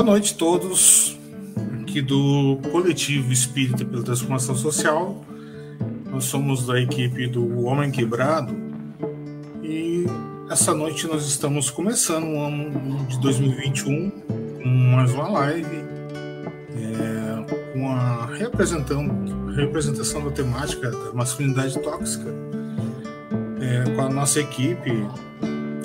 Boa 0.00 0.12
noite 0.12 0.32
a 0.32 0.38
todos 0.38 1.18
aqui 1.82 2.00
do 2.00 2.58
Coletivo 2.72 3.30
Espírita 3.30 3.84
pela 3.84 4.02
Transformação 4.02 4.56
Social. 4.56 5.22
Nós 6.10 6.24
somos 6.24 6.64
da 6.64 6.80
equipe 6.80 7.26
do 7.26 7.66
Homem 7.66 7.90
Quebrado 7.90 8.56
e 9.62 10.06
essa 10.50 10.72
noite 10.72 11.06
nós 11.06 11.26
estamos 11.26 11.68
começando 11.68 12.24
o 12.24 12.40
ano 12.40 13.04
de 13.08 13.20
2021 13.20 14.10
com 14.62 14.68
mais 14.96 15.12
uma 15.12 15.28
live 15.28 15.84
é, 16.76 17.74
com 17.74 17.90
a 17.90 18.24
representação, 19.54 20.24
da 20.24 20.30
temática 20.30 20.90
da 20.90 21.12
masculinidade 21.12 21.78
tóxica 21.78 22.34
é, 23.60 23.90
com 23.90 24.00
a 24.00 24.08
nossa 24.08 24.40
equipe, 24.40 24.92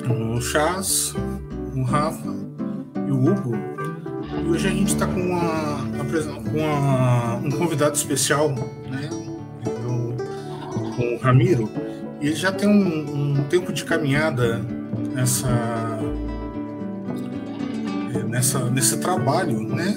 o 0.10 0.40
Chaz, 0.40 1.14
o 1.76 1.84
Rafa 1.84 2.34
e 3.10 3.12
o 3.12 3.22
Hugo. 3.22 3.75
Hoje 4.48 4.68
a 4.68 4.72
gente 4.72 4.94
está 4.94 5.08
com, 5.08 5.20
uma, 5.20 5.80
com 6.44 6.58
uma, 6.60 7.36
um 7.38 7.50
convidado 7.50 7.96
especial, 7.96 8.50
né? 8.50 9.10
Com 9.64 11.16
o 11.16 11.18
Ramiro. 11.18 11.70
E 12.22 12.28
ele 12.28 12.36
já 12.36 12.52
tem 12.52 12.70
um, 12.70 13.40
um 13.40 13.44
tempo 13.46 13.74
de 13.74 13.84
caminhada 13.84 14.62
nessa, 15.14 15.50
nessa, 18.30 18.70
nesse 18.70 18.98
trabalho, 18.98 19.60
né? 19.62 19.96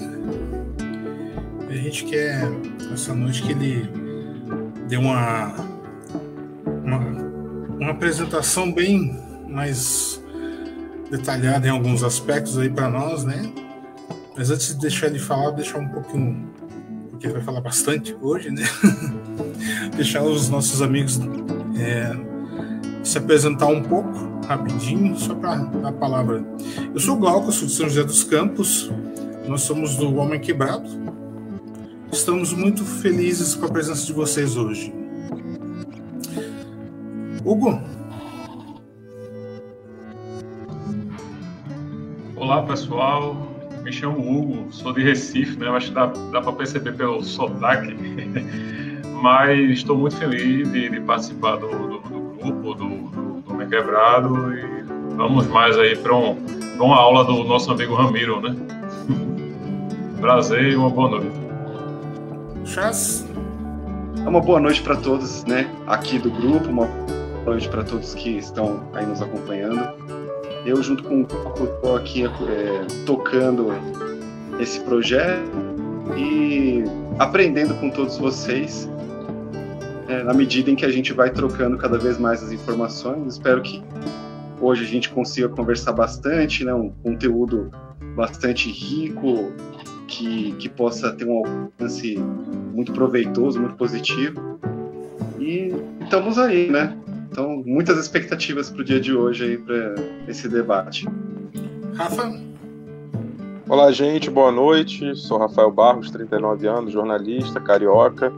A 1.68 1.74
gente 1.74 2.04
quer, 2.04 2.48
essa 2.92 3.14
noite, 3.14 3.42
que 3.42 3.52
ele 3.52 3.86
dê 4.88 4.96
uma, 4.96 5.54
uma, 6.84 6.98
uma 7.78 7.90
apresentação 7.90 8.72
bem 8.72 9.14
mais 9.46 10.22
detalhada 11.10 11.66
em 11.66 11.70
alguns 11.70 12.02
aspectos 12.02 12.56
aí 12.56 12.70
para 12.70 12.88
nós, 12.88 13.24
né? 13.24 13.52
Mas 14.38 14.52
antes 14.52 14.68
de 14.68 14.76
deixar 14.76 15.08
ele 15.08 15.18
falar, 15.18 15.50
deixar 15.50 15.78
um 15.78 15.88
pouquinho, 15.88 16.48
porque 17.10 17.26
ele 17.26 17.34
vai 17.34 17.42
falar 17.42 17.60
bastante 17.60 18.16
hoje, 18.22 18.52
né? 18.52 18.62
deixar 19.96 20.22
os 20.22 20.48
nossos 20.48 20.80
amigos 20.80 21.18
é, 21.76 22.16
se 23.02 23.18
apresentar 23.18 23.66
um 23.66 23.82
pouco, 23.82 24.12
rapidinho, 24.46 25.18
só 25.18 25.34
para 25.34 25.54
a 25.82 25.90
palavra. 25.90 26.46
Eu 26.94 27.00
sou 27.00 27.16
o 27.16 27.18
Glauco, 27.18 27.50
sou 27.50 27.66
de 27.66 27.74
São 27.74 27.88
José 27.88 28.04
dos 28.04 28.22
Campos, 28.22 28.88
nós 29.48 29.62
somos 29.62 29.96
do 29.96 30.14
Homem 30.14 30.38
Quebrado. 30.38 30.88
Estamos 32.12 32.52
muito 32.52 32.84
felizes 32.84 33.56
com 33.56 33.66
a 33.66 33.68
presença 33.68 34.06
de 34.06 34.12
vocês 34.12 34.56
hoje. 34.56 34.94
Hugo, 37.44 37.82
Olá 42.36 42.62
pessoal, 42.62 43.57
me 43.88 43.92
chamo 43.92 44.18
Hugo, 44.18 44.66
sou 44.70 44.92
de 44.92 45.02
Recife, 45.02 45.58
né? 45.58 45.66
Acho 45.70 45.88
que 45.88 45.94
dá, 45.94 46.06
dá 46.30 46.42
para 46.42 46.52
perceber 46.52 46.92
pelo 46.92 47.24
sotaque, 47.24 47.96
mas 49.22 49.58
estou 49.70 49.96
muito 49.96 50.16
feliz 50.16 50.70
de, 50.70 50.90
de 50.90 51.00
participar 51.00 51.56
do, 51.56 51.68
do, 51.68 51.98
do, 51.98 52.20
grupo, 52.36 52.74
do, 52.74 52.88
do, 52.88 53.40
do 53.40 53.54
Me 53.54 53.66
Quebrado 53.66 54.52
e 54.54 54.82
vamos 55.16 55.46
mais 55.46 55.78
aí 55.78 55.96
para 55.96 56.14
um, 56.14 56.36
uma 56.78 56.96
aula 56.96 57.24
do 57.24 57.44
nosso 57.44 57.72
amigo 57.72 57.94
Ramiro, 57.94 58.42
né? 58.42 58.54
Prazer 60.20 60.72
e 60.72 60.76
uma 60.76 60.90
boa 60.90 61.08
noite. 61.08 61.40
Chas? 62.66 63.26
É 64.22 64.28
uma 64.28 64.40
boa 64.42 64.60
noite 64.60 64.82
para 64.82 64.96
todos, 64.96 65.46
né? 65.46 65.66
Aqui 65.86 66.18
do 66.18 66.30
grupo, 66.30 66.68
uma 66.68 66.84
boa 66.84 67.52
noite 67.52 67.66
para 67.70 67.82
todos 67.82 68.12
que 68.12 68.36
estão 68.36 68.86
aí 68.92 69.06
nos 69.06 69.22
acompanhando. 69.22 70.17
Eu, 70.68 70.82
junto 70.82 71.02
com 71.02 71.22
o 71.22 71.26
Coco, 71.26 71.64
estou 71.64 71.96
aqui 71.96 72.26
é, 72.26 72.86
tocando 73.06 73.68
esse 74.60 74.78
projeto 74.80 75.50
e 76.14 76.84
aprendendo 77.18 77.72
com 77.76 77.88
todos 77.88 78.18
vocês 78.18 78.86
é, 80.08 80.22
na 80.22 80.34
medida 80.34 80.70
em 80.70 80.76
que 80.76 80.84
a 80.84 80.90
gente 80.90 81.14
vai 81.14 81.30
trocando 81.30 81.78
cada 81.78 81.96
vez 81.96 82.18
mais 82.18 82.42
as 82.42 82.52
informações. 82.52 83.32
Espero 83.32 83.62
que 83.62 83.82
hoje 84.60 84.84
a 84.84 84.86
gente 84.86 85.08
consiga 85.08 85.48
conversar 85.48 85.92
bastante, 85.92 86.62
né, 86.66 86.74
um 86.74 86.90
conteúdo 87.02 87.70
bastante 88.14 88.70
rico, 88.70 89.50
que, 90.06 90.52
que 90.58 90.68
possa 90.68 91.12
ter 91.14 91.24
um 91.24 91.38
alcance 91.38 92.18
muito 92.74 92.92
proveitoso, 92.92 93.58
muito 93.58 93.76
positivo. 93.76 94.60
E 95.40 95.72
estamos 96.02 96.38
aí, 96.38 96.70
né? 96.70 96.94
Então, 97.38 97.62
muitas 97.64 97.96
expectativas 97.98 98.68
para 98.68 98.80
o 98.80 98.84
dia 98.84 98.98
de 98.98 99.14
hoje 99.14 99.44
aí 99.44 99.58
para 99.58 99.94
esse 100.26 100.48
debate. 100.48 101.06
Rafa? 101.94 102.32
Olá, 103.68 103.92
gente, 103.92 104.28
boa 104.28 104.50
noite. 104.50 105.14
Sou 105.14 105.38
Rafael 105.38 105.70
Barros, 105.70 106.10
39 106.10 106.66
anos, 106.66 106.92
jornalista, 106.92 107.60
carioca, 107.60 108.32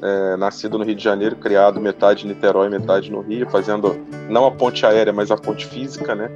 é, 0.00 0.36
nascido 0.36 0.78
no 0.78 0.84
Rio 0.84 0.94
de 0.94 1.02
Janeiro, 1.02 1.34
criado 1.34 1.80
metade 1.80 2.26
em 2.26 2.28
Niterói, 2.28 2.68
metade 2.68 3.10
no 3.10 3.22
Rio, 3.22 3.50
fazendo 3.50 3.96
não 4.30 4.46
a 4.46 4.52
ponte 4.52 4.86
aérea, 4.86 5.12
mas 5.12 5.32
a 5.32 5.36
ponte 5.36 5.66
física, 5.66 6.14
né? 6.14 6.30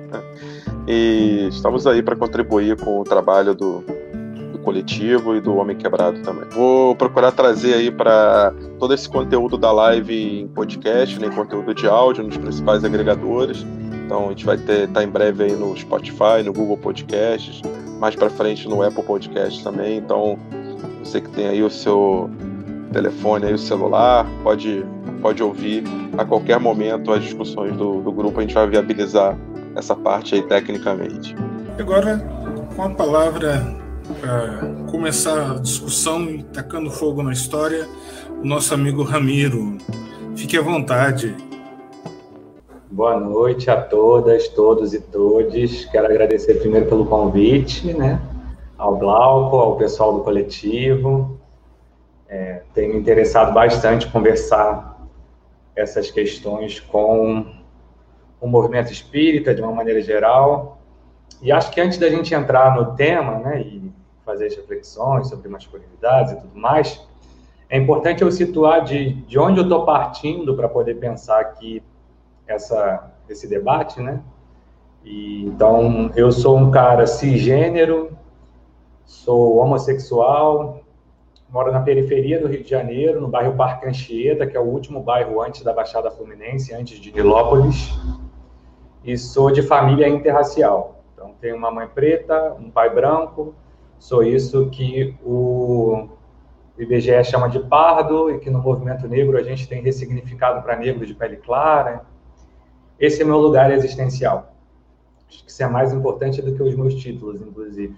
E 0.89 1.47
estamos 1.49 1.87
aí 1.87 2.03
para 2.03 2.17
contribuir 2.17 2.77
com 2.79 2.99
o 2.99 3.05
trabalho 3.05 3.55
do, 3.55 3.85
coletivo 4.69 5.35
e 5.35 5.41
do 5.41 5.57
Homem 5.57 5.75
Quebrado 5.75 6.21
também. 6.21 6.45
Vou 6.51 6.95
procurar 6.95 7.33
trazer 7.33 7.73
aí 7.73 7.91
para 7.91 8.53
todo 8.79 8.93
esse 8.93 9.09
conteúdo 9.09 9.57
da 9.57 9.73
live 9.73 10.41
em 10.43 10.49
podcast, 10.49 11.19
né, 11.19 11.29
em 11.29 11.31
conteúdo 11.31 11.75
de 11.75 11.87
áudio 11.87 12.23
nos 12.23 12.37
principais 12.37 12.85
agregadores. 12.85 13.65
Então 14.05 14.27
a 14.27 14.29
gente 14.29 14.45
vai 14.45 14.59
ter 14.59 14.87
tá 14.89 15.03
em 15.03 15.09
breve 15.09 15.45
aí 15.45 15.53
no 15.53 15.75
Spotify, 15.75 16.43
no 16.45 16.53
Google 16.53 16.77
Podcasts, 16.77 17.63
mais 17.99 18.15
para 18.15 18.29
frente 18.29 18.69
no 18.69 18.83
Apple 18.83 19.03
Podcasts 19.03 19.63
também. 19.63 19.97
Então 19.97 20.39
você 21.03 21.23
que 21.23 21.31
tem 21.31 21.49
aí 21.49 21.63
o 21.63 21.71
seu 21.71 22.29
telefone 22.93 23.47
aí 23.47 23.55
o 23.55 23.59
celular, 23.59 24.27
pode 24.43 24.85
pode 25.23 25.43
ouvir 25.43 25.83
a 26.19 26.27
qualquer 26.27 26.61
momento 26.61 27.11
as 27.11 27.25
discussões 27.25 27.75
do, 27.75 28.03
do 28.03 28.13
grupo, 28.13 28.39
a 28.39 28.43
gente 28.43 28.55
vai 28.55 28.69
viabilizar 28.69 29.35
essa 29.75 29.97
parte 29.97 30.35
aí 30.35 30.43
tecnicamente. 30.43 31.35
Agora, 31.79 32.19
com 32.77 32.83
a 32.83 32.91
palavra 32.91 33.88
para 34.21 34.61
começar 34.91 35.53
a 35.53 35.55
discussão 35.61 36.25
e 36.25 36.43
tacando 36.43 36.91
fogo 36.91 37.23
na 37.23 37.33
história, 37.33 37.89
o 38.43 38.45
nosso 38.45 38.75
amigo 38.75 39.03
Ramiro. 39.03 39.79
Fique 40.37 40.57
à 40.57 40.63
vontade. 40.63 41.37
Boa 42.91 43.19
noite 43.19 43.71
a 43.71 43.81
todas, 43.81 44.49
todos 44.49 44.93
e 44.93 45.01
todes. 45.01 45.85
Quero 45.87 46.07
agradecer 46.07 46.55
primeiro 46.55 46.87
pelo 46.87 47.07
convite, 47.07 47.93
né? 47.93 48.21
Ao 48.77 48.97
Glauco, 48.97 49.57
ao 49.57 49.77
pessoal 49.77 50.15
do 50.15 50.25
coletivo. 50.25 51.39
É, 52.29 52.63
tenho 52.75 52.95
me 52.95 53.01
interessado 53.01 53.53
bastante 53.53 54.09
conversar 54.09 54.99
essas 55.77 56.11
questões 56.11 56.81
com 56.81 57.47
o 58.41 58.47
movimento 58.47 58.93
espírita 58.93 59.55
de 59.55 59.63
uma 59.63 59.73
maneira 59.73 60.01
geral. 60.01 60.81
E 61.41 61.53
acho 61.53 61.71
que 61.71 61.81
antes 61.81 61.99
da 61.99 62.09
gente 62.09 62.35
entrar 62.35 62.75
no 62.75 62.97
tema, 62.97 63.39
né, 63.39 63.61
e 63.61 63.88
fazer 64.29 64.47
as 64.47 64.55
reflexões 64.55 65.29
sobre 65.29 65.49
masculinidades 65.49 66.33
e 66.33 66.37
tudo 66.37 66.55
mais, 66.55 67.03
é 67.71 67.79
importante 67.79 68.23
eu 68.23 68.31
situar 68.31 68.85
de, 68.85 69.15
de 69.23 69.39
onde 69.39 69.59
eu 69.59 69.65
estou 69.65 69.87
partindo 69.87 70.55
para 70.55 70.69
poder 70.69 70.97
pensar 70.97 71.41
aqui 71.41 71.83
essa, 72.47 73.11
esse 73.27 73.49
debate, 73.49 74.03
né? 74.03 74.23
E, 75.03 75.47
então, 75.47 76.11
eu 76.15 76.31
sou 76.31 76.59
um 76.59 76.71
cara 76.71 77.07
cisgênero, 77.07 78.11
sou 79.07 79.57
homossexual, 79.57 80.81
moro 81.49 81.73
na 81.73 81.81
periferia 81.81 82.39
do 82.39 82.49
Rio 82.49 82.63
de 82.63 82.69
Janeiro, 82.69 83.21
no 83.21 83.29
bairro 83.29 83.55
Parque 83.55 83.87
Anchieta, 83.87 84.47
que 84.47 84.57
é 84.57 84.61
o 84.61 84.65
último 84.65 85.01
bairro 85.01 85.41
antes 85.41 85.63
da 85.63 85.73
Baixada 85.73 86.11
Fluminense, 86.11 86.75
antes 86.75 86.99
de 86.99 87.13
Nilópolis, 87.13 87.99
e 89.03 89.17
sou 89.17 89.51
de 89.51 89.63
família 89.63 90.07
interracial. 90.07 91.03
Então, 91.15 91.35
tenho 91.41 91.57
uma 91.57 91.71
mãe 91.71 91.87
preta, 91.87 92.55
um 92.59 92.71
pai 92.71 92.91
branco, 92.91 93.55
Sou 93.99 94.23
isso 94.23 94.71
que 94.71 95.15
o 95.25 96.09
IBGE 96.79 97.25
chama 97.25 97.49
de 97.49 97.59
pardo 97.59 98.31
e 98.31 98.39
que 98.39 98.49
no 98.49 98.61
movimento 98.61 99.09
negro 99.09 99.37
a 99.37 99.43
gente 99.43 99.69
tem 99.69 99.83
ressignificado 99.83 100.63
para 100.63 100.77
negro 100.77 101.05
de 101.05 101.15
pele 101.15 101.37
clara. 101.37 102.03
Esse 102.99 103.23
é 103.23 103.25
meu 103.25 103.39
lugar 103.39 103.73
existencial. 103.73 104.55
Acho 105.29 105.45
que 105.45 105.51
isso 105.51 105.63
é 105.63 105.69
mais 105.69 105.93
importante 105.93 106.41
do 106.41 106.55
que 106.55 106.63
os 106.63 106.75
meus 106.75 106.95
títulos, 106.95 107.41
inclusive. 107.41 107.97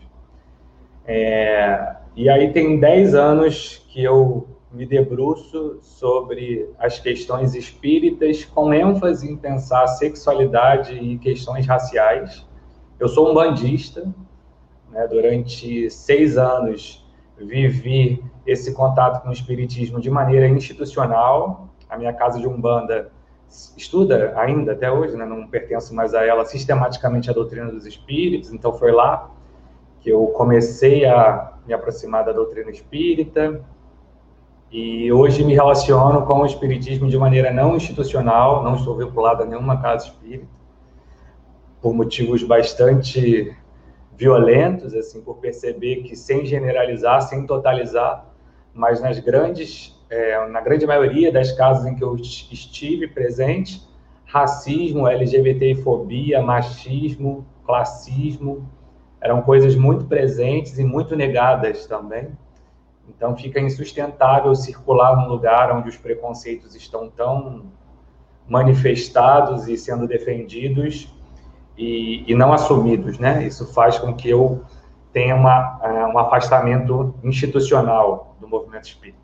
É, 1.05 1.97
e 2.17 2.29
aí 2.29 2.53
tem 2.53 2.79
10 2.79 3.15
anos 3.15 3.85
que 3.89 4.03
eu 4.03 4.49
me 4.73 4.87
debruço 4.87 5.79
sobre 5.83 6.69
as 6.79 6.99
questões 6.99 7.55
espíritas 7.55 8.45
com 8.45 8.73
ênfase 8.73 9.31
em 9.31 9.37
pensar 9.37 9.87
sexualidade 9.89 10.95
e 10.95 11.19
questões 11.19 11.67
raciais. 11.67 12.47
Eu 12.99 13.09
sou 13.09 13.31
um 13.31 13.35
bandista, 13.35 14.07
né? 14.91 15.07
Durante 15.07 15.91
seis 15.91 16.37
anos, 16.37 17.07
vivi 17.39 18.23
esse 18.47 18.73
contato 18.73 19.23
com 19.23 19.31
o 19.31 19.33
espiritismo 19.33 20.01
de 20.01 20.11
maneira 20.11 20.49
institucional. 20.49 21.69
A 21.89 21.97
minha 21.97 22.13
casa 22.13 22.39
de 22.39 22.47
umbanda 22.47 23.11
estuda 23.77 24.33
ainda 24.37 24.73
até 24.73 24.91
hoje, 24.91 25.17
né? 25.17 25.25
não 25.25 25.47
pertenço 25.47 25.95
mais 25.95 26.15
a 26.15 26.25
ela 26.25 26.45
sistematicamente 26.45 27.29
a 27.31 27.33
doutrina 27.33 27.71
dos 27.71 27.85
espíritos, 27.85 28.53
então 28.53 28.73
foi 28.73 28.93
lá 28.93 29.31
que 30.01 30.09
eu 30.09 30.27
comecei 30.29 31.05
a 31.05 31.55
me 31.67 31.75
aproximar 31.75 32.25
da 32.25 32.33
doutrina 32.33 32.71
espírita 32.71 33.61
e 34.71 35.13
hoje 35.13 35.45
me 35.45 35.53
relaciono 35.53 36.25
com 36.27 36.41
o 36.41 36.47
espiritismo 36.47 37.09
de 37.09 37.19
maneira 37.19 37.53
não 37.53 37.77
institucional, 37.77 38.63
não 38.63 38.77
estou 38.77 38.97
vinculado 38.97 39.43
a 39.43 39.47
nenhuma 39.47 39.83
casa 39.83 40.07
espírita, 40.07 40.47
por 41.83 41.93
motivos 41.93 42.43
bastante 42.45 43.55
violentos, 44.21 44.93
assim, 44.93 45.23
por 45.23 45.39
perceber 45.39 46.03
que 46.03 46.15
sem 46.15 46.45
generalizar, 46.45 47.23
sem 47.23 47.47
totalizar, 47.47 48.27
mas 48.75 49.01
nas 49.01 49.19
grandes, 49.19 49.99
é, 50.11 50.47
na 50.49 50.61
grande 50.61 50.87
maioria 50.87 51.33
das 51.33 51.53
casas 51.53 51.87
em 51.87 51.95
que 51.95 52.05
eu 52.05 52.15
estive 52.17 53.09
presente, 53.09 53.83
racismo, 54.27 55.09
LGBTfobia, 55.09 56.43
machismo, 56.43 57.47
classismo, 57.65 58.69
eram 59.23 59.41
coisas 59.41 59.75
muito 59.75 60.05
presentes 60.05 60.79
e 60.79 60.85
muito 60.85 61.17
negadas 61.17 61.87
também. 61.87 62.29
Então 63.09 63.35
fica 63.35 63.59
insustentável 63.59 64.55
circular 64.55 65.17
num 65.17 65.29
lugar 65.29 65.75
onde 65.75 65.89
os 65.89 65.97
preconceitos 65.97 66.75
estão 66.75 67.09
tão 67.09 67.73
manifestados 68.47 69.67
e 69.67 69.79
sendo 69.79 70.07
defendidos 70.07 71.11
e, 71.81 72.31
e 72.31 72.35
não 72.35 72.53
assumidos, 72.53 73.19
né? 73.19 73.43
Isso 73.43 73.73
faz 73.73 73.99
com 73.99 74.15
que 74.15 74.29
eu 74.29 74.63
tenha 75.15 75.35
uma, 75.35 75.81
é, 75.83 76.07
um 76.07 76.19
afastamento 76.19 77.15
institucional 77.25 78.37
do 78.39 78.47
movimento 78.47 78.85
espírita. 78.85 79.19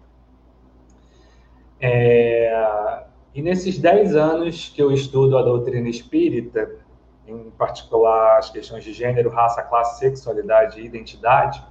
É, 1.79 3.05
e 3.35 3.43
nesses 3.43 3.79
10 3.79 4.17
anos 4.17 4.73
que 4.75 4.83
eu 4.83 4.91
estudo 4.91 5.37
a 5.37 5.43
doutrina 5.43 5.87
espírita, 5.91 6.77
em 7.27 7.51
particular 7.51 8.39
as 8.39 8.49
questões 8.49 8.83
de 8.83 8.95
gênero, 8.95 9.29
raça, 9.29 9.63
classe, 9.63 9.99
sexualidade 9.99 10.81
e 10.81 10.87
identidade, 10.87 11.63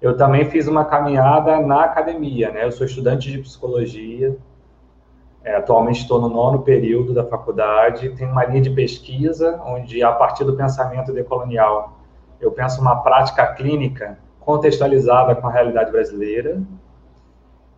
eu 0.00 0.16
também 0.16 0.46
fiz 0.46 0.66
uma 0.66 0.86
caminhada 0.86 1.60
na 1.60 1.84
academia, 1.84 2.50
né? 2.50 2.64
Eu 2.64 2.72
sou 2.72 2.86
estudante 2.86 3.30
de 3.30 3.38
psicologia, 3.40 4.38
é, 5.44 5.56
atualmente 5.56 6.00
estou 6.00 6.18
no 6.18 6.28
nono 6.28 6.62
período 6.62 7.12
da 7.12 7.22
faculdade, 7.22 8.08
tenho 8.16 8.30
uma 8.30 8.44
linha 8.46 8.62
de 8.62 8.70
pesquisa 8.70 9.60
onde, 9.66 10.02
a 10.02 10.10
partir 10.10 10.42
do 10.42 10.56
pensamento 10.56 11.12
decolonial, 11.12 11.98
eu 12.40 12.50
penso 12.50 12.80
uma 12.80 12.96
prática 12.96 13.46
clínica 13.54 14.18
contextualizada 14.40 15.34
com 15.34 15.46
a 15.46 15.50
realidade 15.50 15.92
brasileira 15.92 16.62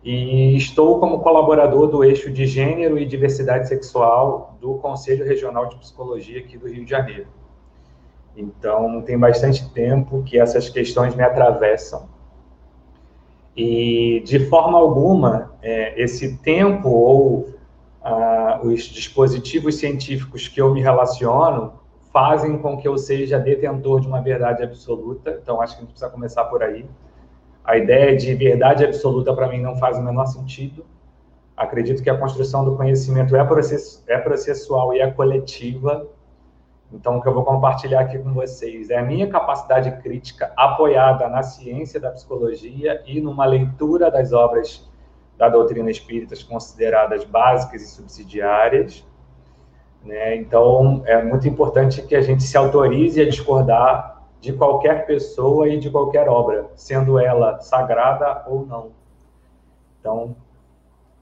e 0.01 0.55
estou 0.55 0.99
como 0.99 1.19
colaborador 1.19 1.87
do 1.87 2.03
eixo 2.03 2.31
de 2.31 2.45
gênero 2.45 2.97
e 2.97 3.05
diversidade 3.05 3.67
sexual 3.67 4.55
do 4.61 4.75
Conselho 4.75 5.25
Regional 5.25 5.67
de 5.67 5.75
Psicologia 5.75 6.39
aqui 6.39 6.57
do 6.57 6.67
Rio 6.67 6.85
de 6.85 6.89
Janeiro. 6.89 7.27
Então, 8.35 9.01
tem 9.01 9.17
bastante 9.17 9.67
tempo 9.71 10.23
que 10.23 10.39
essas 10.39 10.69
questões 10.69 11.15
me 11.15 11.23
atravessam. 11.23 12.07
E, 13.55 14.21
de 14.23 14.39
forma 14.45 14.77
alguma, 14.77 15.51
é, 15.61 15.99
esse 16.01 16.37
tempo 16.37 16.89
ou 16.89 17.56
ah, 18.07 18.61
os 18.63 18.83
dispositivos 18.83 19.75
científicos 19.75 20.47
que 20.47 20.61
eu 20.61 20.73
me 20.73 20.81
relaciono 20.81 21.73
fazem 22.13 22.57
com 22.57 22.77
que 22.77 22.87
eu 22.87 22.97
seja 22.97 23.37
detentor 23.37 23.99
de 23.99 24.07
uma 24.07 24.21
verdade 24.21 24.63
absoluta. 24.63 25.37
Então, 25.43 25.61
acho 25.61 25.73
que 25.73 25.79
a 25.79 25.81
gente 25.81 25.91
precisa 25.91 26.09
começar 26.09 26.45
por 26.45 26.63
aí. 26.63 26.85
A 27.65 27.77
ideia 27.77 28.15
de 28.15 28.33
verdade 28.33 28.85
absoluta, 28.85 29.33
para 29.33 29.49
mim, 29.49 29.59
não 29.61 29.75
faz 29.75 29.97
o 29.97 30.01
menor 30.01 30.25
sentido. 30.25 30.85
Acredito 31.55 32.01
que 32.01 32.09
a 32.09 32.17
construção 32.17 32.63
do 32.63 32.77
conhecimento 32.77 33.35
é, 33.35 33.43
process, 33.43 34.01
é 34.07 34.17
processual 34.17 34.93
e 34.93 35.01
é 35.01 35.11
coletiva. 35.11 36.07
Então, 36.93 37.17
o 37.17 37.21
que 37.21 37.27
eu 37.27 37.33
vou 37.33 37.43
compartilhar 37.43 37.99
aqui 37.99 38.17
com 38.17 38.33
vocês 38.33 38.89
é 38.89 38.99
a 38.99 39.03
minha 39.03 39.27
capacidade 39.27 39.91
crítica 40.01 40.53
apoiada 40.55 41.27
na 41.27 41.43
ciência 41.43 41.99
da 41.99 42.11
psicologia 42.11 43.03
e 43.05 43.19
numa 43.19 43.45
leitura 43.45 44.09
das 44.09 44.31
obras 44.31 44.87
da 45.37 45.47
doutrina 45.49 45.91
espírita 45.91 46.35
consideradas 46.45 47.23
básicas 47.23 47.81
e 47.81 47.87
subsidiárias. 47.87 49.05
Né? 50.03 50.35
Então, 50.37 51.03
é 51.05 51.23
muito 51.23 51.47
importante 51.47 52.01
que 52.01 52.15
a 52.15 52.21
gente 52.21 52.43
se 52.43 52.57
autorize 52.57 53.21
a 53.21 53.25
discordar 53.25 54.23
de 54.41 54.53
qualquer 54.53 55.05
pessoa 55.05 55.67
e 55.67 55.79
de 55.79 55.89
qualquer 55.89 56.27
obra, 56.27 56.69
sendo 56.75 57.19
ela 57.19 57.59
sagrada 57.59 58.43
ou 58.47 58.65
não. 58.65 58.91
Então, 59.99 60.35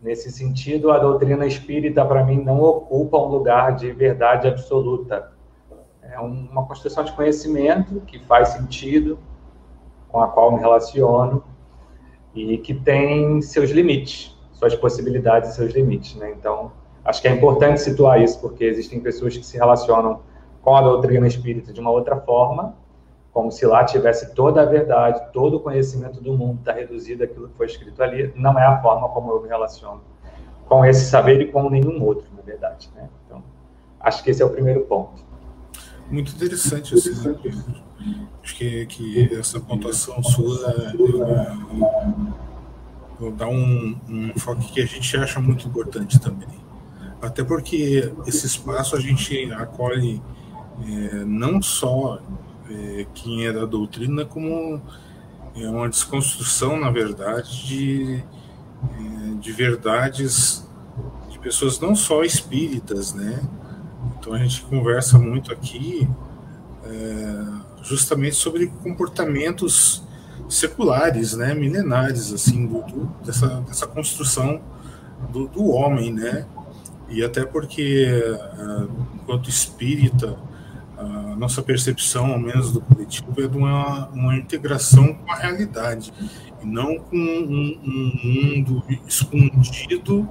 nesse 0.02 0.32
sentido, 0.32 0.92
a 0.92 1.00
doutrina 1.00 1.46
espírita, 1.46 2.06
para 2.06 2.24
mim, 2.24 2.42
não 2.42 2.62
ocupa 2.62 3.18
um 3.18 3.28
lugar 3.28 3.76
de 3.76 3.92
verdade 3.92 4.48
absoluta. 4.48 5.32
É 6.02 6.20
uma 6.20 6.66
construção 6.66 7.04
de 7.04 7.12
conhecimento 7.14 8.00
que 8.02 8.20
faz 8.20 8.50
sentido, 8.50 9.18
com 10.10 10.22
a 10.22 10.28
qual 10.28 10.52
me 10.52 10.60
relaciono, 10.60 11.44
e 12.36 12.58
que 12.58 12.74
tem 12.74 13.42
seus 13.42 13.70
limites, 13.70 14.38
suas 14.52 14.76
possibilidades 14.76 15.52
e 15.52 15.56
seus 15.56 15.74
limites, 15.74 16.16
né? 16.16 16.36
Então, 16.38 16.72
acho 17.04 17.22
que 17.22 17.28
é 17.28 17.32
importante 17.32 17.82
situar 17.82 18.22
isso, 18.22 18.40
porque 18.42 18.66
existem 18.66 19.00
pessoas 19.00 19.38
que 19.38 19.46
se 19.46 19.58
relacionam 19.58 20.20
com 20.62 20.76
a 20.76 20.82
doutrina 20.82 21.28
espírita 21.28 21.72
de 21.72 21.80
uma 21.80 21.92
outra 21.92 22.18
forma, 22.18 22.76
como 23.32 23.52
se 23.52 23.66
lá 23.66 23.84
tivesse 23.84 24.34
toda 24.34 24.62
a 24.62 24.66
verdade, 24.66 25.22
todo 25.34 25.58
o 25.58 25.60
conhecimento 25.60 26.22
do 26.22 26.34
mundo 26.34 26.60
está 26.60 26.72
reduzido 26.72 27.24
àquilo 27.24 27.50
que 27.50 27.56
foi 27.56 27.66
escrito 27.66 28.02
ali, 28.02 28.32
não 28.36 28.58
é 28.58 28.66
a 28.66 28.82
forma 28.82 29.10
como 29.10 29.32
eu 29.32 29.42
me 29.42 29.48
relaciono 29.48 30.02
com 30.68 30.84
esse 30.84 31.06
saber 31.06 31.42
e 31.42 31.52
com 31.52 31.70
nenhum 31.70 32.02
outro, 32.04 32.28
na 32.36 32.42
verdade, 32.42 32.90
né? 32.96 33.10
Então, 33.26 33.44
acho 34.00 34.24
que 34.24 34.32
esse 34.32 34.42
é 34.42 34.46
o 34.46 34.50
primeiro 34.50 34.82
ponto. 34.86 35.25
Muito 36.10 36.34
interessante, 36.34 36.94
assim, 36.94 37.12
Acho 38.44 38.56
que, 38.56 38.86
que 38.86 39.34
essa 39.34 39.60
pontuação 39.60 40.22
sua 40.24 40.94
dar 43.38 43.48
um, 43.48 43.96
um 44.08 44.28
enfoque 44.28 44.72
que 44.72 44.82
a 44.82 44.86
gente 44.86 45.18
acha 45.18 45.40
muito 45.40 45.68
importante 45.68 46.20
também. 46.20 46.48
Até 47.22 47.44
porque 47.44 48.12
esse 48.28 48.46
espaço 48.46 48.96
a 48.96 49.00
gente 49.00 49.52
acolhe 49.54 50.22
é, 50.88 51.24
não 51.26 51.62
só 51.62 52.20
é, 52.70 53.08
quem 53.14 53.48
é 53.48 53.54
da 53.54 53.66
doutrina, 53.66 54.26
como 54.26 54.82
é 55.56 55.70
uma 55.70 55.90
desconstrução, 55.90 56.80
na 56.80 56.90
verdade, 56.92 57.66
de, 57.66 58.24
é, 58.84 59.34
de 59.40 59.52
verdades 59.52 60.68
de 61.30 61.40
pessoas 61.40 61.80
não 61.80 61.96
só 61.96 62.24
espíritas, 62.24 63.14
né? 63.14 63.42
Então 64.26 64.34
a 64.34 64.40
gente 64.40 64.64
conversa 64.64 65.20
muito 65.20 65.54
aqui 65.54 66.10
é, 66.84 67.44
justamente 67.84 68.36
sobre 68.36 68.66
comportamentos 68.82 70.02
seculares, 70.50 71.36
né, 71.36 71.54
milenares, 71.54 72.34
assim, 72.34 72.66
do, 72.66 72.82
do, 72.82 73.06
dessa, 73.24 73.62
dessa 73.62 73.86
construção 73.86 74.60
do, 75.32 75.48
do, 75.48 75.68
homem, 75.70 76.12
né, 76.12 76.48
e 77.08 77.24
até 77.24 77.46
porque, 77.46 78.10
uh, 78.58 78.90
enquanto 79.14 79.48
espírita, 79.48 80.36
a 80.98 81.36
nossa 81.36 81.62
percepção, 81.62 82.32
ao 82.32 82.40
menos 82.40 82.72
do 82.72 82.82
coletivo, 82.82 83.32
é 83.38 83.48
de 83.48 83.56
uma, 83.56 84.08
uma 84.08 84.36
integração 84.36 85.14
com 85.14 85.32
a 85.32 85.36
realidade, 85.36 86.12
e 86.64 86.66
não 86.66 86.98
com 86.98 87.16
um, 87.16 87.80
um 87.86 88.20
mundo 88.24 88.84
escondido 89.06 90.28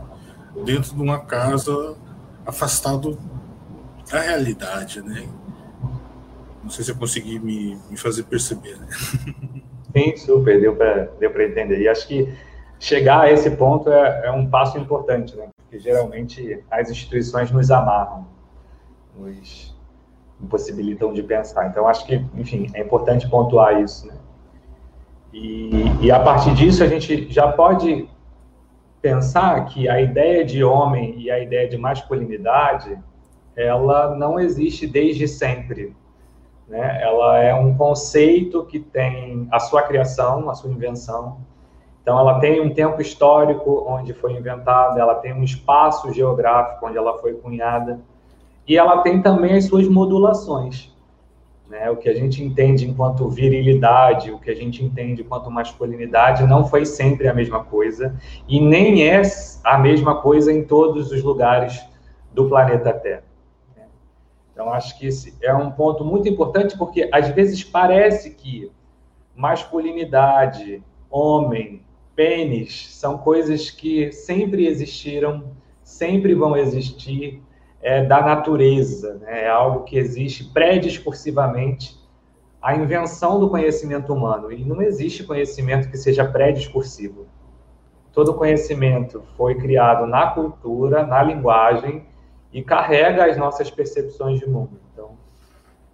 dentro 0.64 0.96
de 0.96 1.00
uma 1.00 1.20
casa 1.20 1.94
afastado 2.44 3.18
da 4.10 4.20
realidade, 4.20 5.02
né? 5.02 5.28
Não 6.62 6.70
sei 6.70 6.84
se 6.84 6.90
eu 6.90 6.96
consegui 6.96 7.38
me, 7.38 7.78
me 7.90 7.96
fazer 7.96 8.24
perceber. 8.24 8.76
Né? 8.78 8.86
Sim, 9.92 10.16
super, 10.16 10.60
deu 10.60 10.74
para 10.74 11.04
deu 11.20 11.30
entender. 11.42 11.80
E 11.80 11.88
acho 11.88 12.08
que 12.08 12.34
chegar 12.80 13.22
a 13.22 13.30
esse 13.30 13.50
ponto 13.50 13.90
é, 13.90 14.26
é, 14.26 14.30
um 14.30 14.48
passo 14.48 14.78
importante, 14.78 15.36
né? 15.36 15.48
Porque 15.56 15.78
geralmente 15.78 16.62
as 16.70 16.90
instituições 16.90 17.50
nos 17.50 17.70
amarram, 17.70 18.26
nos 19.16 19.74
impossibilitam 20.40 21.12
de 21.12 21.22
pensar. 21.22 21.68
Então, 21.68 21.86
acho 21.86 22.06
que, 22.06 22.14
enfim, 22.34 22.66
é 22.74 22.80
importante 22.80 23.28
pontuar 23.28 23.80
isso, 23.80 24.06
né? 24.06 24.14
E, 25.32 25.84
e 26.00 26.12
a 26.12 26.20
partir 26.20 26.54
disso, 26.54 26.82
a 26.82 26.86
gente 26.86 27.32
já 27.32 27.50
pode 27.52 28.08
pensar 29.02 29.64
que 29.66 29.88
a 29.88 30.00
ideia 30.00 30.44
de 30.44 30.62
homem 30.64 31.20
e 31.20 31.30
a 31.30 31.38
ideia 31.38 31.68
de 31.68 31.76
masculinidade, 31.76 32.98
ela 33.56 34.14
não 34.16 34.38
existe 34.38 34.86
desde 34.86 35.26
sempre 35.28 35.94
né? 36.68 37.02
Ela 37.02 37.38
é 37.38 37.54
um 37.54 37.76
conceito 37.76 38.64
que 38.64 38.78
tem 38.78 39.46
a 39.50 39.60
sua 39.60 39.82
criação, 39.82 40.48
a 40.48 40.54
sua 40.54 40.70
invenção. 40.70 41.38
Então, 42.02 42.18
ela 42.18 42.38
tem 42.38 42.60
um 42.60 42.72
tempo 42.72 43.00
histórico 43.00 43.84
onde 43.88 44.12
foi 44.12 44.32
inventada, 44.32 45.00
ela 45.00 45.14
tem 45.14 45.32
um 45.32 45.42
espaço 45.42 46.12
geográfico 46.12 46.86
onde 46.86 46.98
ela 46.98 47.18
foi 47.18 47.34
cunhada, 47.34 48.00
e 48.66 48.76
ela 48.76 48.98
tem 49.02 49.22
também 49.22 49.56
as 49.56 49.64
suas 49.64 49.88
modulações. 49.88 50.92
Né? 51.68 51.90
O 51.90 51.96
que 51.96 52.08
a 52.10 52.14
gente 52.14 52.42
entende 52.42 52.86
enquanto 52.86 53.28
virilidade, 53.28 54.30
o 54.30 54.38
que 54.38 54.50
a 54.50 54.54
gente 54.54 54.84
entende 54.84 55.22
enquanto 55.22 55.50
masculinidade, 55.50 56.46
não 56.46 56.66
foi 56.66 56.84
sempre 56.84 57.26
a 57.26 57.32
mesma 57.32 57.64
coisa, 57.64 58.14
e 58.46 58.60
nem 58.60 59.08
é 59.08 59.22
a 59.62 59.78
mesma 59.78 60.20
coisa 60.20 60.52
em 60.52 60.62
todos 60.62 61.10
os 61.10 61.22
lugares 61.22 61.82
do 62.34 62.48
planeta 62.48 62.92
Terra. 62.92 63.33
Então, 64.54 64.72
acho 64.72 64.96
que 64.96 65.06
esse 65.08 65.36
é 65.42 65.52
um 65.52 65.72
ponto 65.72 66.04
muito 66.04 66.28
importante, 66.28 66.78
porque 66.78 67.10
às 67.12 67.28
vezes 67.30 67.62
parece 67.64 68.30
que 68.30 68.70
masculinidade, 69.34 70.80
homem, 71.10 71.82
pênis, 72.14 72.94
são 72.94 73.18
coisas 73.18 73.68
que 73.68 74.12
sempre 74.12 74.68
existiram, 74.68 75.50
sempre 75.82 76.34
vão 76.34 76.56
existir, 76.56 77.42
é, 77.82 78.02
da 78.02 78.22
natureza, 78.22 79.18
né? 79.20 79.44
é 79.44 79.48
algo 79.50 79.84
que 79.84 79.98
existe 79.98 80.44
pré-discursivamente 80.44 82.02
a 82.62 82.74
invenção 82.74 83.38
do 83.38 83.50
conhecimento 83.50 84.10
humano. 84.14 84.50
E 84.50 84.64
não 84.64 84.80
existe 84.80 85.22
conhecimento 85.22 85.90
que 85.90 85.98
seja 85.98 86.24
pré-discursivo. 86.24 87.26
Todo 88.10 88.32
conhecimento 88.32 89.22
foi 89.36 89.56
criado 89.56 90.06
na 90.06 90.28
cultura, 90.28 91.04
na 91.04 91.22
linguagem 91.22 92.06
e 92.54 92.62
carrega 92.62 93.26
as 93.26 93.36
nossas 93.36 93.68
percepções 93.68 94.38
de 94.38 94.46
mundo. 94.46 94.80
Então, 94.92 95.18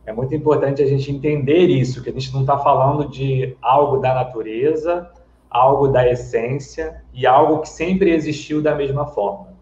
é 0.04 0.12
muito 0.12 0.34
importante 0.34 0.82
a 0.82 0.86
gente 0.86 1.10
entender 1.10 1.68
isso, 1.68 2.02
que 2.02 2.10
a 2.10 2.12
gente 2.12 2.30
não 2.34 2.42
está 2.42 2.58
falando 2.58 3.08
de 3.08 3.56
algo 3.62 3.96
da 3.96 4.14
natureza, 4.14 5.10
algo 5.48 5.88
da 5.88 6.06
essência 6.06 7.02
e 7.14 7.26
algo 7.26 7.62
que 7.62 7.68
sempre 7.70 8.10
existiu 8.10 8.60
da 8.62 8.74
mesma 8.74 9.06
forma. 9.06 9.54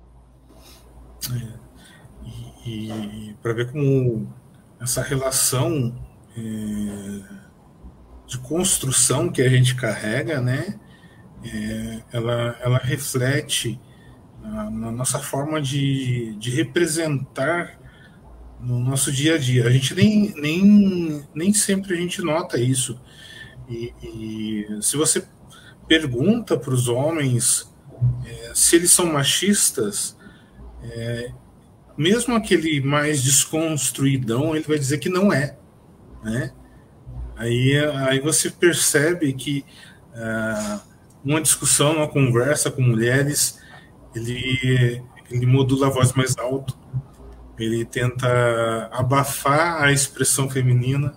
É. 1.32 1.58
E, 2.66 2.90
e 2.90 3.36
para 3.40 3.52
ver 3.52 3.70
como 3.70 4.28
essa 4.80 5.00
relação 5.00 5.94
é, 6.36 6.40
de 8.26 8.38
construção 8.38 9.30
que 9.30 9.40
a 9.40 9.48
gente 9.48 9.76
carrega, 9.76 10.40
né, 10.40 10.78
é, 11.44 12.02
ela, 12.12 12.56
ela 12.60 12.78
reflete 12.78 13.80
na, 14.70 14.92
nossa 14.92 15.18
forma 15.18 15.60
de, 15.60 16.34
de 16.36 16.50
representar 16.50 17.78
no 18.60 18.78
nosso 18.80 19.12
dia 19.12 19.34
a 19.34 19.38
dia. 19.38 19.66
A 19.66 19.70
gente 19.70 19.94
nem, 19.94 20.32
nem, 20.36 21.24
nem 21.34 21.52
sempre 21.52 21.94
a 21.94 21.96
gente 21.96 22.20
nota 22.22 22.58
isso. 22.58 23.00
E, 23.68 23.92
e 24.02 24.82
se 24.82 24.96
você 24.96 25.24
pergunta 25.86 26.56
para 26.56 26.74
os 26.74 26.88
homens 26.88 27.68
é, 28.24 28.52
se 28.54 28.76
eles 28.76 28.90
são 28.90 29.06
machistas, 29.06 30.16
é, 30.82 31.32
mesmo 31.96 32.34
aquele 32.34 32.80
mais 32.80 33.22
desconstruidão, 33.22 34.54
ele 34.54 34.64
vai 34.64 34.78
dizer 34.78 34.98
que 34.98 35.08
não 35.08 35.32
é, 35.32 35.56
né? 36.22 36.52
Aí, 37.36 37.78
aí 38.08 38.20
você 38.20 38.50
percebe 38.50 39.32
que 39.32 39.64
uh, 40.12 40.80
uma 41.24 41.40
discussão, 41.40 41.96
uma 41.96 42.08
conversa 42.08 42.70
com 42.70 42.82
mulheres, 42.82 43.60
ele, 44.14 45.02
ele 45.30 45.46
modula 45.46 45.86
a 45.86 45.90
voz 45.90 46.12
mais 46.12 46.36
alto, 46.38 46.76
ele 47.58 47.84
tenta 47.84 48.88
abafar 48.92 49.82
a 49.82 49.92
expressão 49.92 50.48
feminina, 50.48 51.16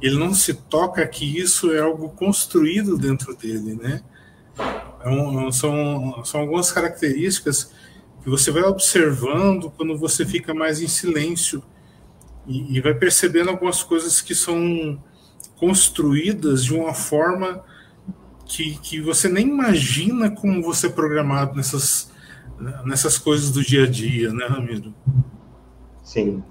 ele 0.00 0.18
não 0.18 0.34
se 0.34 0.54
toca 0.54 1.06
que 1.06 1.38
isso 1.38 1.72
é 1.72 1.80
algo 1.80 2.10
construído 2.10 2.96
dentro 2.96 3.34
dele, 3.36 3.74
né? 3.74 4.02
Então, 5.00 5.50
são, 5.50 6.24
são 6.24 6.40
algumas 6.40 6.70
características 6.70 7.72
que 8.22 8.28
você 8.28 8.50
vai 8.50 8.62
observando 8.62 9.70
quando 9.70 9.96
você 9.96 10.26
fica 10.26 10.52
mais 10.52 10.80
em 10.80 10.88
silêncio 10.88 11.62
e, 12.46 12.76
e 12.76 12.80
vai 12.80 12.94
percebendo 12.94 13.50
algumas 13.50 13.82
coisas 13.82 14.20
que 14.20 14.34
são 14.34 15.02
construídas 15.56 16.64
de 16.64 16.74
uma 16.74 16.92
forma 16.92 17.64
que, 18.44 18.76
que 18.78 19.00
você 19.00 19.28
nem 19.28 19.48
imagina 19.48 20.30
como 20.30 20.62
você 20.62 20.88
é 20.88 20.90
programado 20.90 21.54
nessas, 21.54 22.09
nessas 22.84 23.16
coisas 23.18 23.50
do 23.50 23.62
dia 23.62 23.84
a 23.84 23.86
dia, 23.86 24.32
né, 24.32 24.46
Ramiro? 24.46 24.94
Sim. 26.02 26.42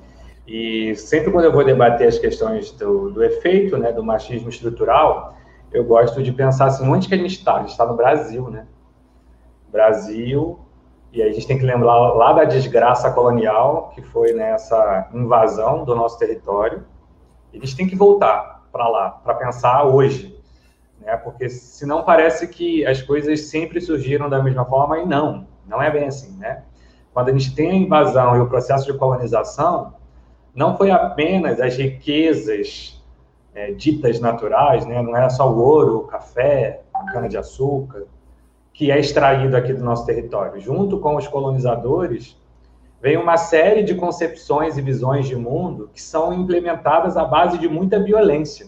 E 0.47 0.95
sempre 0.95 1.31
quando 1.31 1.45
eu 1.45 1.51
vou 1.51 1.63
debater 1.63 2.07
as 2.07 2.17
questões 2.17 2.71
do, 2.71 3.11
do 3.11 3.23
efeito, 3.23 3.77
né, 3.77 3.91
do 3.91 4.03
machismo 4.03 4.49
estrutural, 4.49 5.37
eu 5.71 5.83
gosto 5.83 6.23
de 6.23 6.31
pensar 6.31 6.65
assim, 6.65 6.87
onde 6.89 7.07
que 7.07 7.13
a 7.13 7.17
gente 7.17 7.37
está? 7.37 7.57
A 7.57 7.59
gente 7.59 7.71
está 7.71 7.85
no 7.85 7.95
Brasil, 7.95 8.49
né? 8.49 8.65
Brasil, 9.71 10.59
e 11.13 11.21
a 11.21 11.31
gente 11.31 11.45
tem 11.45 11.57
que 11.57 11.65
lembrar 11.65 11.95
lá 12.13 12.33
da 12.33 12.43
desgraça 12.43 13.11
colonial, 13.11 13.91
que 13.93 14.01
foi 14.01 14.33
nessa 14.33 15.09
invasão 15.13 15.83
do 15.85 15.95
nosso 15.95 16.17
território. 16.17 16.83
Eles 17.53 17.75
têm 17.75 17.87
que 17.87 17.95
voltar 17.95 18.67
para 18.71 18.87
lá, 18.87 19.09
para 19.09 19.35
pensar 19.35 19.83
hoje. 19.83 20.39
Né? 20.99 21.15
Porque 21.17 21.49
senão 21.49 22.03
parece 22.03 22.47
que 22.47 22.85
as 22.85 23.01
coisas 23.01 23.41
sempre 23.41 23.79
surgiram 23.81 24.29
da 24.29 24.41
mesma 24.41 24.65
forma, 24.65 24.99
e 24.99 25.05
não, 25.05 25.47
não 25.69 25.81
é 25.81 25.91
bem 25.91 26.05
assim. 26.05 26.35
Né? 26.37 26.63
Quando 27.13 27.29
a 27.29 27.31
gente 27.31 27.55
tem 27.55 27.69
a 27.71 27.75
invasão 27.75 28.35
e 28.35 28.39
o 28.39 28.47
processo 28.47 28.91
de 28.91 28.97
colonização, 28.97 29.93
não 30.53 30.75
foi 30.75 30.91
apenas 30.91 31.61
as 31.61 31.77
riquezas 31.77 33.01
é, 33.53 33.71
ditas 33.71 34.19
naturais, 34.19 34.85
né? 34.85 35.01
não 35.01 35.15
era 35.15 35.29
só 35.29 35.49
o 35.49 35.59
ouro, 35.59 35.99
o 35.99 36.07
café, 36.07 36.81
a 36.93 37.11
cana-de-açúcar, 37.11 38.05
que 38.73 38.91
é 38.91 38.99
extraído 38.99 39.55
aqui 39.55 39.73
do 39.73 39.83
nosso 39.83 40.05
território. 40.05 40.59
Junto 40.59 40.99
com 40.99 41.15
os 41.15 41.27
colonizadores, 41.27 42.37
vem 43.01 43.17
uma 43.17 43.37
série 43.37 43.83
de 43.83 43.95
concepções 43.95 44.77
e 44.77 44.81
visões 44.81 45.27
de 45.27 45.35
mundo 45.35 45.89
que 45.93 46.01
são 46.01 46.33
implementadas 46.33 47.17
à 47.17 47.25
base 47.25 47.57
de 47.57 47.67
muita 47.67 48.01
violência. 48.01 48.67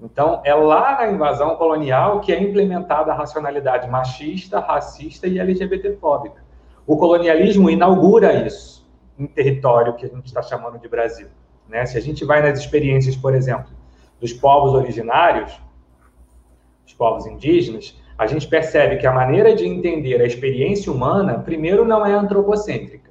Então, 0.00 0.40
é 0.44 0.54
lá 0.54 0.98
na 0.98 1.10
invasão 1.10 1.56
colonial 1.56 2.20
que 2.20 2.32
é 2.32 2.42
implementada 2.42 3.12
a 3.12 3.14
racionalidade 3.14 3.88
machista, 3.88 4.60
racista 4.60 5.26
e 5.26 5.38
LGBTfóbica. 5.38 6.42
O 6.86 6.96
colonialismo 6.96 7.70
inaugura 7.70 8.32
isso 8.46 8.84
em 9.18 9.26
território 9.26 9.94
que 9.94 10.04
a 10.04 10.08
gente 10.08 10.26
está 10.26 10.42
chamando 10.42 10.78
de 10.78 10.88
Brasil. 10.88 11.28
Né? 11.68 11.86
Se 11.86 11.96
a 11.96 12.00
gente 12.00 12.24
vai 12.24 12.42
nas 12.42 12.58
experiências, 12.58 13.16
por 13.16 13.34
exemplo, 13.34 13.72
dos 14.20 14.32
povos 14.32 14.74
originários, 14.74 15.58
os 16.86 16.92
povos 16.92 17.26
indígenas, 17.26 17.98
a 18.18 18.26
gente 18.26 18.46
percebe 18.46 18.96
que 18.96 19.06
a 19.06 19.12
maneira 19.12 19.54
de 19.54 19.66
entender 19.66 20.20
a 20.20 20.26
experiência 20.26 20.92
humana, 20.92 21.38
primeiro, 21.38 21.84
não 21.84 22.04
é 22.04 22.12
antropocêntrica. 22.12 23.10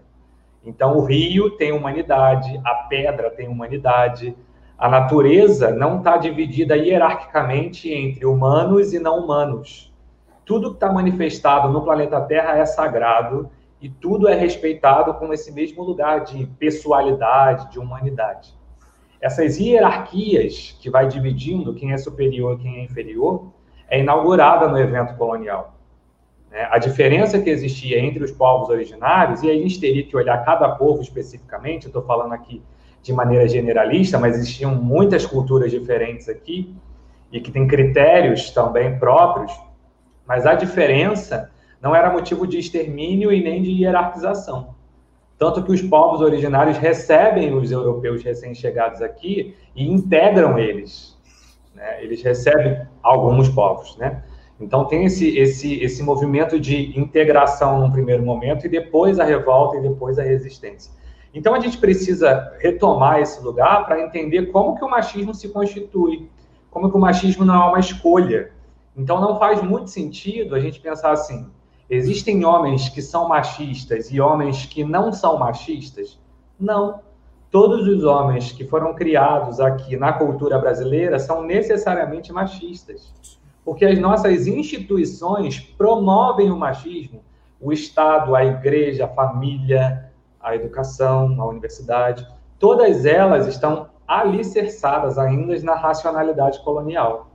Então, 0.64 0.98
o 0.98 1.04
rio 1.04 1.52
tem 1.58 1.74
humanidade, 1.74 2.60
a 2.64 2.76
pedra 2.76 3.30
tem 3.30 3.50
humanidade, 3.50 4.36
a 4.84 4.90
natureza 4.90 5.72
não 5.72 6.00
está 6.00 6.18
dividida 6.18 6.76
hierarquicamente 6.76 7.90
entre 7.90 8.26
humanos 8.26 8.94
e 8.94 9.00
não 9.00 9.20
humanos. 9.20 9.96
Tudo 10.44 10.72
que 10.72 10.76
está 10.76 10.92
manifestado 10.92 11.70
no 11.70 11.84
planeta 11.86 12.20
Terra 12.20 12.58
é 12.58 12.66
sagrado 12.66 13.50
e 13.80 13.88
tudo 13.88 14.28
é 14.28 14.36
respeitado 14.36 15.14
com 15.14 15.32
esse 15.32 15.54
mesmo 15.54 15.84
lugar 15.84 16.26
de 16.26 16.48
pessoalidade, 16.60 17.72
de 17.72 17.80
humanidade. 17.80 18.54
Essas 19.22 19.58
hierarquias 19.58 20.78
que 20.82 20.90
vai 20.90 21.08
dividindo 21.08 21.74
quem 21.74 21.94
é 21.94 21.98
superior 21.98 22.60
e 22.60 22.64
quem 22.64 22.80
é 22.80 22.84
inferior, 22.84 23.54
é 23.90 24.02
inaugurada 24.02 24.68
no 24.68 24.78
evento 24.78 25.16
colonial. 25.16 25.76
Né? 26.52 26.68
A 26.70 26.78
diferença 26.78 27.40
que 27.40 27.50
existia 27.50 28.00
entre 28.00 28.22
os 28.22 28.32
povos 28.32 28.68
originários, 28.68 29.44
e 29.44 29.50
a 29.50 29.54
gente 29.54 29.80
teria 29.80 30.04
que 30.04 30.18
olhar 30.18 30.44
cada 30.44 30.76
povo 30.76 31.02
especificamente, 31.02 31.88
estou 31.88 32.02
falando 32.02 32.34
aqui 32.34 32.62
de 33.04 33.14
maneira 33.14 33.48
generalista, 33.48 34.18
mas 34.18 34.36
existiam 34.36 34.74
muitas 34.74 35.26
culturas 35.26 35.70
diferentes 35.70 36.28
aqui, 36.28 36.76
e 37.32 37.40
que 37.40 37.52
têm 37.52 37.68
critérios 37.68 38.50
também 38.50 38.98
próprios, 38.98 39.52
mas 40.26 40.48
a 40.48 40.56
diferença 40.56 41.52
não 41.80 41.96
era 41.96 42.12
motivo 42.12 42.48
de 42.48 42.58
extermínio 42.58 43.32
e 43.32 43.44
nem 43.44 43.62
de 43.62 43.70
hierarquização. 43.70 44.74
Tanto 45.38 45.64
que 45.64 45.72
os 45.72 45.82
povos 45.82 46.22
originários 46.22 46.78
recebem 46.78 47.54
os 47.54 47.72
europeus 47.72 48.24
recém-chegados 48.24 49.02
aqui 49.02 49.56
e 49.76 49.86
integram 49.86 50.58
eles 50.58 51.14
né? 51.74 52.04
Eles 52.04 52.22
recebem 52.22 52.82
alguns 53.02 53.50
povos, 53.50 53.98
né? 53.98 54.24
Então 54.60 54.86
tem 54.86 55.06
esse, 55.06 55.38
esse, 55.38 55.84
esse 55.84 56.04
movimento 56.04 56.60
de 56.60 56.98
integração 56.98 57.80
num 57.80 57.92
primeiro 57.92 58.24
momento 58.24 58.66
e 58.66 58.70
depois 58.70 59.20
a 59.20 59.24
revolta 59.24 59.78
e 59.78 59.82
depois 59.82 60.20
a 60.20 60.24
resistência. 60.24 60.92
Então 61.34 61.54
a 61.56 61.60
gente 61.60 61.78
precisa 61.78 62.54
retomar 62.60 63.20
esse 63.20 63.44
lugar 63.44 63.86
para 63.86 64.02
entender 64.02 64.48
como 64.48 64.76
que 64.76 64.86
o 64.86 64.90
machismo 64.90 65.34
se 65.34 65.50
constitui, 65.50 66.30
como 66.70 66.90
que 66.90 66.98
o 66.98 67.00
machismo 67.00 67.44
não 67.44 67.56
é 67.56 67.66
uma 67.70 67.80
escolha. 67.80 68.52
Então 68.96 69.20
não 69.20 69.40
faz 69.40 69.62
muito 69.62 69.90
sentido 69.90 70.56
a 70.56 70.60
gente 70.60 70.80
pensar 70.80 71.12
assim, 71.12 71.50
existem 71.90 72.46
homens 72.46 72.90
que 72.90 73.02
são 73.02 73.28
machistas 73.28 74.12
e 74.12 74.22
homens 74.22 74.66
que 74.66 74.84
não 74.84 75.12
são 75.12 75.40
machistas? 75.40 76.20
Não 76.60 77.02
todos 77.54 77.88
os 77.88 78.04
homens 78.04 78.52
que 78.52 78.66
foram 78.66 78.96
criados 78.96 79.60
aqui 79.60 79.96
na 79.96 80.12
cultura 80.12 80.58
brasileira 80.58 81.20
são 81.20 81.44
necessariamente 81.44 82.34
machistas. 82.34 83.14
Porque 83.64 83.86
as 83.86 84.00
nossas 84.00 84.48
instituições 84.48 85.60
promovem 85.60 86.50
o 86.50 86.58
machismo, 86.58 87.24
o 87.62 87.72
Estado, 87.72 88.36
a 88.36 88.44
igreja, 88.44 89.06
a 89.06 89.08
família, 89.08 90.12
a 90.44 90.56
educação, 90.56 91.42
a 91.42 91.46
universidade, 91.46 92.28
todas 92.60 93.06
elas 93.06 93.48
estão 93.48 93.90
alicerçadas 94.08 95.18
ainda 95.18 95.58
na 95.62 95.76
racionalidade 95.76 96.64
colonial. 96.64 97.32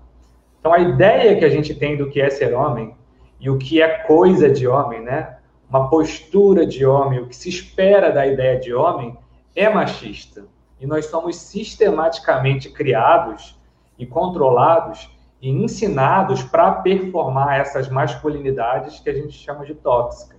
Então, 0.60 0.72
a 0.72 0.78
ideia 0.78 1.38
que 1.38 1.44
a 1.44 1.48
gente 1.48 1.74
tem 1.74 1.96
do 1.96 2.10
que 2.10 2.20
é 2.20 2.28
ser 2.28 2.54
homem 2.54 2.94
e 3.40 3.48
o 3.48 3.58
que 3.58 3.80
é 3.80 3.88
coisa 4.04 4.50
de 4.50 4.66
homem, 4.66 5.00
né? 5.00 5.38
Uma 5.68 5.88
postura 5.88 6.66
de 6.66 6.84
homem, 6.84 7.20
o 7.20 7.26
que 7.26 7.36
se 7.36 7.48
espera 7.48 8.10
da 8.10 8.26
ideia 8.26 8.58
de 8.58 8.74
homem, 8.74 9.16
é 9.54 9.68
machista. 9.68 10.44
E 10.80 10.86
nós 10.86 11.06
somos 11.06 11.36
sistematicamente 11.36 12.70
criados 12.70 13.58
e 13.98 14.06
controlados 14.06 15.10
e 15.40 15.50
ensinados 15.50 16.42
para 16.42 16.72
performar 16.72 17.60
essas 17.60 17.88
masculinidades 17.88 19.00
que 19.00 19.10
a 19.10 19.14
gente 19.14 19.32
chama 19.32 19.64
de 19.64 19.74
tóxica. 19.74 20.38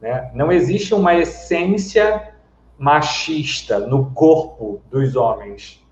Né? 0.00 0.30
Não 0.34 0.52
existe 0.52 0.94
uma 0.94 1.14
essência 1.14 2.34
machista 2.78 3.78
no 3.78 4.10
corpo 4.10 4.82
dos 4.90 5.16
homens. 5.16 5.82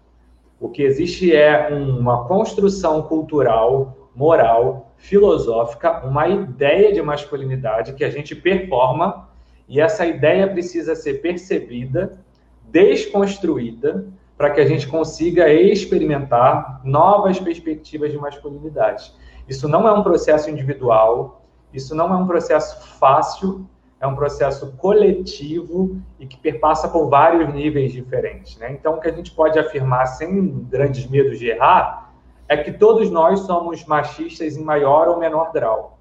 O 0.61 0.68
que 0.68 0.82
existe 0.82 1.35
é 1.35 1.68
uma 1.68 2.25
construção 2.26 3.02
cultural, 3.02 4.11
moral, 4.14 4.92
filosófica, 4.97 6.04
uma 6.06 6.28
ideia 6.28 6.92
de 6.92 7.02
masculinidade 7.02 7.94
que 7.94 8.04
a 8.04 8.11
gente 8.11 8.37
performa 8.37 9.28
e 9.68 9.80
essa 9.80 10.06
ideia 10.06 10.47
precisa 10.47 10.94
ser 10.94 11.14
percebida, 11.14 12.18
desconstruída, 12.64 14.06
para 14.37 14.50
que 14.50 14.61
a 14.61 14.66
gente 14.66 14.88
consiga 14.88 15.52
experimentar 15.52 16.80
novas 16.85 17.38
perspectivas 17.38 18.11
de 18.11 18.18
masculinidade. 18.18 19.12
Isso 19.49 19.68
não 19.68 19.87
é 19.87 19.92
um 19.92 20.02
processo 20.02 20.50
individual, 20.50 21.44
isso 21.73 21.94
não 21.94 22.12
é 22.12 22.16
um 22.16 22.26
processo 22.26 22.99
fácil, 22.99 23.66
é 24.02 24.06
um 24.06 24.16
processo 24.16 24.73
coletivo 24.73 25.97
e 26.18 26.26
que 26.26 26.37
perpassa 26.37 26.88
por 26.88 27.09
vários 27.09 27.54
níveis 27.54 27.92
diferentes. 27.92 28.59
Né? 28.59 28.73
Então, 28.73 28.94
o 28.97 29.00
que 29.00 29.09
a 29.09 29.12
gente 29.12 29.30
pode 29.30 29.56
afirmar 29.61 30.06
sem 30.06 30.64
grandes 30.64 31.06
medos 31.06 31.38
de 31.38 31.50
errar 31.50 32.12
é 32.49 32.56
que 32.56 32.73
todos 32.73 33.09
nós 33.12 33.40
somos 33.40 33.87
machistas 33.87 34.56
em 34.56 34.64
maior 34.64 35.06
ou 35.06 35.21
menor 35.21 35.52
grau. 35.52 36.00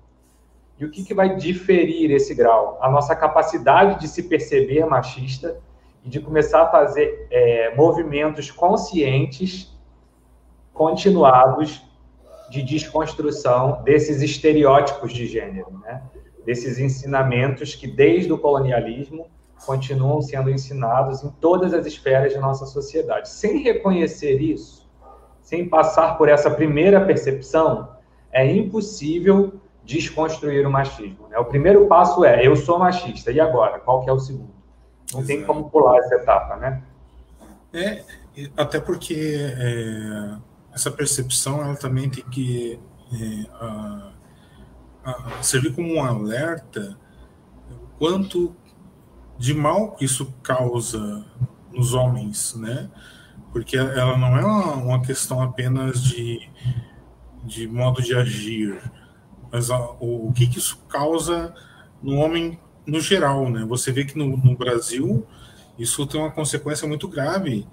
E 0.79 0.83
o 0.83 0.89
que, 0.89 1.03
que 1.03 1.13
vai 1.13 1.35
diferir 1.35 2.09
esse 2.09 2.33
grau? 2.33 2.79
A 2.81 2.89
nossa 2.89 3.15
capacidade 3.15 3.99
de 3.99 4.07
se 4.07 4.23
perceber 4.23 4.83
machista 4.87 5.59
e 6.03 6.09
de 6.09 6.19
começar 6.19 6.63
a 6.63 6.71
fazer 6.71 7.27
é, 7.29 7.75
movimentos 7.75 8.49
conscientes, 8.49 9.71
continuados, 10.73 11.83
de 12.49 12.63
desconstrução 12.63 13.83
desses 13.83 14.23
estereótipos 14.23 15.13
de 15.13 15.27
gênero, 15.27 15.79
né? 15.83 16.01
Desses 16.45 16.79
ensinamentos 16.79 17.75
que, 17.75 17.87
desde 17.87 18.31
o 18.31 18.37
colonialismo, 18.37 19.27
continuam 19.65 20.21
sendo 20.21 20.49
ensinados 20.49 21.23
em 21.23 21.29
todas 21.29 21.73
as 21.73 21.85
esferas 21.85 22.33
de 22.33 22.39
nossa 22.39 22.65
sociedade. 22.65 23.29
Sem 23.29 23.61
reconhecer 23.61 24.41
isso, 24.41 24.89
sem 25.41 25.67
passar 25.67 26.17
por 26.17 26.29
essa 26.29 26.49
primeira 26.49 26.99
percepção, 27.05 27.89
é 28.31 28.49
impossível 28.49 29.61
desconstruir 29.83 30.65
o 30.65 30.71
machismo. 30.71 31.27
Né? 31.29 31.37
O 31.37 31.45
primeiro 31.45 31.87
passo 31.87 32.23
é, 32.23 32.45
eu 32.45 32.55
sou 32.55 32.79
machista, 32.79 33.31
e 33.31 33.39
agora? 33.39 33.79
Qual 33.79 34.03
que 34.03 34.09
é 34.09 34.13
o 34.13 34.19
segundo? 34.19 34.53
Não 35.11 35.19
Exato. 35.19 35.27
tem 35.27 35.43
como 35.45 35.69
pular 35.69 35.97
essa 35.97 36.15
etapa, 36.15 36.55
né? 36.55 36.81
É, 37.73 38.03
até 38.55 38.79
porque 38.79 39.37
é, 39.37 40.37
essa 40.73 40.89
percepção 40.89 41.61
ela 41.61 41.75
também 41.75 42.09
tem 42.09 42.23
que 42.29 42.79
é, 43.13 43.45
a, 43.59 44.11
a 45.03 45.41
servir 45.41 45.73
como 45.73 45.93
um 45.93 46.03
alerta 46.03 46.97
quanto 47.97 48.55
de 49.37 49.53
mal 49.53 49.91
que 49.91 50.05
isso 50.05 50.33
causa 50.43 51.25
nos 51.71 51.93
homens, 51.93 52.55
né? 52.55 52.89
Porque 53.51 53.75
ela 53.77 54.17
não 54.17 54.37
é 54.37 54.45
uma, 54.45 54.73
uma 54.75 55.01
questão 55.01 55.41
apenas 55.41 56.03
de, 56.03 56.49
de 57.43 57.67
modo 57.67 58.01
de 58.01 58.15
agir, 58.15 58.79
mas 59.51 59.69
a, 59.69 59.79
o, 59.99 60.29
o 60.29 60.33
que, 60.33 60.47
que 60.47 60.59
isso 60.59 60.77
causa 60.87 61.53
no 62.01 62.15
homem 62.15 62.59
no 62.85 62.99
geral, 62.99 63.49
né? 63.49 63.65
Você 63.65 63.91
vê 63.91 64.05
que 64.05 64.17
no, 64.17 64.37
no 64.37 64.55
Brasil 64.55 65.25
isso 65.77 66.05
tem 66.05 66.19
uma 66.19 66.31
consequência 66.31 66.87
muito 66.87 67.07
grave. 67.07 67.67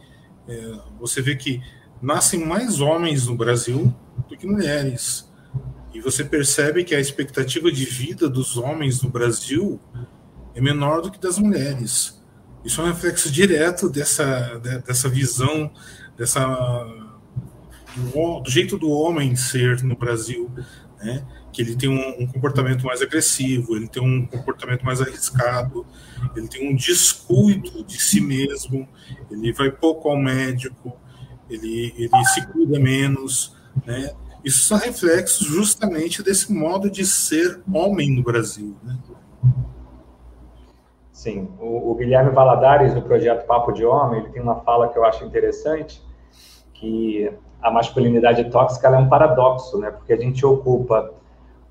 É, 0.47 0.79
você 0.99 1.21
vê 1.21 1.37
que 1.37 1.63
nascem 2.01 2.45
mais 2.45 2.81
homens 2.81 3.27
no 3.27 3.37
Brasil 3.37 3.95
do 4.29 4.37
que 4.37 4.47
mulheres. 4.47 5.31
Você 6.09 6.25
percebe 6.25 6.85
que 6.85 6.95
a 6.95 7.01
expectativa 7.01 7.71
de 7.71 7.85
vida 7.85 8.31
dos 8.31 8.57
homens 8.57 9.03
no 9.03 9.11
Brasil 9.11 9.79
é 10.55 10.61
menor 10.61 11.03
do 11.03 11.11
que 11.11 11.21
das 11.21 11.39
mulheres. 11.39 12.19
Isso 12.65 12.81
é 12.81 12.85
um 12.85 12.87
reflexo 12.87 13.31
direto 13.31 13.91
dessa, 13.91 14.59
dessa 14.87 15.07
visão, 15.07 15.71
dessa 16.17 16.47
do, 17.95 18.41
do 18.41 18.51
jeito 18.51 18.79
do 18.79 18.91
homem 18.91 19.37
ser 19.37 19.83
no 19.83 19.95
Brasil, 19.95 20.51
né? 20.99 21.27
que 21.53 21.61
ele 21.61 21.77
tem 21.77 21.91
um, 21.91 22.23
um, 22.23 22.27
comportamento 22.27 22.87
mais 22.87 23.03
agressivo, 23.03 23.77
ele 23.77 23.87
tem 23.87 24.03
um 24.03 24.27
comportamento 24.27 24.87
mais 24.87 25.03
arriscado, 25.03 25.85
ele 26.35 26.49
tem 26.49 26.73
um 26.73 26.75
descuido 26.75 27.85
de 27.85 28.01
si 28.01 28.23
mesmo, 28.23 28.89
ele 29.31 29.53
vai 29.53 29.71
pouco 29.71 30.09
ao 30.09 30.17
médico, 30.17 30.99
ele, 31.51 31.93
ele 31.99 32.25
se 32.33 32.47
cuida 32.47 32.81
menos, 32.81 33.55
né? 33.85 34.11
Isso 34.45 34.61
são 34.61 34.79
reflexos 34.79 35.47
justamente 35.47 36.23
desse 36.23 36.53
modo 36.53 36.91
de 36.91 37.05
ser 37.05 37.61
homem 37.73 38.15
no 38.15 38.23
Brasil, 38.23 38.77
né? 38.83 38.97
Sim, 41.13 41.49
o, 41.59 41.91
o 41.91 41.95
Guilherme 41.97 42.31
Valadares, 42.31 42.95
no 42.95 43.03
projeto 43.03 43.45
Papo 43.45 43.73
de 43.73 43.85
Homem, 43.85 44.21
ele 44.21 44.31
tem 44.31 44.41
uma 44.41 44.61
fala 44.61 44.89
que 44.89 44.97
eu 44.97 45.05
acho 45.05 45.25
interessante, 45.25 46.01
que 46.73 47.29
a 47.61 47.73
masculinidade 47.73 48.49
tóxica 48.51 48.87
é 48.87 48.97
um 48.97 49.09
paradoxo, 49.09 49.79
né? 49.79 49.91
Porque 49.91 50.13
a 50.13 50.17
gente 50.17 50.47
ocupa 50.47 51.13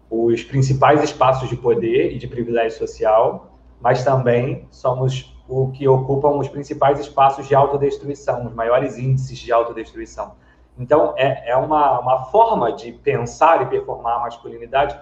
os 0.09 0.43
principais 0.43 1.01
espaços 1.01 1.47
de 1.47 1.55
poder 1.55 2.13
e 2.13 2.17
de 2.17 2.27
privilégio 2.27 2.77
social, 2.77 3.57
mas 3.79 4.03
também 4.03 4.67
somos 4.69 5.33
o 5.47 5.71
que 5.71 5.87
ocupam 5.87 6.37
os 6.37 6.49
principais 6.49 6.99
espaços 6.99 7.47
de 7.47 7.55
autodestruição, 7.55 8.47
os 8.47 8.53
maiores 8.53 8.97
índices 8.97 9.37
de 9.37 9.51
autodestruição. 9.51 10.35
Então, 10.79 11.13
é, 11.17 11.51
é 11.51 11.55
uma, 11.55 11.99
uma 11.99 12.25
forma 12.25 12.71
de 12.71 12.91
pensar 12.91 13.61
e 13.63 13.65
performar 13.65 14.17
a 14.17 14.19
masculinidade 14.21 14.97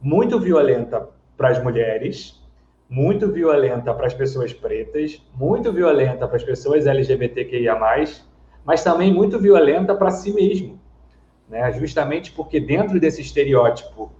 muito 0.00 0.38
violenta 0.38 1.08
para 1.36 1.50
as 1.50 1.62
mulheres, 1.62 2.40
muito 2.88 3.30
violenta 3.30 3.92
para 3.92 4.06
as 4.06 4.14
pessoas 4.14 4.52
pretas, 4.52 5.22
muito 5.34 5.72
violenta 5.72 6.26
para 6.26 6.36
as 6.36 6.44
pessoas 6.44 6.86
LGBTQIA+, 6.86 7.78
mas 8.64 8.82
também 8.82 9.12
muito 9.12 9.38
violenta 9.38 9.94
para 9.94 10.10
si 10.10 10.32
mesmo. 10.32 10.80
Né? 11.48 11.72
Justamente 11.72 12.32
porque 12.32 12.60
dentro 12.60 12.98
desse 12.98 13.20
estereótipo 13.20 14.10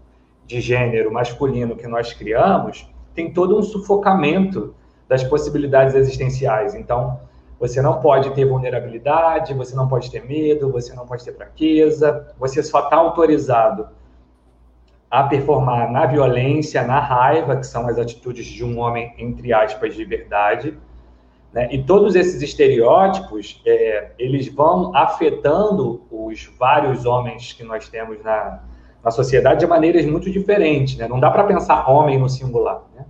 de 0.47 0.61
gênero 0.61 1.13
masculino 1.13 1.77
que 1.77 1.87
nós 1.87 2.13
criamos, 2.13 2.89
tem 3.15 3.33
todo 3.33 3.59
um 3.59 3.63
sufocamento 3.63 4.75
das 5.09 5.25
possibilidades 5.25 5.95
existenciais. 5.95 6.75
Então, 6.75 7.21
você 7.59 7.83
não 7.83 8.01
pode 8.01 8.31
ter 8.31 8.45
vulnerabilidade, 8.45 9.55
você 9.55 9.75
não 9.75 9.89
pode 9.89 10.11
ter 10.11 10.25
medo, 10.25 10.71
você 10.71 10.95
não 10.95 11.07
pode 11.07 11.25
ter 11.25 11.35
fraqueza, 11.35 12.33
você 12.39 12.63
só 12.63 12.85
está 12.85 12.97
autorizado 12.97 13.89
a 15.11 15.25
performar 15.25 15.91
na 15.91 16.07
violência, 16.07 16.83
na 16.85 17.01
raiva, 17.01 17.57
que 17.57 17.67
são 17.67 17.89
as 17.89 17.99
atitudes 17.99 18.47
de 18.47 18.65
um 18.65 18.79
homem, 18.79 19.15
entre 19.19 19.53
aspas, 19.53 19.95
de 19.95 20.05
verdade. 20.05 20.77
Né? 21.53 21.69
E 21.73 21.83
todos 21.83 22.15
esses 22.15 22.43
estereótipos, 22.43 23.61
é, 23.67 24.13
eles 24.19 24.49
vão 24.55 24.95
afetando 24.95 26.03
os 26.11 26.45
vários 26.59 27.07
homens 27.07 27.55
que 27.55 27.65
nós 27.65 27.89
temos 27.89 28.23
na, 28.23 28.63
na 29.03 29.11
sociedade 29.11 29.61
de 29.61 29.67
maneiras 29.67 30.05
muito 30.05 30.31
diferentes. 30.31 30.97
Né? 30.97 31.09
Não 31.09 31.19
dá 31.19 31.31
para 31.31 31.45
pensar 31.45 31.91
homem 31.91 32.19
no 32.19 32.29
singular. 32.29 32.83
Né? 32.95 33.07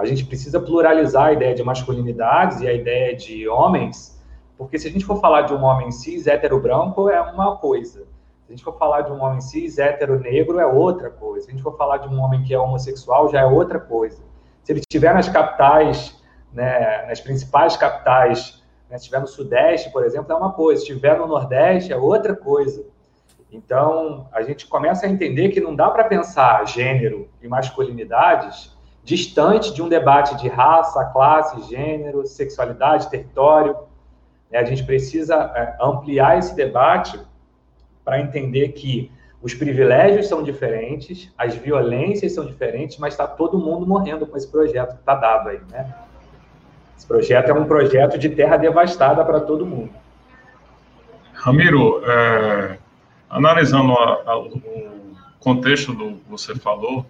A 0.00 0.06
gente 0.06 0.24
precisa 0.24 0.58
pluralizar 0.58 1.26
a 1.26 1.32
ideia 1.34 1.54
de 1.54 1.62
masculinidades 1.62 2.62
e 2.62 2.66
a 2.66 2.72
ideia 2.72 3.14
de 3.14 3.46
homens, 3.46 4.18
porque 4.56 4.78
se 4.78 4.88
a 4.88 4.90
gente 4.90 5.04
for 5.04 5.20
falar 5.20 5.42
de 5.42 5.52
um 5.52 5.62
homem 5.62 5.90
cis, 5.90 6.26
hétero 6.26 6.58
branco, 6.58 7.10
é 7.10 7.20
uma 7.20 7.58
coisa. 7.58 8.06
Se 8.46 8.48
a 8.48 8.50
gente 8.52 8.64
for 8.64 8.78
falar 8.78 9.02
de 9.02 9.12
um 9.12 9.22
homem 9.22 9.42
cis, 9.42 9.78
hétero 9.78 10.18
negro, 10.18 10.58
é 10.58 10.64
outra 10.64 11.10
coisa. 11.10 11.44
Se 11.44 11.50
a 11.50 11.52
gente 11.52 11.62
for 11.62 11.76
falar 11.76 11.98
de 11.98 12.08
um 12.08 12.18
homem 12.18 12.42
que 12.42 12.54
é 12.54 12.58
homossexual, 12.58 13.30
já 13.30 13.40
é 13.40 13.44
outra 13.44 13.78
coisa. 13.78 14.22
Se 14.62 14.72
ele 14.72 14.80
estiver 14.80 15.12
nas 15.12 15.28
capitais, 15.28 16.18
né, 16.50 17.04
nas 17.06 17.20
principais 17.20 17.76
capitais, 17.76 18.64
né, 18.88 18.96
se 18.96 19.02
estiver 19.02 19.20
no 19.20 19.26
Sudeste, 19.26 19.90
por 19.90 20.02
exemplo, 20.02 20.32
é 20.32 20.34
uma 20.34 20.54
coisa. 20.54 20.80
Se 20.80 20.90
estiver 20.90 21.18
no 21.18 21.26
Nordeste, 21.26 21.92
é 21.92 21.96
outra 21.98 22.34
coisa. 22.34 22.86
Então, 23.52 24.28
a 24.32 24.40
gente 24.40 24.66
começa 24.66 25.04
a 25.04 25.10
entender 25.10 25.50
que 25.50 25.60
não 25.60 25.76
dá 25.76 25.90
para 25.90 26.04
pensar 26.04 26.66
gênero 26.66 27.28
e 27.42 27.46
masculinidades 27.46 28.79
distante 29.04 29.72
de 29.72 29.82
um 29.82 29.88
debate 29.88 30.36
de 30.36 30.48
raça, 30.48 31.04
classe, 31.06 31.68
gênero, 31.68 32.26
sexualidade, 32.26 33.10
território. 33.10 33.76
Né? 34.50 34.58
A 34.58 34.64
gente 34.64 34.84
precisa 34.84 35.34
é, 35.54 35.76
ampliar 35.80 36.38
esse 36.38 36.54
debate 36.54 37.18
para 38.04 38.20
entender 38.20 38.68
que 38.68 39.10
os 39.42 39.54
privilégios 39.54 40.28
são 40.28 40.42
diferentes, 40.42 41.32
as 41.36 41.54
violências 41.54 42.34
são 42.34 42.44
diferentes, 42.44 42.98
mas 42.98 43.14
está 43.14 43.26
todo 43.26 43.58
mundo 43.58 43.86
morrendo 43.86 44.26
com 44.26 44.36
esse 44.36 44.48
projeto 44.48 44.94
que 44.94 45.00
está 45.00 45.14
dado 45.14 45.48
aí, 45.48 45.60
né? 45.70 45.94
Esse 46.96 47.06
projeto 47.06 47.48
é 47.48 47.54
um 47.54 47.64
projeto 47.64 48.18
de 48.18 48.28
terra 48.28 48.58
devastada 48.58 49.24
para 49.24 49.40
todo 49.40 49.64
mundo. 49.64 49.90
Ramiro, 51.32 52.02
é, 52.04 52.78
analisando 53.30 53.94
a, 53.94 54.22
a, 54.26 54.38
o 54.38 54.60
contexto 55.38 55.94
do 55.94 56.16
que 56.16 56.28
você 56.28 56.54
falou, 56.54 57.06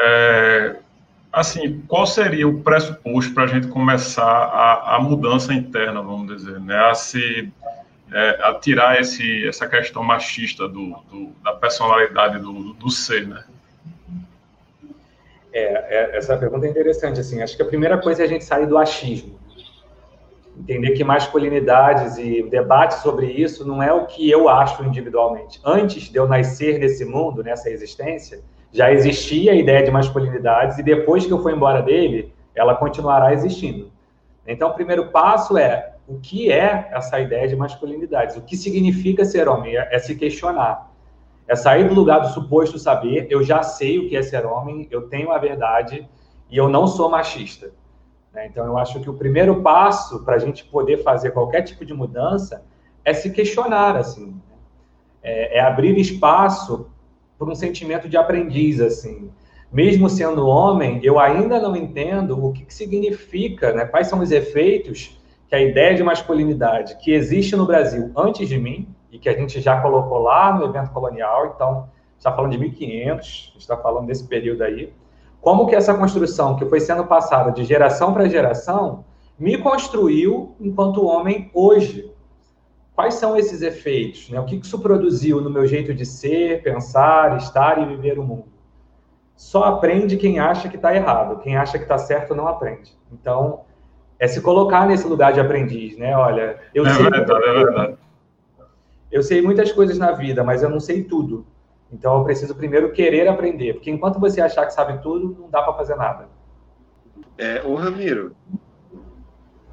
é, 0.00 0.76
assim, 1.32 1.82
qual 1.88 2.06
seria 2.06 2.46
o 2.46 2.62
pressuposto 2.62 3.34
para 3.34 3.44
a 3.44 3.46
gente 3.46 3.66
começar 3.66 4.24
a, 4.24 4.96
a, 4.96 5.00
mudança 5.00 5.52
interna, 5.52 6.00
vamos 6.00 6.36
dizer, 6.36 6.60
né? 6.60 6.76
A 6.76 6.94
se 6.94 7.52
é, 8.12 8.38
a 8.42 8.54
tirar 8.54 9.00
esse, 9.00 9.46
essa 9.46 9.66
questão 9.66 10.02
machista 10.02 10.68
do, 10.68 10.96
do 11.10 11.32
da 11.42 11.52
personalidade 11.52 12.38
do, 12.38 12.72
do 12.74 12.90
ser, 12.90 13.26
né? 13.26 13.44
É, 15.52 16.12
é, 16.12 16.16
essa 16.16 16.36
pergunta 16.36 16.66
é 16.66 16.70
interessante, 16.70 17.18
assim, 17.18 17.42
acho 17.42 17.56
que 17.56 17.62
a 17.62 17.66
primeira 17.66 17.98
coisa 17.98 18.22
é 18.22 18.24
a 18.24 18.28
gente 18.28 18.44
sair 18.44 18.66
do 18.66 18.78
achismo, 18.78 19.38
entender 20.56 20.92
que 20.92 21.02
masculinidades 21.02 22.16
e 22.18 22.42
debate 22.44 23.02
sobre 23.02 23.26
isso 23.26 23.66
não 23.66 23.82
é 23.82 23.92
o 23.92 24.06
que 24.06 24.30
eu 24.30 24.48
acho 24.48 24.84
individualmente. 24.84 25.60
Antes 25.64 26.04
de 26.04 26.16
eu 26.16 26.28
nascer 26.28 26.78
nesse 26.78 27.04
mundo, 27.04 27.42
nessa 27.42 27.68
existência, 27.70 28.40
já 28.72 28.92
existia 28.92 29.52
a 29.52 29.54
ideia 29.54 29.82
de 29.82 29.90
masculinidades 29.90 30.78
e 30.78 30.82
depois 30.82 31.26
que 31.26 31.32
eu 31.32 31.42
for 31.42 31.52
embora 31.52 31.82
dele, 31.82 32.32
ela 32.54 32.74
continuará 32.74 33.32
existindo. 33.32 33.90
Então, 34.46 34.70
o 34.70 34.74
primeiro 34.74 35.08
passo 35.10 35.56
é 35.56 35.94
o 36.06 36.18
que 36.18 36.50
é 36.50 36.88
essa 36.90 37.20
ideia 37.20 37.46
de 37.46 37.54
masculinidades, 37.54 38.36
o 38.36 38.42
que 38.42 38.56
significa 38.56 39.24
ser 39.24 39.46
homem, 39.48 39.76
é, 39.76 39.88
é 39.94 39.98
se 39.98 40.14
questionar. 40.16 40.90
É 41.46 41.54
sair 41.54 41.88
do 41.88 41.94
lugar 41.94 42.20
do 42.20 42.28
suposto 42.28 42.78
saber, 42.78 43.26
eu 43.30 43.42
já 43.42 43.62
sei 43.62 43.98
o 43.98 44.08
que 44.08 44.16
é 44.16 44.22
ser 44.22 44.44
homem, 44.44 44.86
eu 44.90 45.08
tenho 45.08 45.30
a 45.32 45.38
verdade 45.38 46.06
e 46.50 46.56
eu 46.56 46.68
não 46.68 46.86
sou 46.86 47.10
machista. 47.10 47.70
Né? 48.32 48.46
Então, 48.46 48.66
eu 48.66 48.76
acho 48.76 49.00
que 49.00 49.08
o 49.08 49.14
primeiro 49.14 49.62
passo 49.62 50.24
para 50.24 50.36
a 50.36 50.38
gente 50.38 50.64
poder 50.64 51.02
fazer 51.02 51.30
qualquer 51.30 51.62
tipo 51.62 51.84
de 51.84 51.94
mudança 51.94 52.64
é 53.04 53.12
se 53.14 53.30
questionar, 53.30 53.96
assim. 53.96 54.38
É, 55.22 55.58
é 55.58 55.60
abrir 55.60 55.98
espaço 55.98 56.90
para 57.38 57.48
um 57.48 57.54
sentimento 57.54 58.08
de 58.08 58.16
aprendiz, 58.16 58.80
assim 58.80 59.30
mesmo 59.70 60.08
sendo 60.08 60.46
homem, 60.46 60.98
eu 61.02 61.20
ainda 61.20 61.60
não 61.60 61.76
entendo 61.76 62.42
o 62.42 62.52
que, 62.52 62.64
que 62.64 62.72
significa, 62.72 63.72
né? 63.72 63.84
quais 63.84 64.06
são 64.06 64.20
os 64.20 64.30
efeitos 64.30 65.20
que 65.46 65.54
a 65.54 65.60
ideia 65.60 65.94
de 65.94 66.02
masculinidade 66.02 66.96
que 66.96 67.12
existe 67.12 67.54
no 67.54 67.66
Brasil 67.66 68.10
antes 68.16 68.48
de 68.48 68.58
mim, 68.58 68.88
e 69.10 69.18
que 69.18 69.28
a 69.28 69.32
gente 69.32 69.60
já 69.60 69.80
colocou 69.80 70.18
lá 70.18 70.54
no 70.54 70.66
evento 70.66 70.90
colonial, 70.90 71.52
então 71.54 71.88
está 72.18 72.32
falando 72.32 72.52
de 72.52 72.58
1500, 72.58 73.54
está 73.58 73.76
falando 73.76 74.06
desse 74.06 74.26
período 74.26 74.62
aí, 74.62 74.92
como 75.40 75.66
que 75.66 75.74
essa 75.74 75.94
construção 75.94 76.56
que 76.56 76.66
foi 76.66 76.80
sendo 76.80 77.06
passada 77.06 77.50
de 77.50 77.64
geração 77.64 78.12
para 78.12 78.28
geração 78.28 79.04
me 79.38 79.56
construiu 79.56 80.54
enquanto 80.60 81.06
homem 81.06 81.50
hoje. 81.54 82.12
Quais 82.98 83.14
são 83.14 83.36
esses 83.36 83.62
efeitos? 83.62 84.28
Né? 84.28 84.40
O 84.40 84.44
que 84.44 84.56
isso 84.56 84.76
produziu 84.80 85.40
no 85.40 85.48
meu 85.48 85.64
jeito 85.64 85.94
de 85.94 86.04
ser, 86.04 86.64
pensar, 86.64 87.36
estar 87.36 87.80
e 87.80 87.84
viver 87.84 88.18
o 88.18 88.24
mundo? 88.24 88.58
só 89.38 89.62
aprende 89.62 90.16
quem 90.16 90.40
acha 90.40 90.68
que 90.68 90.74
está 90.74 90.92
errado. 90.92 91.38
Quem 91.38 91.56
acha 91.56 91.78
que 91.78 91.84
está 91.84 91.96
certo 91.96 92.34
não 92.34 92.48
aprende. 92.48 92.92
Então, 93.12 93.60
é 94.18 94.26
se 94.26 94.40
colocar 94.40 94.84
nesse 94.84 95.06
lugar 95.06 95.32
de 95.32 95.38
aprendiz, 95.38 95.96
né? 95.96 96.16
Olha, 96.16 96.58
eu 96.74 96.84
é 96.84 96.90
sei 96.92 97.08
verdade, 97.08 97.44
é 97.44 97.52
verdade. 97.52 97.98
Eu 99.12 99.22
sei 99.22 99.40
muitas 99.40 99.70
coisas 99.70 99.96
na 99.96 100.10
vida, 100.10 100.42
mas 100.42 100.64
eu 100.64 100.68
não 100.68 100.80
sei 100.80 101.04
tudo. 101.04 101.46
Então, 101.92 102.18
eu 102.18 102.24
preciso 102.24 102.52
primeiro 102.56 102.90
querer 102.90 103.28
aprender, 103.28 103.74
porque 103.74 103.92
enquanto 103.92 104.18
você 104.18 104.40
achar 104.40 104.66
que 104.66 104.74
sabe 104.74 105.00
tudo, 105.00 105.36
não 105.40 105.48
dá 105.48 105.62
para 105.62 105.74
fazer 105.74 105.94
nada. 105.94 106.28
É, 107.38 107.62
ô 107.64 107.76
Ramiro, 107.76 108.34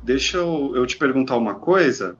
deixa 0.04 0.38
eu, 0.38 0.76
eu 0.76 0.86
te 0.86 0.96
perguntar 0.96 1.38
uma 1.38 1.56
coisa. 1.56 2.16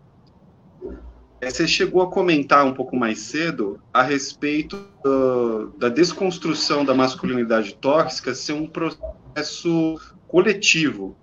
É, 1.46 1.50
você 1.52 1.68
chegou 1.68 2.02
a 2.02 2.10
comentar 2.10 2.66
um 2.66 2.74
pouco 2.74 2.96
mais 2.96 3.20
cedo 3.20 3.80
a 3.94 4.02
respeito 4.02 4.84
do, 5.04 5.68
da 5.78 5.90
desconstrução 5.90 6.84
da 6.84 6.96
masculinidade 6.96 7.76
tóxica 7.76 8.34
ser 8.34 8.54
um 8.54 8.66
processo 8.66 10.02
coletivo. 10.28 11.16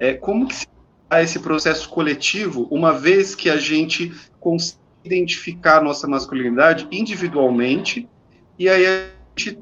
É, 0.00 0.14
como 0.14 0.48
que 0.48 0.56
se 0.56 0.66
dá 1.08 1.22
esse 1.22 1.38
processo 1.38 1.88
coletivo, 1.88 2.66
uma 2.72 2.92
vez 2.92 3.36
que 3.36 3.48
a 3.48 3.56
gente 3.56 4.12
consegue 4.40 4.80
identificar 5.04 5.78
a 5.78 5.80
nossa 5.80 6.08
masculinidade 6.08 6.88
individualmente, 6.90 8.08
e 8.58 8.68
aí 8.68 8.84
a 8.84 9.06
gente 9.36 9.60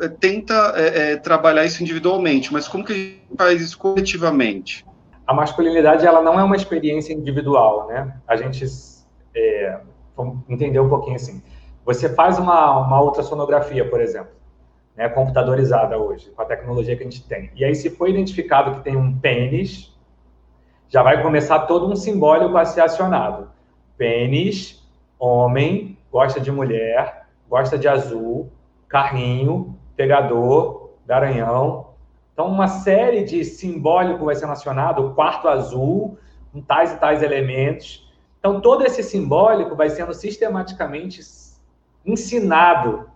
é, 0.00 0.08
tenta 0.08 0.74
é, 0.74 1.12
é, 1.12 1.16
trabalhar 1.16 1.64
isso 1.64 1.80
individualmente, 1.80 2.52
mas 2.52 2.66
como 2.66 2.84
que 2.84 2.92
a 2.92 2.96
gente 2.96 3.36
faz 3.38 3.62
isso 3.62 3.78
coletivamente? 3.78 4.84
A 5.26 5.34
masculinidade 5.34 6.06
ela 6.06 6.22
não 6.22 6.38
é 6.38 6.44
uma 6.44 6.56
experiência 6.56 7.12
individual, 7.12 7.86
né? 7.86 8.16
A 8.26 8.36
gente 8.36 8.64
é, 9.34 9.80
entender 10.48 10.80
um 10.80 10.88
pouquinho 10.88 11.16
assim. 11.16 11.42
Você 11.84 12.08
faz 12.08 12.38
uma, 12.38 12.78
uma 12.78 13.02
ultrassonografia, 13.02 13.88
por 13.88 14.00
exemplo, 14.00 14.32
né, 14.96 15.08
computadorizada 15.08 15.98
hoje, 15.98 16.30
com 16.30 16.42
a 16.42 16.44
tecnologia 16.44 16.96
que 16.96 17.02
a 17.02 17.04
gente 17.10 17.26
tem. 17.26 17.50
E 17.56 17.64
aí, 17.64 17.74
se 17.74 17.90
for 17.90 18.08
identificado 18.08 18.76
que 18.76 18.84
tem 18.84 18.96
um 18.96 19.18
pênis, 19.18 19.92
já 20.88 21.02
vai 21.02 21.22
começar 21.22 21.60
todo 21.60 21.90
um 21.90 21.96
simbólico 21.96 22.56
a 22.56 22.64
ser 22.64 22.82
acionado. 22.82 23.50
Pênis, 23.96 24.86
homem, 25.18 25.98
gosta 26.10 26.40
de 26.40 26.52
mulher, 26.52 27.26
gosta 27.48 27.78
de 27.78 27.88
azul, 27.88 28.52
carrinho, 28.88 29.78
pegador, 29.96 30.90
garanhão, 31.06 31.91
então, 32.32 32.48
uma 32.48 32.66
série 32.66 33.24
de 33.24 33.44
simbólico 33.44 34.24
vai 34.24 34.34
ser 34.34 34.46
nacionado, 34.46 35.06
o 35.06 35.14
quarto 35.14 35.48
azul, 35.48 36.16
com 36.50 36.62
tais 36.62 36.92
e 36.92 36.96
tais 36.96 37.22
elementos. 37.22 38.10
Então, 38.38 38.60
todo 38.60 38.84
esse 38.84 39.02
simbólico 39.02 39.76
vai 39.76 39.90
sendo 39.90 40.14
sistematicamente 40.14 41.20
ensinado 42.04 43.06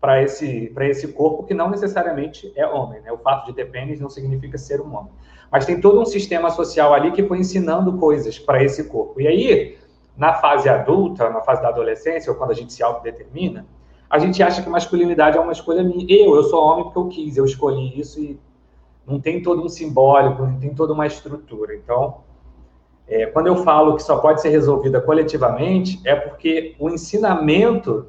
para 0.00 0.22
esse, 0.22 0.72
esse 0.80 1.08
corpo 1.08 1.44
que 1.44 1.54
não 1.54 1.70
necessariamente 1.70 2.52
é 2.56 2.66
homem. 2.66 3.00
Né? 3.00 3.12
O 3.12 3.18
fato 3.18 3.46
de 3.46 3.54
ter 3.54 3.70
pênis 3.70 4.00
não 4.00 4.10
significa 4.10 4.58
ser 4.58 4.80
um 4.80 4.94
homem. 4.94 5.12
Mas 5.50 5.64
tem 5.64 5.80
todo 5.80 6.00
um 6.00 6.04
sistema 6.04 6.50
social 6.50 6.92
ali 6.92 7.12
que 7.12 7.22
foi 7.22 7.38
ensinando 7.38 7.96
coisas 7.96 8.38
para 8.38 8.62
esse 8.62 8.84
corpo. 8.84 9.20
E 9.20 9.28
aí, 9.28 9.78
na 10.16 10.34
fase 10.34 10.68
adulta, 10.68 11.30
na 11.30 11.40
fase 11.40 11.62
da 11.62 11.68
adolescência, 11.68 12.30
ou 12.30 12.36
quando 12.36 12.50
a 12.50 12.54
gente 12.54 12.72
se 12.72 12.82
autodetermina, 12.82 13.64
a 14.10 14.18
gente 14.18 14.42
acha 14.42 14.62
que 14.62 14.68
masculinidade 14.68 15.38
é 15.38 15.40
uma 15.40 15.52
escolha 15.52 15.82
minha. 15.82 16.04
Eu, 16.10 16.34
eu 16.34 16.42
sou 16.42 16.62
homem 16.62 16.84
porque 16.84 16.98
eu 16.98 17.08
quis, 17.08 17.36
eu 17.36 17.44
escolhi 17.44 17.98
isso 17.98 18.20
e 18.20 18.38
não 19.06 19.20
tem 19.20 19.42
todo 19.42 19.62
um 19.62 19.68
simbólico, 19.68 20.42
não 20.42 20.58
tem 20.58 20.74
toda 20.74 20.92
uma 20.92 21.06
estrutura. 21.06 21.74
Então, 21.74 22.22
é, 23.06 23.26
quando 23.26 23.48
eu 23.48 23.56
falo 23.56 23.96
que 23.96 24.02
só 24.02 24.16
pode 24.18 24.40
ser 24.40 24.48
resolvida 24.48 25.00
coletivamente, 25.00 26.00
é 26.04 26.14
porque 26.14 26.74
o 26.78 26.88
ensinamento 26.88 28.06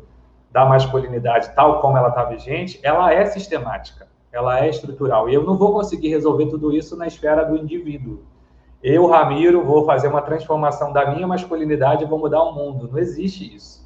da 0.52 0.66
masculinidade, 0.66 1.54
tal 1.54 1.82
como 1.82 1.98
ela 1.98 2.10
está 2.10 2.24
vigente, 2.24 2.80
ela 2.82 3.14
é 3.14 3.26
sistemática, 3.26 4.08
ela 4.32 4.64
é 4.64 4.70
estrutural. 4.70 5.30
E 5.30 5.34
eu 5.34 5.44
não 5.44 5.58
vou 5.58 5.74
conseguir 5.74 6.08
resolver 6.08 6.46
tudo 6.46 6.72
isso 6.72 6.96
na 6.96 7.08
esfera 7.08 7.44
do 7.44 7.58
indivíduo. 7.58 8.24
Eu, 8.82 9.08
Ramiro, 9.08 9.66
vou 9.66 9.84
fazer 9.84 10.08
uma 10.08 10.22
transformação 10.22 10.94
da 10.94 11.12
minha 11.12 11.28
masculinidade 11.28 12.04
e 12.04 12.08
vou 12.08 12.20
mudar 12.20 12.42
o 12.44 12.54
mundo. 12.54 12.88
Não 12.90 13.00
existe 13.00 13.54
isso. 13.54 13.86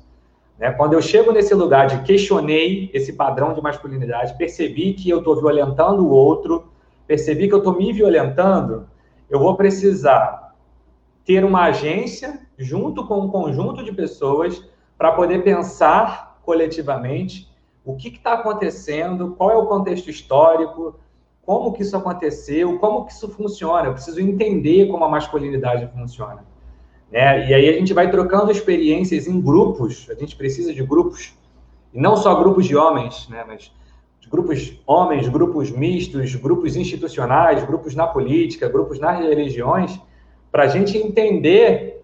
Né? 0.59 0.71
Quando 0.71 0.93
eu 0.93 1.01
chego 1.01 1.31
nesse 1.31 1.55
lugar 1.55 1.87
de 1.87 2.03
questionei 2.03 2.91
esse 2.93 3.13
padrão 3.13 3.53
de 3.53 3.61
masculinidade, 3.61 4.37
percebi 4.37 4.93
que 4.93 5.09
eu 5.09 5.19
estou 5.19 5.37
violentando 5.37 6.05
o 6.05 6.09
outro, 6.11 6.67
percebi 7.09 7.47
que 7.47 7.55
eu 7.55 7.57
estou 7.57 7.75
me 7.75 7.91
violentando, 7.91 8.87
eu 9.31 9.39
vou 9.39 9.55
precisar 9.55 10.53
ter 11.25 11.43
uma 11.43 11.63
agência 11.63 12.39
junto 12.55 13.07
com 13.07 13.21
um 13.21 13.29
conjunto 13.29 13.83
de 13.83 13.91
pessoas 13.91 14.63
para 14.95 15.13
poder 15.13 15.43
pensar 15.43 16.39
coletivamente 16.43 17.49
o 17.83 17.95
que 17.95 18.09
está 18.09 18.33
acontecendo, 18.33 19.33
qual 19.35 19.49
é 19.49 19.55
o 19.55 19.65
contexto 19.65 20.07
histórico, 20.07 20.99
como 21.41 21.73
que 21.73 21.81
isso 21.81 21.97
aconteceu, 21.97 22.77
como 22.77 23.07
que 23.07 23.13
isso 23.13 23.27
funciona. 23.29 23.87
Eu 23.87 23.93
preciso 23.93 24.21
entender 24.21 24.85
como 24.85 25.03
a 25.03 25.09
masculinidade 25.09 25.91
funciona. 25.91 26.45
Né? 27.11 27.49
E 27.49 27.53
aí 27.55 27.69
a 27.69 27.73
gente 27.73 27.91
vai 27.91 28.11
trocando 28.11 28.51
experiências 28.51 29.25
em 29.25 29.41
grupos, 29.41 30.07
a 30.11 30.13
gente 30.13 30.35
precisa 30.35 30.71
de 30.71 30.83
grupos, 30.83 31.33
e 31.91 31.99
não 31.99 32.15
só 32.15 32.35
grupos 32.35 32.67
de 32.67 32.77
homens, 32.77 33.27
né? 33.29 33.43
mas 33.47 33.71
grupos 34.29 34.79
homens, 34.85 35.27
grupos 35.27 35.71
mistos, 35.71 36.35
grupos 36.35 36.75
institucionais, 36.75 37.63
grupos 37.63 37.95
na 37.95 38.05
política, 38.05 38.69
grupos 38.69 38.99
nas 38.99 39.19
religiões, 39.19 39.99
para 40.51 40.63
a 40.63 40.67
gente 40.67 40.97
entender 40.97 42.03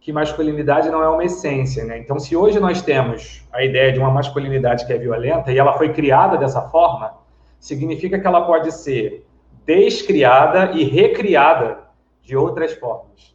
que 0.00 0.12
masculinidade 0.12 0.88
não 0.90 1.02
é 1.02 1.08
uma 1.08 1.24
essência. 1.24 1.84
Né? 1.84 1.98
Então, 1.98 2.18
se 2.18 2.36
hoje 2.36 2.60
nós 2.60 2.82
temos 2.82 3.44
a 3.52 3.64
ideia 3.64 3.92
de 3.92 3.98
uma 3.98 4.10
masculinidade 4.10 4.86
que 4.86 4.92
é 4.92 4.98
violenta 4.98 5.50
e 5.50 5.58
ela 5.58 5.72
foi 5.76 5.92
criada 5.92 6.36
dessa 6.36 6.62
forma, 6.62 7.12
significa 7.58 8.18
que 8.18 8.26
ela 8.26 8.46
pode 8.46 8.70
ser 8.70 9.26
descriada 9.64 10.72
e 10.72 10.84
recriada 10.84 11.78
de 12.22 12.36
outras 12.36 12.72
formas. 12.74 13.34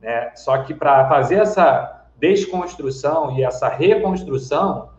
Né? 0.00 0.30
Só 0.34 0.58
que 0.58 0.72
para 0.72 1.08
fazer 1.08 1.40
essa 1.40 2.06
desconstrução 2.16 3.36
e 3.36 3.44
essa 3.44 3.68
reconstrução, 3.68 4.90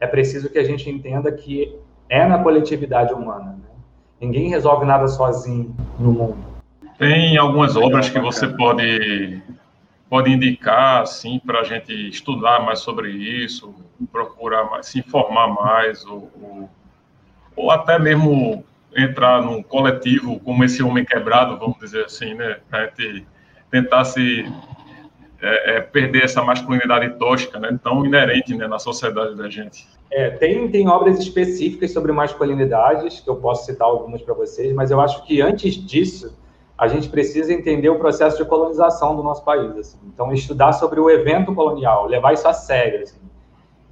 é 0.00 0.06
preciso 0.06 0.48
que 0.48 0.58
a 0.58 0.64
gente 0.64 0.88
entenda 0.88 1.30
que 1.30 1.78
é 2.08 2.26
na 2.26 2.38
coletividade 2.38 3.12
humana. 3.12 3.52
Né? 3.52 3.58
Ninguém 4.20 4.48
resolve 4.48 4.84
nada 4.84 5.08
sozinho 5.08 5.74
no 5.98 6.12
mundo. 6.12 6.54
Tem 6.98 7.36
algumas 7.36 7.76
obras 7.76 8.08
que 8.08 8.20
você 8.20 8.46
pode, 8.46 9.42
pode 10.08 10.30
indicar 10.30 11.02
assim, 11.02 11.40
para 11.44 11.60
a 11.60 11.64
gente 11.64 11.92
estudar 12.08 12.60
mais 12.64 12.78
sobre 12.78 13.10
isso, 13.10 13.74
procurar 14.12 14.64
mais, 14.70 14.86
se 14.86 15.00
informar 15.00 15.48
mais, 15.48 16.04
ou, 16.06 16.30
ou, 16.40 16.70
ou 17.56 17.70
até 17.70 17.98
mesmo 17.98 18.64
entrar 18.96 19.42
num 19.42 19.62
coletivo 19.62 20.38
como 20.40 20.62
esse 20.62 20.82
Homem 20.82 21.04
Quebrado, 21.04 21.58
vamos 21.58 21.78
dizer 21.78 22.04
assim, 22.04 22.34
né? 22.34 22.58
Para 22.70 22.78
a 22.78 22.86
gente 22.86 23.26
tentar 23.70 24.04
se 24.04 24.46
é, 25.44 25.76
é 25.76 25.80
perder 25.80 26.24
essa 26.24 26.42
masculinidade 26.42 27.18
tosca, 27.18 27.58
né, 27.58 27.78
tão 27.82 28.04
inerente 28.04 28.56
né, 28.56 28.66
na 28.66 28.78
sociedade 28.78 29.36
da 29.36 29.48
gente. 29.48 29.86
É, 30.10 30.30
tem, 30.30 30.70
tem 30.70 30.88
obras 30.88 31.18
específicas 31.18 31.92
sobre 31.92 32.12
masculinidades, 32.12 33.20
que 33.20 33.28
eu 33.28 33.36
posso 33.36 33.66
citar 33.66 33.86
algumas 33.86 34.22
para 34.22 34.32
vocês, 34.32 34.72
mas 34.72 34.90
eu 34.90 35.00
acho 35.00 35.24
que 35.26 35.40
antes 35.42 35.74
disso, 35.74 36.36
a 36.78 36.88
gente 36.88 37.08
precisa 37.08 37.52
entender 37.52 37.88
o 37.88 37.98
processo 37.98 38.36
de 38.36 38.48
colonização 38.48 39.14
do 39.14 39.22
nosso 39.22 39.44
país. 39.44 39.76
Assim. 39.76 39.98
Então, 40.06 40.32
estudar 40.32 40.72
sobre 40.72 40.98
o 40.98 41.10
evento 41.10 41.54
colonial, 41.54 42.06
levar 42.06 42.32
isso 42.32 42.48
a 42.48 42.52
sério. 42.52 43.02
Assim. 43.02 43.20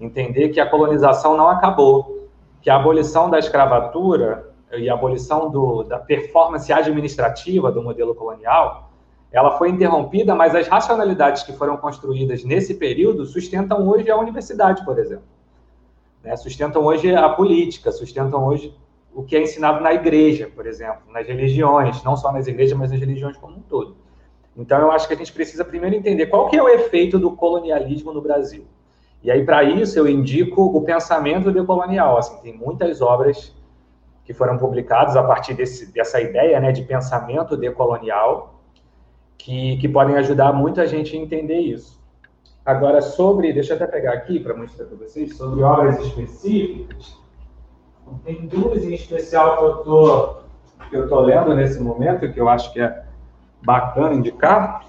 Entender 0.01 0.49
que 0.49 0.61
a 0.61 0.69
colonização 0.69 1.37
não 1.37 1.49
acabou, 1.49 2.29
que 2.61 2.71
a 2.71 2.77
abolição 2.77 3.29
da 3.29 3.39
escravatura 3.39 4.51
e 4.73 4.89
a 4.89 4.95
abolição 4.95 5.51
do, 5.51 5.83
da 5.83 5.99
performance 5.99 6.73
administrativa 6.73 7.71
do 7.71 7.83
modelo 7.83 8.15
colonial, 8.15 8.92
ela 9.33 9.57
foi 9.57 9.71
interrompida, 9.71 10.35
mas 10.35 10.55
as 10.55 10.69
racionalidades 10.69 11.43
que 11.43 11.53
foram 11.53 11.77
construídas 11.79 12.45
nesse 12.45 12.75
período 12.75 13.25
sustentam 13.25 13.89
hoje 13.89 14.11
a 14.11 14.17
universidade, 14.17 14.85
por 14.85 14.99
exemplo. 14.99 15.25
Né? 16.23 16.37
Sustentam 16.37 16.85
hoje 16.85 17.15
a 17.15 17.29
política, 17.31 17.91
sustentam 17.91 18.45
hoje 18.45 18.77
o 19.15 19.23
que 19.23 19.35
é 19.35 19.43
ensinado 19.43 19.81
na 19.81 19.93
igreja, 19.93 20.51
por 20.55 20.67
exemplo, 20.67 21.03
nas 21.11 21.27
religiões, 21.27 22.03
não 22.03 22.17
só 22.17 22.31
nas 22.31 22.47
igrejas, 22.47 22.77
mas 22.77 22.91
nas 22.91 23.01
religiões 23.01 23.37
como 23.37 23.57
um 23.57 23.61
todo. 23.61 23.97
Então, 24.57 24.79
eu 24.79 24.91
acho 24.93 25.09
que 25.09 25.15
a 25.15 25.17
gente 25.17 25.33
precisa 25.33 25.65
primeiro 25.65 25.97
entender 25.97 26.27
qual 26.27 26.49
que 26.49 26.57
é 26.57 26.63
o 26.63 26.69
efeito 26.69 27.19
do 27.19 27.31
colonialismo 27.33 28.13
no 28.13 28.21
Brasil. 28.21 28.67
E 29.23 29.31
aí, 29.31 29.45
para 29.45 29.63
isso, 29.63 29.99
eu 29.99 30.07
indico 30.07 30.63
o 30.63 30.83
pensamento 30.83 31.51
decolonial. 31.51 32.19
Assim, 32.19 32.37
tem 32.43 32.57
muitas 32.57 33.01
obras 33.01 33.55
que 34.25 34.35
foram 34.35 34.59
publicadas 34.59 35.17
a 35.17 35.23
partir 35.23 35.55
desse, 35.55 35.91
dessa 35.93 36.21
ideia 36.21 36.61
né, 36.61 36.71
de 36.71 36.83
pensamento 36.83 37.57
decolonial 37.57 38.62
que, 39.43 39.77
que 39.79 39.89
podem 39.89 40.17
ajudar 40.17 40.53
muita 40.53 40.87
gente 40.87 41.17
a 41.17 41.21
entender 41.21 41.59
isso. 41.59 42.01
Agora, 42.65 43.03
sobre, 43.03 43.53
deixa 43.53 43.73
eu 43.73 43.77
até 43.77 43.89
pegar 43.89 44.13
aqui 44.13 44.39
para 44.39 44.55
mostrar 44.55 44.87
para 44.87 44.97
vocês, 44.97 45.37
sobre 45.37 45.65
obras 45.65 45.99
específicas, 45.99 47.19
tem 48.25 48.47
duas 48.47 48.85
em 48.85 48.95
especial 48.95 49.57
que 49.57 49.65
eu 49.65 49.75
tô, 49.79 50.35
que 50.89 50.97
eu 50.97 51.09
tô 51.09 51.21
lendo 51.21 51.57
nesse 51.57 51.81
momento, 51.81 52.33
que 52.33 52.41
eu 52.41 52.49
acho 52.49 52.73
que 52.73 52.81
é 52.81 53.05
bacana 53.65 54.15
indicar. 54.15 54.87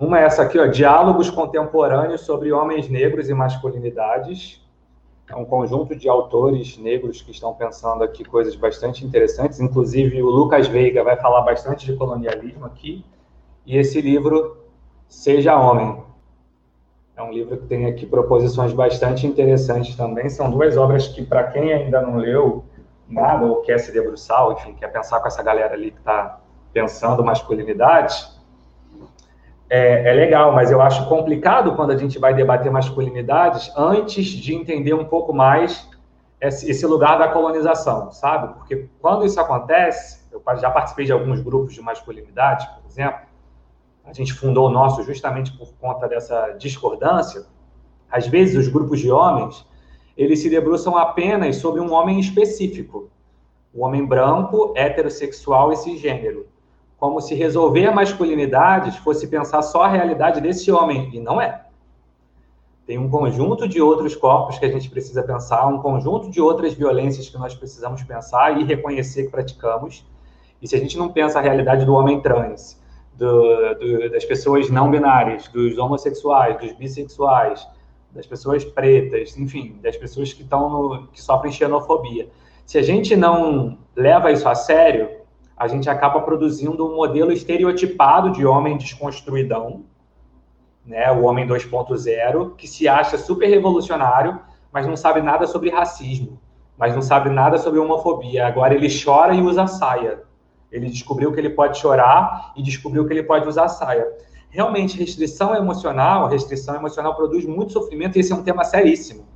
Uma 0.00 0.20
é 0.20 0.24
essa 0.24 0.42
aqui, 0.42 0.58
ó, 0.58 0.66
Diálogos 0.66 1.28
Contemporâneos 1.28 2.22
sobre 2.22 2.50
Homens 2.50 2.88
Negros 2.88 3.28
e 3.28 3.34
Masculinidades. 3.34 4.65
É 5.28 5.34
um 5.34 5.44
conjunto 5.44 5.96
de 5.96 6.08
autores 6.08 6.78
negros 6.78 7.20
que 7.20 7.32
estão 7.32 7.52
pensando 7.52 8.04
aqui 8.04 8.24
coisas 8.24 8.54
bastante 8.54 9.04
interessantes. 9.04 9.58
Inclusive, 9.58 10.22
o 10.22 10.30
Lucas 10.30 10.68
Veiga 10.68 11.02
vai 11.02 11.16
falar 11.16 11.42
bastante 11.42 11.86
de 11.86 11.96
colonialismo 11.96 12.64
aqui. 12.64 13.04
E 13.64 13.76
esse 13.76 14.00
livro, 14.00 14.56
Seja 15.08 15.56
Homem, 15.56 16.00
é 17.16 17.22
um 17.22 17.32
livro 17.32 17.56
que 17.56 17.66
tem 17.66 17.86
aqui 17.86 18.06
proposições 18.06 18.72
bastante 18.72 19.26
interessantes 19.26 19.96
também. 19.96 20.28
São 20.28 20.50
duas 20.50 20.76
obras 20.76 21.08
que, 21.08 21.24
para 21.24 21.44
quem 21.44 21.72
ainda 21.72 22.00
não 22.00 22.18
leu 22.18 22.64
nada 23.08 23.46
ou 23.46 23.62
quer 23.62 23.78
se 23.78 23.90
debruçar, 23.90 24.48
enfim, 24.52 24.74
quer 24.74 24.88
pensar 24.88 25.20
com 25.20 25.26
essa 25.26 25.42
galera 25.42 25.74
ali 25.74 25.90
que 25.90 25.98
está 25.98 26.40
pensando 26.72 27.24
masculinidade, 27.24 28.35
é, 29.68 30.10
é, 30.10 30.12
legal, 30.12 30.52
mas 30.52 30.70
eu 30.70 30.80
acho 30.80 31.08
complicado 31.08 31.74
quando 31.74 31.90
a 31.90 31.96
gente 31.96 32.18
vai 32.18 32.32
debater 32.32 32.70
masculinidades 32.70 33.72
antes 33.76 34.26
de 34.26 34.54
entender 34.54 34.94
um 34.94 35.04
pouco 35.04 35.32
mais 35.32 35.88
esse, 36.40 36.86
lugar 36.86 37.18
da 37.18 37.28
colonização, 37.28 38.12
sabe? 38.12 38.54
Porque 38.54 38.88
quando 39.00 39.24
isso 39.24 39.40
acontece, 39.40 40.20
eu 40.30 40.40
já 40.58 40.70
participei 40.70 41.06
de 41.06 41.12
alguns 41.12 41.40
grupos 41.40 41.74
de 41.74 41.82
masculinidade, 41.82 42.68
por 42.74 42.88
exemplo, 42.88 43.26
a 44.04 44.12
gente 44.12 44.32
fundou 44.32 44.68
o 44.68 44.70
nosso 44.70 45.02
justamente 45.02 45.50
por 45.56 45.72
conta 45.80 46.06
dessa 46.06 46.50
discordância, 46.52 47.44
às 48.08 48.28
vezes 48.28 48.56
os 48.56 48.68
grupos 48.72 49.00
de 49.00 49.10
homens, 49.10 49.66
eles 50.16 50.40
se 50.40 50.48
debruçam 50.48 50.96
apenas 50.96 51.56
sobre 51.56 51.80
um 51.80 51.92
homem 51.92 52.20
específico, 52.20 53.10
o 53.74 53.84
homem 53.84 54.06
branco, 54.06 54.72
heterossexual 54.76 55.72
e 55.72 55.76
cisgênero, 55.76 56.46
como 56.98 57.20
se 57.20 57.34
resolver 57.34 57.90
masculinidades 57.90 58.96
fosse 58.96 59.26
pensar 59.26 59.62
só 59.62 59.82
a 59.82 59.88
realidade 59.88 60.40
desse 60.40 60.70
homem, 60.72 61.10
e 61.12 61.20
não 61.20 61.40
é. 61.40 61.62
Tem 62.86 62.98
um 62.98 63.10
conjunto 63.10 63.68
de 63.68 63.82
outros 63.82 64.14
corpos 64.14 64.58
que 64.58 64.64
a 64.64 64.70
gente 64.70 64.88
precisa 64.88 65.22
pensar, 65.22 65.66
um 65.66 65.78
conjunto 65.78 66.30
de 66.30 66.40
outras 66.40 66.72
violências 66.72 67.28
que 67.28 67.36
nós 67.36 67.54
precisamos 67.54 68.02
pensar 68.04 68.60
e 68.60 68.64
reconhecer 68.64 69.24
que 69.24 69.30
praticamos. 69.30 70.06
E 70.62 70.68
se 70.68 70.76
a 70.76 70.78
gente 70.78 70.96
não 70.96 71.08
pensa 71.08 71.38
a 71.38 71.42
realidade 71.42 71.84
do 71.84 71.94
homem 71.94 72.20
trans, 72.20 72.80
do, 73.14 73.74
do, 73.74 74.10
das 74.10 74.24
pessoas 74.24 74.70
não 74.70 74.90
binárias, 74.90 75.48
dos 75.48 75.76
homossexuais, 75.76 76.58
dos 76.60 76.72
bissexuais, 76.74 77.66
das 78.12 78.26
pessoas 78.26 78.64
pretas, 78.64 79.36
enfim, 79.36 79.78
das 79.82 79.96
pessoas 79.96 80.32
que 80.32 80.42
estão 80.42 81.08
que 81.12 81.20
sofrem 81.20 81.52
xenofobia. 81.52 82.28
Se 82.64 82.78
a 82.78 82.82
gente 82.82 83.16
não 83.16 83.78
leva 83.94 84.30
isso 84.30 84.48
a 84.48 84.54
sério, 84.54 85.08
a 85.56 85.66
gente 85.66 85.88
acaba 85.88 86.20
produzindo 86.20 86.86
um 86.86 86.96
modelo 86.96 87.32
estereotipado 87.32 88.30
de 88.30 88.44
homem 88.44 88.76
desconstruidão, 88.76 89.84
né, 90.84 91.10
o 91.10 91.24
homem 91.24 91.46
2.0, 91.46 92.54
que 92.56 92.68
se 92.68 92.86
acha 92.86 93.16
super 93.16 93.48
revolucionário, 93.48 94.38
mas 94.70 94.86
não 94.86 94.96
sabe 94.96 95.22
nada 95.22 95.46
sobre 95.46 95.70
racismo, 95.70 96.38
mas 96.76 96.94
não 96.94 97.02
sabe 97.02 97.30
nada 97.30 97.56
sobre 97.56 97.80
homofobia. 97.80 98.46
Agora 98.46 98.74
ele 98.74 98.88
chora 98.88 99.34
e 99.34 99.40
usa 99.40 99.66
saia. 99.66 100.22
Ele 100.70 100.90
descobriu 100.90 101.32
que 101.32 101.40
ele 101.40 101.50
pode 101.50 101.78
chorar 101.78 102.52
e 102.54 102.62
descobriu 102.62 103.06
que 103.06 103.12
ele 103.12 103.22
pode 103.22 103.48
usar 103.48 103.68
saia. 103.68 104.06
Realmente, 104.50 104.98
restrição 104.98 105.54
emocional, 105.54 106.28
restrição 106.28 106.74
emocional 106.74 107.14
produz 107.14 107.46
muito 107.46 107.72
sofrimento 107.72 108.16
e 108.16 108.20
esse 108.20 108.32
é 108.32 108.36
um 108.36 108.42
tema 108.42 108.62
seríssimo. 108.64 109.26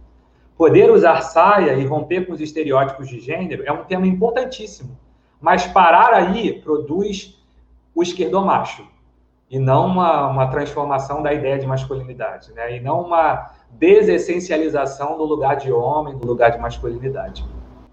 Poder 0.57 0.91
usar 0.91 1.23
saia 1.23 1.73
e 1.75 1.87
romper 1.87 2.27
com 2.27 2.35
os 2.35 2.41
estereótipos 2.41 3.09
de 3.09 3.19
gênero 3.19 3.63
é 3.65 3.73
um 3.73 3.85
tema 3.85 4.07
importantíssimo. 4.07 4.99
Mas 5.41 5.67
parar 5.67 6.13
aí 6.13 6.61
produz 6.61 7.39
o 7.95 8.03
esquerdomacho 8.03 8.87
e 9.51 9.59
não 9.59 9.87
uma, 9.87 10.29
uma 10.29 10.47
transformação 10.47 11.23
da 11.23 11.33
ideia 11.33 11.59
de 11.59 11.67
masculinidade, 11.67 12.53
né? 12.53 12.77
E 12.77 12.81
não 12.81 13.03
uma 13.03 13.51
desessencialização 13.71 15.17
do 15.17 15.25
lugar 15.25 15.57
de 15.57 15.73
homem, 15.73 16.17
do 16.17 16.27
lugar 16.27 16.51
de 16.51 16.59
masculinidade. 16.59 17.45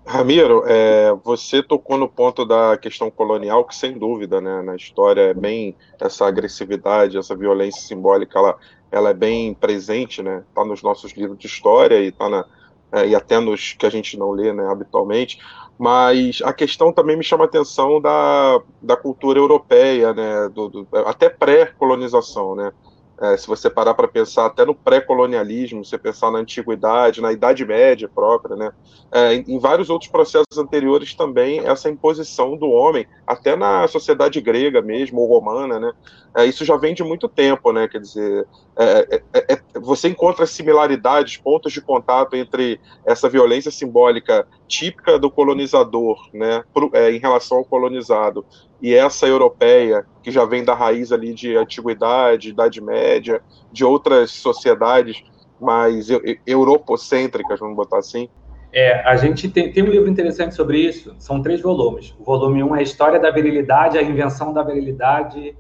Ramiro, 0.05 0.63
é, 0.65 1.13
você 1.23 1.61
tocou 1.61 1.97
no 1.97 2.07
ponto 2.07 2.45
da 2.45 2.77
questão 2.77 3.11
colonial, 3.11 3.65
que 3.65 3.75
sem 3.75 3.97
dúvida, 3.97 4.39
né, 4.39 4.61
na 4.61 4.73
história 4.73 5.19
é 5.19 5.33
bem 5.33 5.75
essa 5.99 6.25
agressividade, 6.25 7.17
essa 7.17 7.35
violência 7.35 7.81
simbólica, 7.81 8.39
ela, 8.39 8.57
ela 8.89 9.09
é 9.09 9.13
bem 9.13 9.53
presente, 9.53 10.23
né, 10.23 10.45
está 10.47 10.63
nos 10.63 10.81
nossos 10.81 11.11
livros 11.11 11.37
de 11.37 11.47
história 11.47 11.99
e 11.99 12.09
tá 12.13 12.29
na, 12.29 12.45
é, 12.93 13.09
e 13.09 13.15
até 13.15 13.37
nos 13.37 13.73
que 13.73 13.85
a 13.85 13.89
gente 13.89 14.17
não 14.17 14.31
lê, 14.31 14.53
né, 14.53 14.65
habitualmente. 14.71 15.39
Mas 15.77 16.41
a 16.43 16.51
questão 16.51 16.91
também 16.91 17.15
me 17.15 17.23
chama 17.23 17.43
a 17.43 17.47
atenção 17.47 18.01
da, 18.01 18.59
da 18.81 18.97
cultura 18.97 19.37
europeia, 19.37 20.13
né, 20.13 20.49
do, 20.49 20.69
do 20.69 20.87
até 21.05 21.29
pré-colonização, 21.29 22.55
né. 22.55 22.71
É, 23.19 23.35
se 23.35 23.47
você 23.47 23.67
parar 23.67 23.95
para 23.95 24.07
pensar 24.07 24.45
até 24.45 24.63
no 24.63 24.75
pré-colonialismo, 24.75 25.83
você 25.83 25.97
pensar 25.97 26.29
na 26.29 26.37
antiguidade, 26.37 27.19
na 27.19 27.31
Idade 27.31 27.65
Média 27.65 28.07
própria, 28.07 28.55
né? 28.55 28.71
É, 29.11 29.33
em, 29.33 29.43
em, 29.47 29.59
vários 29.59 29.89
outros 29.89 30.11
processos 30.11 30.55
anteriores 30.55 31.15
também, 31.15 31.59
essa 31.65 31.89
imposição 31.89 32.55
do 32.55 32.69
homem, 32.69 33.07
até 33.25 33.55
na 33.55 33.87
sociedade 33.87 34.39
grega 34.39 34.83
mesmo, 34.83 35.19
ou 35.19 35.27
romana, 35.27 35.79
né? 35.79 35.91
É, 36.35 36.45
isso 36.45 36.63
já 36.63 36.77
vem 36.77 36.93
de 36.93 37.03
muito 37.03 37.27
tempo, 37.27 37.71
né? 37.71 37.87
Quer 37.87 38.01
dizer, 38.01 38.45
é, 38.75 39.21
é, 39.33 39.53
é, 39.53 39.79
você 39.79 40.09
encontra 40.09 40.45
similaridades, 40.45 41.37
pontos 41.37 41.73
de 41.73 41.81
contato 41.81 42.35
entre 42.35 42.79
essa 43.03 43.27
violência 43.27 43.71
simbólica 43.71 44.47
típica 44.67 45.17
do 45.17 45.31
colonizador, 45.31 46.29
né? 46.33 46.63
Pro, 46.73 46.91
em 46.93 47.19
relação 47.19 47.59
ao 47.59 47.65
colonizado, 47.65 48.45
e 48.81 48.93
essa 48.93 49.25
europeia, 49.25 50.05
que 50.21 50.31
já 50.31 50.45
vem 50.45 50.63
da 50.63 50.73
raiz 50.73 51.11
ali 51.11 51.33
de 51.33 51.55
antiguidade, 51.55 52.49
Idade 52.49 52.81
Média, 52.81 53.41
de 53.71 53.83
outras 53.83 54.31
sociedades 54.31 55.23
mais 55.59 56.07
europocêntricas, 56.45 57.59
vamos 57.59 57.75
botar 57.75 57.97
assim. 57.97 58.29
É, 58.71 59.01
a 59.07 59.15
gente 59.15 59.49
tem, 59.49 59.71
tem 59.71 59.81
um 59.81 59.87
livro 59.87 60.09
interessante 60.09 60.53
sobre 60.53 60.77
isso, 60.79 61.15
são 61.17 61.41
três 61.41 61.61
volumes. 61.61 62.13
O 62.19 62.23
volume 62.23 62.61
1 62.61 62.67
um 62.67 62.75
é 62.75 62.79
a 62.79 62.83
História 62.83 63.19
da 63.19 63.31
Virilidade, 63.31 63.97
a 63.97 64.03
Invenção 64.03 64.53
da 64.53 64.61
Virilidade, 64.61 65.57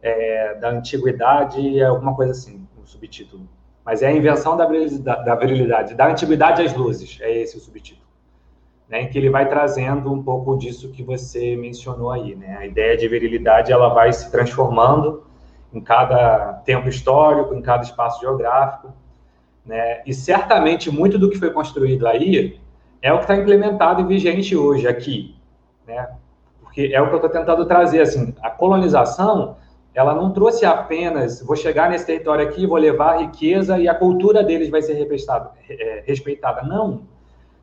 é, 0.00 0.54
da 0.54 0.70
Antiguidade, 0.70 1.82
alguma 1.82 2.14
coisa 2.14 2.32
assim, 2.32 2.64
o 2.78 2.82
um 2.82 2.86
subtítulo. 2.86 3.48
Mas 3.84 4.02
é 4.02 4.08
a 4.08 4.12
Invenção 4.12 4.56
da 4.56 4.66
Virilidade, 4.66 5.24
da 5.24 5.34
Virilidade, 5.34 5.94
da 5.94 6.08
Antiguidade 6.08 6.62
às 6.62 6.74
Luzes, 6.74 7.18
é 7.20 7.36
esse 7.38 7.56
o 7.56 7.60
subtítulo 7.60 8.09
né, 8.90 9.02
em 9.02 9.08
que 9.08 9.16
ele 9.16 9.30
vai 9.30 9.48
trazendo 9.48 10.12
um 10.12 10.20
pouco 10.20 10.58
disso 10.58 10.90
que 10.90 11.04
você 11.04 11.56
mencionou 11.56 12.10
aí, 12.10 12.34
né? 12.34 12.56
A 12.58 12.66
ideia 12.66 12.96
de 12.96 13.06
virilidade 13.06 13.70
ela 13.70 13.88
vai 13.94 14.12
se 14.12 14.28
transformando 14.32 15.22
em 15.72 15.80
cada 15.80 16.54
tempo 16.64 16.88
histórico, 16.88 17.54
em 17.54 17.62
cada 17.62 17.84
espaço 17.84 18.20
geográfico, 18.20 18.92
né? 19.64 20.02
E 20.04 20.12
certamente 20.12 20.90
muito 20.90 21.20
do 21.20 21.30
que 21.30 21.38
foi 21.38 21.50
construído 21.52 22.04
aí 22.08 22.60
é 23.00 23.12
o 23.12 23.18
que 23.18 23.24
está 23.24 23.36
implementado 23.36 24.00
e 24.00 24.04
vigente 24.04 24.56
hoje 24.56 24.88
aqui, 24.88 25.36
né? 25.86 26.10
Porque 26.60 26.90
é 26.92 27.00
o 27.00 27.06
que 27.06 27.12
eu 27.12 27.16
estou 27.16 27.30
tentando 27.30 27.64
trazer, 27.66 28.00
assim, 28.00 28.34
a 28.42 28.50
colonização 28.50 29.56
ela 29.94 30.14
não 30.14 30.32
trouxe 30.32 30.64
apenas, 30.64 31.42
vou 31.42 31.56
chegar 31.56 31.90
nesse 31.90 32.06
território 32.06 32.46
aqui, 32.46 32.66
vou 32.66 32.78
levar 32.78 33.14
a 33.14 33.18
riqueza 33.18 33.78
e 33.78 33.88
a 33.88 33.94
cultura 33.94 34.42
deles 34.42 34.68
vai 34.68 34.82
ser 34.82 34.94
é, 35.68 36.04
respeitada. 36.06 36.62
Não. 36.62 37.02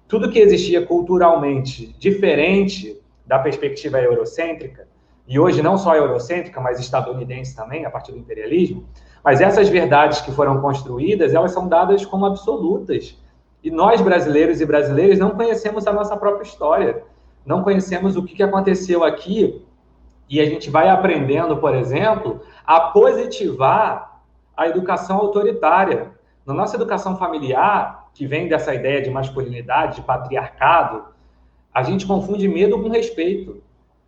Tudo 0.08 0.30
que 0.30 0.40
existia 0.40 0.86
culturalmente 0.86 1.96
diferente 2.00 3.00
da 3.26 3.38
perspectiva 3.40 4.00
eurocêntrica, 4.00 4.88
e 5.28 5.38
hoje 5.38 5.62
não 5.62 5.78
só 5.78 5.94
eurocêntrica, 5.96 6.62
mas 6.62 6.80
estadunidense 6.80 7.54
também, 7.54 7.86
a 7.86 7.92
partir 7.92 8.14
do 8.14 8.18
imperialismo, 8.18 8.88
mas 9.24 9.42
essas 9.42 9.68
verdades 9.68 10.22
que 10.22 10.32
foram 10.32 10.62
construídas, 10.62 11.34
elas 11.34 11.52
são 11.52 11.68
dadas 11.68 12.06
como 12.06 12.26
absolutas. 12.26 13.18
E 13.62 13.70
nós, 13.70 14.00
brasileiros 14.00 14.62
e 14.62 14.66
brasileiras, 14.66 15.20
não 15.20 15.32
conhecemos 15.32 15.86
a 15.86 15.92
nossa 15.92 16.16
própria 16.16 16.48
história, 16.48 17.04
não 17.46 17.62
conhecemos 17.62 18.16
o 18.16 18.24
que 18.24 18.42
aconteceu 18.42 19.04
aqui 19.04 19.62
e 20.30 20.40
a 20.40 20.46
gente 20.46 20.70
vai 20.70 20.90
aprendendo, 20.90 21.58
por 21.58 21.76
exemplo, 21.76 22.42
a 22.66 22.80
positivar 22.80 24.22
a 24.56 24.68
educação 24.68 25.18
autoritária. 25.18 26.12
Na 26.46 26.54
nossa 26.54 26.76
educação 26.76 27.18
familiar, 27.18 28.07
que 28.18 28.26
vem 28.26 28.48
dessa 28.48 28.74
ideia 28.74 29.00
de 29.00 29.12
masculinidade, 29.12 29.98
de 29.98 30.02
patriarcado, 30.02 31.06
a 31.72 31.84
gente 31.84 32.08
confunde 32.08 32.48
medo 32.48 32.82
com 32.82 32.90
respeito. 32.90 33.62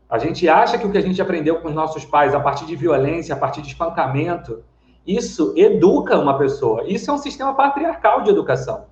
A 0.10 0.18
gente 0.18 0.50
acha 0.50 0.80
que 0.80 0.88
o 0.88 0.92
que 0.92 0.98
a 0.98 1.02
gente 1.02 1.22
aprendeu 1.22 1.62
com 1.62 1.68
os 1.68 1.76
nossos 1.76 2.04
pais, 2.04 2.34
a 2.34 2.40
partir 2.40 2.66
de 2.66 2.76
violência, 2.76 3.36
a 3.36 3.38
partir 3.38 3.62
de 3.62 3.68
espancamento, 3.68 4.64
isso 5.06 5.54
educa 5.56 6.18
uma 6.18 6.40
pessoa. 6.40 6.86
Isso 6.88 7.12
é 7.12 7.14
um 7.14 7.20
sistema 7.20 7.54
patriarcal 7.54 8.24
de 8.24 8.32
educação. 8.32 8.86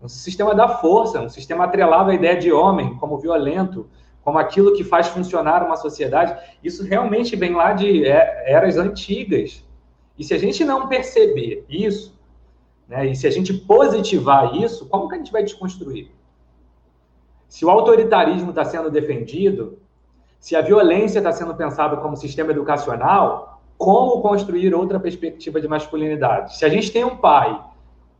Um 0.00 0.06
sistema 0.06 0.54
da 0.54 0.68
força, 0.68 1.20
um 1.20 1.28
sistema 1.28 1.64
atrelado 1.64 2.12
à 2.12 2.14
ideia 2.14 2.36
de 2.36 2.52
homem 2.52 2.94
como 2.98 3.18
violento, 3.18 3.88
como 4.22 4.38
aquilo 4.38 4.74
que 4.74 4.84
faz 4.84 5.08
funcionar 5.08 5.64
uma 5.64 5.76
sociedade, 5.76 6.40
isso 6.62 6.84
realmente 6.84 7.34
vem 7.34 7.54
lá 7.54 7.72
de 7.72 8.06
é, 8.06 8.52
eras 8.52 8.78
antigas. 8.78 9.64
E 10.16 10.22
se 10.22 10.32
a 10.32 10.38
gente 10.38 10.64
não 10.64 10.86
perceber 10.86 11.64
isso, 11.68 12.13
né, 12.88 13.06
e 13.06 13.16
se 13.16 13.26
a 13.26 13.30
gente 13.30 13.52
positivar 13.52 14.54
isso, 14.56 14.86
como 14.88 15.08
que 15.08 15.14
a 15.14 15.18
gente 15.18 15.32
vai 15.32 15.42
desconstruir? 15.42 16.10
Se 17.48 17.64
o 17.64 17.70
autoritarismo 17.70 18.50
está 18.50 18.64
sendo 18.64 18.90
defendido, 18.90 19.78
se 20.38 20.54
a 20.54 20.60
violência 20.60 21.18
está 21.18 21.32
sendo 21.32 21.54
pensada 21.54 21.96
como 21.96 22.16
sistema 22.16 22.50
educacional, 22.50 23.62
como 23.78 24.20
construir 24.20 24.74
outra 24.74 25.00
perspectiva 25.00 25.60
de 25.60 25.68
masculinidade? 25.68 26.56
Se 26.56 26.64
a 26.64 26.68
gente 26.68 26.92
tem 26.92 27.04
um 27.04 27.16
pai 27.16 27.60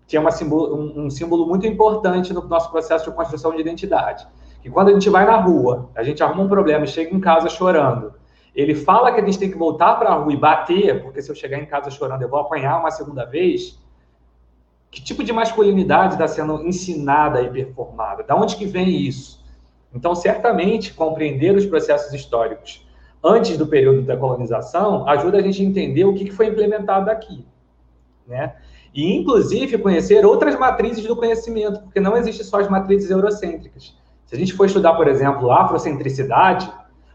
que 0.07 0.17
é 0.17 0.21
uma 0.21 0.31
um, 0.43 1.07
um 1.07 1.11
símbolo 1.11 1.47
muito 1.47 1.67
importante 1.67 2.33
no 2.33 2.43
nosso 2.47 2.71
processo 2.71 3.11
de 3.11 3.17
construção 3.17 3.53
de 3.55 3.61
identidade, 3.61 4.27
que 4.63 4.71
quando 4.71 4.89
a 4.89 4.93
gente 4.93 5.09
vai 5.09 5.25
na 5.25 5.37
rua, 5.37 5.91
a 5.95 6.03
gente 6.03 6.23
arruma 6.23 6.43
um 6.43 6.49
problema 6.49 6.87
chega 6.87 7.15
em 7.15 7.21
casa 7.21 7.49
chorando, 7.49 8.15
ele 8.55 8.75
fala 8.75 9.13
que 9.13 9.21
a 9.21 9.25
gente 9.25 9.39
tem 9.39 9.51
que 9.51 9.59
voltar 9.59 9.97
para 9.97 10.11
a 10.11 10.15
rua 10.15 10.33
e 10.33 10.37
bater, 10.37 11.03
porque 11.03 11.21
se 11.21 11.31
eu 11.31 11.35
chegar 11.35 11.59
em 11.59 11.67
casa 11.67 11.91
chorando 11.91 12.23
eu 12.23 12.29
vou 12.29 12.39
apanhar 12.39 12.79
uma 12.79 12.91
segunda 12.91 13.25
vez. 13.25 13.83
Que 14.95 15.03
tipo 15.03 15.25
de 15.25 15.33
masculinidade 15.33 16.13
está 16.13 16.29
sendo 16.29 16.65
ensinada 16.65 17.43
e 17.43 17.51
performada? 17.51 18.23
Da 18.23 18.37
onde 18.37 18.55
que 18.55 18.65
vem 18.65 18.89
isso? 18.89 19.45
Então, 19.93 20.15
certamente, 20.15 20.95
compreender 20.95 21.53
os 21.57 21.67
processos 21.67 22.13
históricos 22.13 22.87
antes 23.23 23.59
do 23.59 23.67
período 23.67 24.03
da 24.03 24.17
colonização 24.17 25.09
ajuda 25.09 25.39
a 25.39 25.43
gente 25.43 25.61
a 25.61 25.65
entender 25.65 26.05
o 26.05 26.15
que 26.15 26.31
foi 26.31 26.47
implementado 26.47 27.11
aqui, 27.11 27.45
né? 28.25 28.55
E, 28.95 29.13
inclusive, 29.17 29.79
conhecer 29.79 30.25
outras 30.25 30.57
matrizes 30.57 31.05
do 31.05 31.17
conhecimento, 31.17 31.81
porque 31.81 31.99
não 31.99 32.17
existem 32.17 32.47
só 32.47 32.61
as 32.61 32.69
matrizes 32.69 33.11
eurocêntricas. 33.11 33.97
Se 34.25 34.37
a 34.37 34.39
gente 34.39 34.53
for 34.53 34.67
estudar, 34.67 34.95
por 34.95 35.09
exemplo, 35.09 35.51
afrocentricidade, 35.51 36.73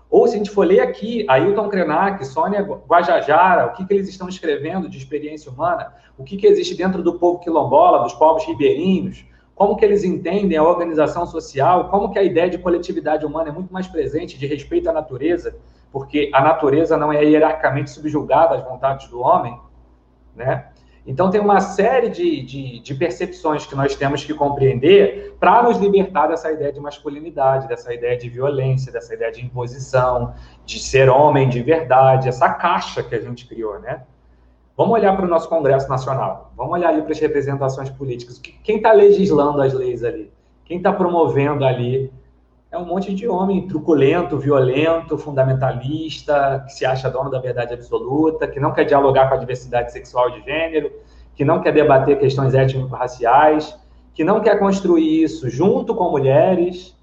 ou 0.10 0.28
se 0.28 0.36
a 0.36 0.38
gente 0.38 0.50
for 0.50 0.66
ler 0.66 0.80
aqui 0.80 1.24
Ailton 1.30 1.70
Krenak, 1.70 2.26
Sônia 2.26 2.62
Guajajara, 2.62 3.68
o 3.68 3.74
que, 3.74 3.86
que 3.86 3.94
eles 3.94 4.10
estão 4.10 4.28
escrevendo 4.28 4.90
de 4.90 4.98
experiência 4.98 5.52
humana, 5.52 5.94
o 6.18 6.24
que, 6.24 6.36
que 6.36 6.48
existe 6.48 6.76
dentro 6.76 7.04
do 7.04 7.20
povo 7.20 7.40
quilombola, 7.40 8.02
dos 8.02 8.14
povos 8.14 8.44
ribeirinhos, 8.46 9.24
como 9.54 9.76
que 9.76 9.86
eles 9.86 10.04
entendem 10.04 10.58
a 10.58 10.64
organização 10.64 11.28
social, 11.28 11.90
como 11.90 12.12
que 12.12 12.18
a 12.18 12.24
ideia 12.24 12.50
de 12.50 12.58
coletividade 12.58 13.26
humana 13.26 13.50
é 13.50 13.52
muito 13.52 13.72
mais 13.72 13.88
presente, 13.88 14.38
de 14.38 14.48
respeito 14.48 14.90
à 14.90 14.94
natureza, 14.94 15.56
porque 15.92 16.32
a 16.34 16.42
natureza 16.42 16.98
não 16.98 17.14
é 17.14 17.24
hierarquicamente 17.24 17.92
subjugada 17.92 18.56
às 18.56 18.64
vontades 18.64 19.10
do 19.10 19.20
homem, 19.20 19.60
né? 20.36 20.70
Então, 21.06 21.30
tem 21.30 21.40
uma 21.42 21.60
série 21.60 22.10
de, 22.10 22.42
de, 22.44 22.80
de 22.80 22.96
percepções 22.96 23.66
que 23.66 23.76
nós 23.76 23.96
temos 23.96 24.24
que 24.24 24.34
compreender 24.34 25.36
para 25.40 25.64
nos 25.64 25.78
libertar 25.78 26.28
dessa 26.28 26.52
ideia 26.52 26.72
de 26.72 26.80
masculinidade, 26.80 27.68
dessa 27.68 27.94
ideia 27.94 28.18
de 28.18 28.30
violência, 28.30 28.92
dessa 28.92 29.14
ideia 29.14 29.32
de 29.32 29.44
imposição, 29.44 30.34
de 30.66 30.80
ser 30.80 31.10
homem 31.10 31.50
de 31.50 31.62
verdade, 31.62 32.28
essa 32.28 32.50
caixa 32.50 33.02
que 33.02 33.16
a 33.16 33.22
gente 33.22 33.48
criou, 33.48 33.80
né? 33.80 34.04
Vamos 34.78 34.94
olhar 34.94 35.16
para 35.16 35.26
o 35.26 35.30
nosso 35.30 35.50
Congresso 35.50 35.90
Nacional, 35.90 36.54
vamos 36.56 36.74
olhar 36.74 36.90
ali 36.90 37.02
para 37.02 37.12
as 37.12 37.20
representações 37.20 37.90
políticas. 37.90 38.40
Quem 38.40 38.78
está 38.78 38.94
legislando 38.94 39.62
as 39.62 39.74
leis 39.74 40.04
ali? 40.04 40.32
Quem 40.64 40.78
está 40.78 40.94
promovendo 40.94 41.66
ali 41.66 42.14
é 42.72 42.78
um 42.78 42.86
monte 42.86 43.14
de 43.16 43.28
homem 43.28 43.68
truculento, 43.68 44.38
violento, 44.38 45.18
fundamentalista, 45.18 46.64
que 46.68 46.74
se 46.74 46.86
acha 46.86 47.10
dono 47.10 47.30
da 47.30 47.40
verdade 47.40 47.74
absoluta, 47.74 48.48
que 48.48 48.60
não 48.60 48.72
quer 48.72 48.84
dialogar 48.84 49.28
com 49.28 49.36
a 49.36 49.38
diversidade 49.38 49.92
sexual 49.92 50.30
de 50.30 50.44
gênero, 50.44 50.92
que 51.36 51.44
não 51.44 51.62
quer 51.62 51.74
debater 51.74 52.20
questões 52.20 52.54
étnico-raciais, 52.54 53.76
que 54.14 54.24
não 54.24 54.40
quer 54.42 54.60
construir 54.60 55.24
isso 55.24 55.50
junto 55.50 55.96
com 55.96 56.12
mulheres. 56.12 56.96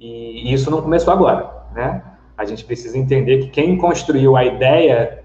E 0.00 0.52
isso 0.52 0.70
não 0.70 0.80
começou 0.80 1.12
agora, 1.12 1.66
né? 1.74 2.02
A 2.36 2.44
gente 2.46 2.64
precisa 2.64 2.96
entender 2.96 3.38
que 3.40 3.48
quem 3.48 3.76
construiu 3.76 4.36
a 4.36 4.44
ideia, 4.44 5.24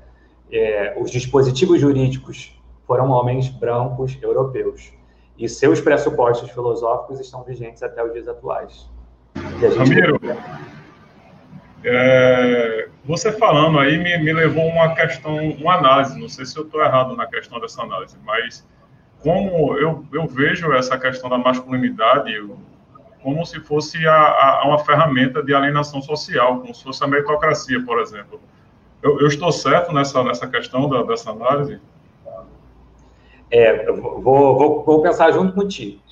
é, 0.52 0.98
os 1.00 1.10
dispositivos 1.10 1.80
jurídicos, 1.80 2.60
foram 2.86 3.12
homens 3.12 3.48
brancos 3.48 4.18
europeus. 4.22 4.92
E 5.38 5.48
seus 5.48 5.80
pressupostos 5.80 6.50
filosóficos 6.50 7.20
estão 7.20 7.44
vigentes 7.44 7.82
até 7.82 8.04
os 8.04 8.12
dias 8.12 8.28
atuais. 8.28 8.92
Ramiro, 9.36 10.20
é, 11.84 12.90
você 13.04 13.32
falando 13.32 13.80
aí 13.80 13.98
me, 13.98 14.18
me 14.20 14.34
levou 14.34 14.66
uma 14.68 14.96
questão, 14.96 15.38
uma 15.52 15.76
análise, 15.76 16.20
não 16.20 16.30
sei 16.30 16.46
se 16.46 16.58
eu 16.58 16.64
estou 16.64 16.82
errado 16.82 17.16
na 17.16 17.26
questão 17.28 17.60
dessa 17.60 17.82
análise, 17.82 18.18
mas 18.24 18.66
como 19.20 19.78
eu, 19.78 20.06
eu 20.12 20.28
vejo 20.28 20.72
essa 20.74 20.98
questão 20.98 21.30
da 21.30 21.38
masculinidade 21.38 22.32
como 23.22 23.46
se 23.46 23.60
fosse 23.62 24.06
a, 24.06 24.14
a, 24.14 24.68
uma 24.68 24.80
ferramenta 24.80 25.42
de 25.42 25.54
alienação 25.54 26.02
social, 26.02 26.60
como 26.60 26.76
se 26.76 26.84
fosse 26.84 27.02
a 27.04 27.08
meritocracia, 27.08 27.82
por 27.86 28.02
exemplo. 28.02 28.40
Eu, 29.02 29.20
eu 29.22 29.28
estou 29.28 29.50
certo 29.52 29.94
nessa, 29.94 30.22
nessa 30.24 30.46
questão 30.46 30.90
da, 30.90 31.04
dessa 31.04 31.32
análise? 31.32 31.80
É, 33.50 33.90
vou, 33.92 34.22
vou, 34.22 34.84
vou 34.84 35.02
pensar 35.02 35.32
junto 35.32 35.54
contigo. 35.54 36.03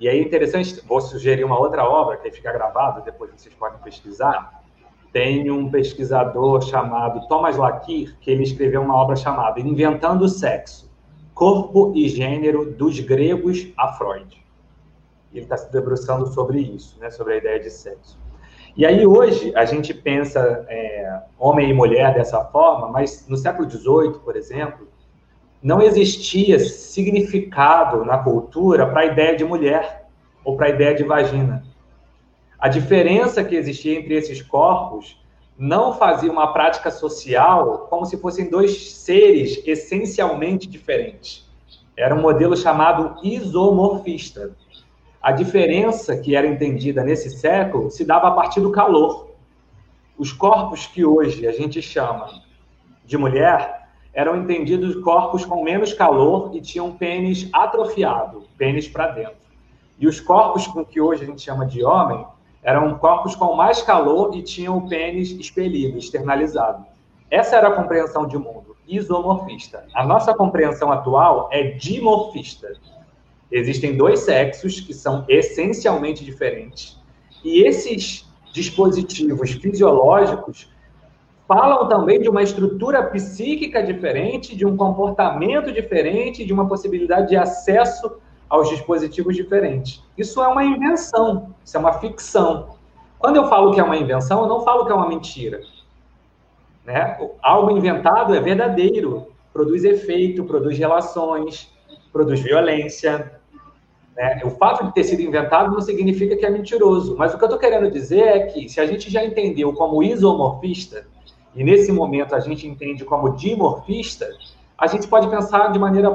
E 0.00 0.08
aí, 0.08 0.18
interessante, 0.22 0.80
vou 0.86 0.98
sugerir 0.98 1.44
uma 1.44 1.60
outra 1.60 1.84
obra 1.84 2.16
que 2.16 2.30
fica 2.30 2.50
gravada, 2.50 3.02
depois 3.02 3.30
vocês 3.36 3.54
podem 3.54 3.78
pesquisar. 3.80 4.64
Tem 5.12 5.50
um 5.50 5.70
pesquisador 5.70 6.62
chamado 6.62 7.28
Thomas 7.28 7.58
Lakir, 7.58 8.16
que 8.18 8.30
ele 8.30 8.42
escreveu 8.42 8.80
uma 8.80 8.96
obra 8.96 9.14
chamada 9.14 9.60
Inventando 9.60 10.22
o 10.22 10.28
Sexo, 10.28 10.90
Corpo 11.34 11.92
e 11.94 12.08
Gênero 12.08 12.72
dos 12.72 12.98
Gregos 12.98 13.68
a 13.76 13.88
Freud. 13.88 14.42
Ele 15.34 15.44
está 15.44 15.58
se 15.58 15.70
debruçando 15.70 16.26
sobre 16.28 16.60
isso, 16.60 16.98
né, 16.98 17.10
sobre 17.10 17.34
a 17.34 17.36
ideia 17.36 17.60
de 17.60 17.70
sexo. 17.70 18.18
E 18.74 18.86
aí, 18.86 19.06
hoje, 19.06 19.52
a 19.54 19.66
gente 19.66 19.92
pensa 19.92 20.64
é, 20.70 21.20
homem 21.38 21.68
e 21.68 21.74
mulher 21.74 22.14
dessa 22.14 22.42
forma, 22.46 22.88
mas 22.88 23.28
no 23.28 23.36
século 23.36 23.68
XVIII, 23.68 24.18
por 24.24 24.34
exemplo, 24.34 24.88
não 25.62 25.82
existia 25.82 26.58
significado 26.58 28.04
na 28.04 28.18
cultura 28.18 28.86
para 28.86 29.02
a 29.02 29.06
ideia 29.06 29.36
de 29.36 29.44
mulher 29.44 30.06
ou 30.44 30.56
para 30.56 30.66
a 30.66 30.70
ideia 30.70 30.94
de 30.94 31.04
vagina. 31.04 31.64
A 32.58 32.68
diferença 32.68 33.44
que 33.44 33.54
existia 33.54 33.98
entre 33.98 34.14
esses 34.14 34.42
corpos 34.42 35.20
não 35.58 35.92
fazia 35.94 36.32
uma 36.32 36.52
prática 36.52 36.90
social 36.90 37.86
como 37.90 38.06
se 38.06 38.16
fossem 38.16 38.48
dois 38.48 38.92
seres 38.92 39.62
essencialmente 39.66 40.66
diferentes. 40.66 41.46
Era 41.96 42.14
um 42.14 42.22
modelo 42.22 42.56
chamado 42.56 43.16
isomorfista. 43.22 44.56
A 45.22 45.32
diferença 45.32 46.16
que 46.16 46.34
era 46.34 46.46
entendida 46.46 47.04
nesse 47.04 47.28
século 47.28 47.90
se 47.90 48.06
dava 48.06 48.28
a 48.28 48.30
partir 48.30 48.60
do 48.60 48.72
calor. 48.72 49.28
Os 50.16 50.32
corpos 50.32 50.86
que 50.86 51.04
hoje 51.04 51.46
a 51.46 51.52
gente 51.52 51.82
chama 51.82 52.42
de 53.04 53.18
mulher 53.18 53.79
eram 54.12 54.36
entendidos 54.36 54.96
corpos 55.02 55.44
com 55.44 55.62
menos 55.62 55.92
calor 55.92 56.50
e 56.54 56.60
tinham 56.60 56.92
pênis 56.92 57.48
atrofiado, 57.52 58.44
pênis 58.58 58.88
para 58.88 59.08
dentro. 59.08 59.40
E 59.98 60.06
os 60.06 60.20
corpos 60.20 60.66
com 60.66 60.84
que 60.84 61.00
hoje 61.00 61.24
a 61.24 61.26
gente 61.26 61.42
chama 61.42 61.66
de 61.66 61.84
homem 61.84 62.24
eram 62.62 62.98
corpos 62.98 63.34
com 63.34 63.54
mais 63.54 63.82
calor 63.82 64.36
e 64.36 64.42
tinham 64.42 64.78
o 64.78 64.88
pênis 64.88 65.30
expelido, 65.30 65.96
externalizado. 65.96 66.84
Essa 67.30 67.56
era 67.56 67.68
a 67.68 67.72
compreensão 67.72 68.26
de 68.26 68.36
mundo, 68.36 68.76
isomorfista. 68.86 69.86
A 69.94 70.04
nossa 70.04 70.34
compreensão 70.34 70.90
atual 70.90 71.48
é 71.52 71.62
dimorfista. 71.62 72.72
Existem 73.50 73.96
dois 73.96 74.20
sexos 74.20 74.80
que 74.80 74.92
são 74.92 75.24
essencialmente 75.28 76.24
diferentes. 76.24 76.98
E 77.44 77.62
esses 77.62 78.28
dispositivos 78.52 79.52
fisiológicos 79.52 80.68
falam 81.50 81.88
também 81.88 82.20
de 82.20 82.28
uma 82.28 82.44
estrutura 82.44 83.02
psíquica 83.02 83.82
diferente, 83.82 84.54
de 84.54 84.64
um 84.64 84.76
comportamento 84.76 85.72
diferente, 85.72 86.44
de 86.44 86.52
uma 86.52 86.68
possibilidade 86.68 87.30
de 87.30 87.36
acesso 87.36 88.20
aos 88.48 88.68
dispositivos 88.68 89.34
diferentes. 89.34 90.00
Isso 90.16 90.40
é 90.40 90.46
uma 90.46 90.64
invenção, 90.64 91.52
isso 91.64 91.76
é 91.76 91.80
uma 91.80 91.94
ficção. 91.94 92.76
Quando 93.18 93.34
eu 93.34 93.48
falo 93.48 93.74
que 93.74 93.80
é 93.80 93.82
uma 93.82 93.96
invenção, 93.96 94.42
eu 94.42 94.46
não 94.46 94.60
falo 94.60 94.86
que 94.86 94.92
é 94.92 94.94
uma 94.94 95.08
mentira. 95.08 95.60
Né? 96.84 97.18
Algo 97.42 97.76
inventado 97.76 98.32
é 98.32 98.40
verdadeiro, 98.40 99.26
produz 99.52 99.82
efeito, 99.82 100.44
produz 100.44 100.78
relações, 100.78 101.68
produz 102.12 102.38
violência. 102.38 103.40
Né? 104.16 104.40
O 104.44 104.50
fato 104.50 104.86
de 104.86 104.94
ter 104.94 105.02
sido 105.02 105.22
inventado 105.22 105.72
não 105.72 105.80
significa 105.80 106.36
que 106.36 106.46
é 106.46 106.50
mentiroso. 106.50 107.16
Mas 107.18 107.34
o 107.34 107.38
que 107.38 107.42
eu 107.42 107.48
estou 107.48 107.58
querendo 107.58 107.90
dizer 107.90 108.22
é 108.22 108.38
que, 108.46 108.68
se 108.68 108.80
a 108.80 108.86
gente 108.86 109.10
já 109.10 109.24
entendeu 109.24 109.72
como 109.72 110.00
isomorfista, 110.00 111.08
e 111.54 111.64
nesse 111.64 111.90
momento 111.92 112.34
a 112.34 112.40
gente 112.40 112.66
entende 112.66 113.04
como 113.04 113.36
dimorfista, 113.36 114.28
a 114.78 114.86
gente 114.86 115.06
pode 115.08 115.28
pensar 115.28 115.72
de 115.72 115.78
maneira 115.78 116.10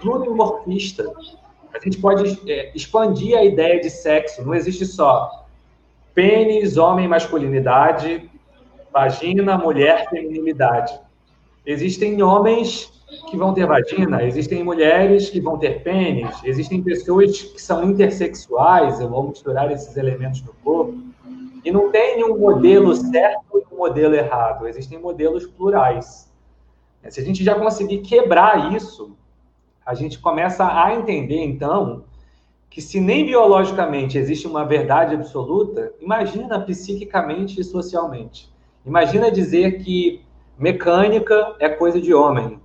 plurimorfista. 0.00 1.12
A 1.72 1.78
gente 1.78 1.98
pode 1.98 2.50
é, 2.50 2.72
expandir 2.74 3.36
a 3.36 3.44
ideia 3.44 3.80
de 3.80 3.88
sexo. 3.88 4.44
Não 4.44 4.54
existe 4.54 4.84
só 4.84 5.42
pênis, 6.14 6.76
homem, 6.76 7.08
masculinidade, 7.08 8.28
vagina, 8.92 9.56
mulher, 9.56 10.08
feminilidade. 10.10 10.98
Existem 11.64 12.22
homens 12.22 12.92
que 13.30 13.36
vão 13.36 13.54
ter 13.54 13.66
vagina, 13.66 14.22
existem 14.24 14.64
mulheres 14.64 15.30
que 15.30 15.40
vão 15.40 15.58
ter 15.58 15.82
pênis, 15.82 16.34
existem 16.44 16.82
pessoas 16.82 17.42
que 17.42 17.60
são 17.60 17.84
intersexuais, 17.84 19.00
eu 19.00 19.08
vou 19.08 19.28
misturar 19.28 19.70
esses 19.70 19.96
elementos 19.96 20.42
no 20.42 20.52
corpo. 20.64 21.11
E 21.64 21.70
não 21.70 21.90
tem 21.90 22.24
um 22.24 22.38
modelo 22.38 22.94
certo 22.94 23.58
e 23.58 23.74
um 23.74 23.78
modelo 23.78 24.14
errado, 24.14 24.66
existem 24.66 24.98
modelos 24.98 25.46
plurais. 25.46 26.30
Se 27.08 27.20
a 27.20 27.24
gente 27.24 27.42
já 27.42 27.54
conseguir 27.54 27.98
quebrar 27.98 28.72
isso, 28.72 29.16
a 29.84 29.94
gente 29.94 30.18
começa 30.18 30.64
a 30.64 30.94
entender, 30.94 31.42
então, 31.42 32.04
que 32.70 32.80
se 32.80 33.00
nem 33.00 33.26
biologicamente 33.26 34.16
existe 34.16 34.46
uma 34.46 34.64
verdade 34.64 35.14
absoluta, 35.14 35.92
imagina 36.00 36.60
psiquicamente 36.60 37.60
e 37.60 37.64
socialmente. 37.64 38.52
Imagina 38.84 39.30
dizer 39.30 39.82
que 39.82 40.24
mecânica 40.58 41.54
é 41.58 41.68
coisa 41.68 42.00
de 42.00 42.14
homem 42.14 42.60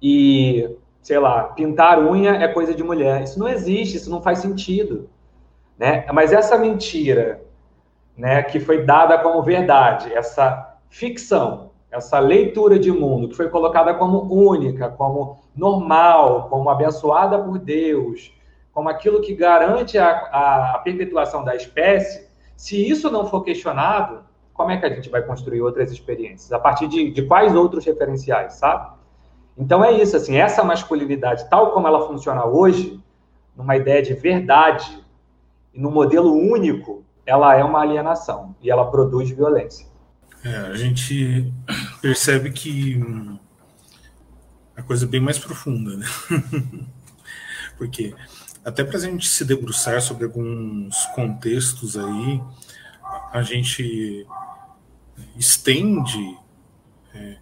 e, 0.00 0.76
sei 1.02 1.18
lá, 1.18 1.44
pintar 1.44 1.98
unha 1.98 2.32
é 2.32 2.48
coisa 2.48 2.74
de 2.74 2.82
mulher. 2.82 3.22
Isso 3.22 3.38
não 3.38 3.48
existe, 3.48 3.96
isso 3.96 4.10
não 4.10 4.22
faz 4.22 4.38
sentido. 4.38 5.08
Né? 5.78 6.06
Mas 6.12 6.32
essa 6.32 6.56
mentira 6.58 7.42
né, 8.20 8.42
que 8.42 8.60
foi 8.60 8.84
dada 8.84 9.16
como 9.16 9.42
verdade, 9.42 10.12
essa 10.12 10.76
ficção, 10.90 11.70
essa 11.90 12.18
leitura 12.18 12.78
de 12.78 12.92
mundo 12.92 13.28
que 13.28 13.34
foi 13.34 13.48
colocada 13.48 13.94
como 13.94 14.30
única, 14.30 14.90
como 14.90 15.38
normal, 15.56 16.48
como 16.50 16.68
abençoada 16.68 17.38
por 17.38 17.58
Deus, 17.58 18.30
como 18.74 18.90
aquilo 18.90 19.22
que 19.22 19.34
garante 19.34 19.96
a, 19.96 20.10
a, 20.10 20.72
a 20.74 20.78
perpetuação 20.80 21.42
da 21.42 21.56
espécie, 21.56 22.28
se 22.54 22.76
isso 22.86 23.10
não 23.10 23.24
for 23.24 23.42
questionado, 23.42 24.22
como 24.52 24.70
é 24.70 24.76
que 24.76 24.84
a 24.84 24.90
gente 24.90 25.08
vai 25.08 25.22
construir 25.22 25.62
outras 25.62 25.90
experiências? 25.90 26.52
A 26.52 26.58
partir 26.58 26.88
de, 26.88 27.10
de 27.10 27.22
quais 27.22 27.54
outros 27.54 27.86
referenciais, 27.86 28.52
sabe? 28.52 28.90
Então 29.56 29.82
é 29.82 29.92
isso, 29.92 30.14
assim, 30.14 30.36
essa 30.36 30.62
masculinidade, 30.62 31.48
tal 31.48 31.70
como 31.70 31.88
ela 31.88 32.06
funciona 32.06 32.44
hoje, 32.44 33.02
numa 33.56 33.76
ideia 33.76 34.02
de 34.02 34.12
verdade 34.12 35.02
e 35.72 35.80
no 35.80 35.90
modelo 35.90 36.34
único, 36.34 37.02
ela 37.26 37.56
é 37.56 37.62
uma 37.62 37.80
alienação 37.80 38.54
e 38.62 38.70
ela 38.70 38.90
produz 38.90 39.30
violência. 39.30 39.86
É, 40.44 40.56
a 40.56 40.74
gente 40.74 41.52
percebe 42.00 42.50
que 42.50 43.00
a 44.76 44.82
coisa 44.82 45.04
é 45.04 45.08
bem 45.08 45.20
mais 45.20 45.38
profunda, 45.38 45.96
né? 45.96 46.06
Porque 47.76 48.14
até 48.64 48.84
para 48.84 48.96
a 48.96 49.00
gente 49.00 49.28
se 49.28 49.44
debruçar 49.44 50.00
sobre 50.00 50.24
alguns 50.24 51.06
contextos 51.14 51.96
aí, 51.96 52.42
a 53.32 53.42
gente 53.42 54.26
estende 55.36 56.38
é, 57.14 57.18
é, 57.18 57.38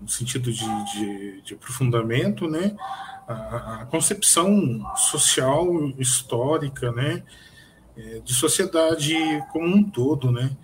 no 0.00 0.08
sentido 0.08 0.52
de, 0.52 0.84
de, 0.92 1.42
de, 1.42 1.54
aprofundamento, 1.54 2.48
né, 2.48 2.76
a, 3.28 3.82
a, 3.82 3.86
concepção 3.86 4.84
social 4.96 5.66
histórica, 5.98 6.90
né, 6.92 7.22
de 8.24 8.34
sociedade 8.34 9.14
como 9.52 9.66
um 9.66 9.82
todo, 9.82 10.30
né, 10.30 10.56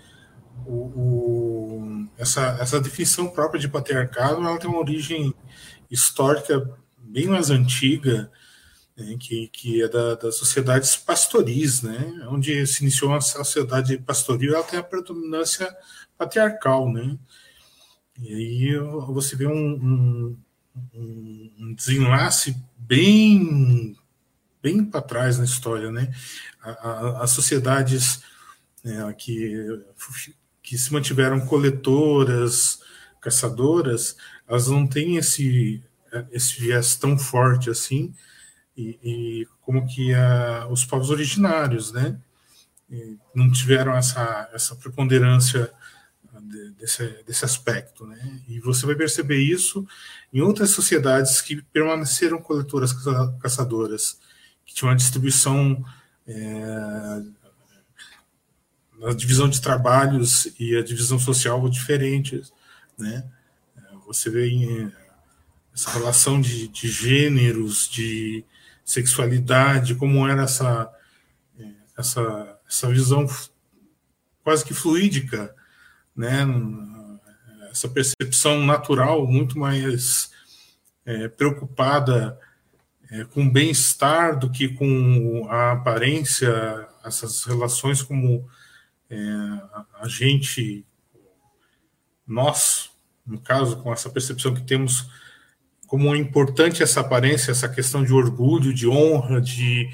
o, 0.67 0.73
o, 0.73 2.09
essa, 2.19 2.57
essa 2.61 2.81
definição 2.81 3.29
própria 3.29 3.61
de 3.61 3.69
patriarcado, 3.69 4.41
ela 4.41 4.59
tem 4.59 4.69
uma 4.69 4.81
origem 4.81 5.35
histórica 5.91 6.79
bem 6.99 7.29
mais 7.29 7.51
antiga, 7.51 8.31
né, 8.97 9.17
que, 9.19 9.49
que 9.49 9.83
é 9.83 9.89
da, 9.89 10.15
das 10.15 10.37
sociedades 10.37 10.97
pastoris, 10.97 11.83
né, 11.83 12.27
onde 12.29 12.67
se 12.67 12.83
iniciou 12.83 13.15
a 13.15 13.21
sociedade 13.21 13.99
pastoril, 13.99 14.55
ela 14.55 14.65
tem 14.65 14.79
a 14.79 14.83
predominância 14.83 15.75
patriarcal, 16.17 16.91
né, 16.93 17.17
e 18.21 18.35
aí 18.35 18.79
você 19.09 19.37
vê 19.37 19.47
um, 19.47 19.53
um, 19.53 20.37
um 20.95 21.75
desenlace 21.75 22.57
bem 22.79 23.97
bem 24.63 24.85
para 24.85 25.01
trás 25.01 25.39
na 25.39 25.45
história, 25.45 25.93
né, 25.93 26.13
as 27.21 27.31
sociedades 27.31 28.23
né, 28.85 29.13
que, 29.13 29.85
que 30.63 30.79
se 30.79 30.93
mantiveram 30.93 31.45
coletoras, 31.47 32.81
caçadoras, 33.21 34.17
elas 34.49 34.69
não 34.69 34.87
têm 34.87 35.17
esse, 35.17 35.83
esse 36.31 36.61
viés 36.61 36.97
tão 36.97 37.19
forte 37.19 37.71
assim, 37.71 38.15
e, 38.77 38.99
e 39.03 39.49
como 39.61 39.87
que 39.87 40.15
a, 40.15 40.69
os 40.71 40.85
povos 40.85 41.11
originários, 41.11 41.93
né, 41.93 42.19
não 43.35 43.51
tiveram 43.51 43.97
essa, 43.97 44.49
essa 44.53 44.77
preponderância 44.77 45.73
desse, 46.79 47.25
desse 47.25 47.45
aspecto, 47.45 48.07
né, 48.07 48.41
e 48.49 48.61
você 48.61 48.87
vai 48.87 48.95
perceber 48.95 49.39
isso 49.39 49.87
em 50.33 50.41
outras 50.41 50.71
sociedades 50.71 51.41
que 51.41 51.61
permaneceram 51.61 52.41
coletoras 52.41 52.93
caçadoras, 53.41 54.19
que 54.65 54.75
tinham 54.75 54.91
uma 54.91 54.97
distribuição 54.97 55.85
a 59.05 59.15
divisão 59.15 59.49
de 59.49 59.61
trabalhos 59.61 60.49
e 60.59 60.77
a 60.77 60.83
divisão 60.83 61.19
social 61.19 61.69
diferentes, 61.69 62.53
né? 62.99 63.25
Você 64.07 64.31
vê 64.31 64.49
em, 64.49 64.93
essa 65.75 65.91
relação 65.91 66.41
de, 66.41 66.69
de 66.69 66.89
gêneros, 66.89 67.89
de 67.89 68.45
sexualidade, 68.85 69.95
como 69.95 70.27
era 70.27 70.43
essa, 70.43 70.91
essa, 71.99 72.59
essa 72.69 72.89
visão 72.89 73.27
quase 74.43 74.65
que 74.65 74.73
fluídica, 74.73 75.55
né? 76.15 76.47
essa 77.71 77.89
percepção 77.89 78.65
natural 78.65 79.27
muito 79.27 79.59
mais 79.59 80.31
é, 81.05 81.29
preocupada 81.29 82.39
é, 83.11 83.25
com 83.25 83.49
bem-estar 83.49 84.39
do 84.39 84.51
que 84.51 84.69
com 84.69 85.47
a 85.49 85.73
aparência, 85.73 86.89
essas 87.05 87.45
relações 87.45 88.03
como 88.03 88.49
é, 89.09 89.17
a 90.01 90.09
gente, 90.09 90.85
nós, 92.27 92.91
no 93.27 93.41
caso, 93.41 93.77
com 93.83 93.93
essa 93.93 94.11
percepção 94.11 94.55
que 94.55 94.63
temos 94.63 95.09
como 95.87 96.13
é 96.15 96.19
importante 96.19 96.83
essa 96.83 97.01
aparência, 97.01 97.53
essa 97.53 97.69
questão 97.69 98.05
de 98.05 98.13
orgulho, 98.13 98.75
de 98.75 98.89
honra, 98.89 99.41
de, 99.41 99.89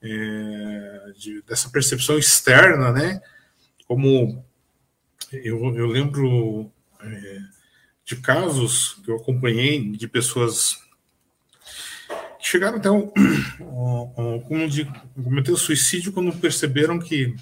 é, 0.00 1.12
de 1.16 1.42
dessa 1.42 1.68
percepção 1.70 2.16
externa, 2.16 2.92
né? 2.92 3.20
Como 3.86 4.44
eu, 5.32 5.76
eu 5.76 5.86
lembro 5.86 6.70
é, 7.00 7.38
de 8.04 8.16
casos 8.16 9.00
que 9.04 9.10
eu 9.10 9.16
acompanhei 9.16 9.90
de 9.90 10.06
pessoas 10.06 10.78
chegaram 12.48 12.78
até 12.78 12.90
o, 12.90 13.12
o, 13.60 14.68
de 14.68 14.86
cometer 15.22 15.52
o 15.52 15.56
suicídio 15.56 16.12
quando 16.12 16.32
perceberam 16.32 16.98
que 16.98 17.36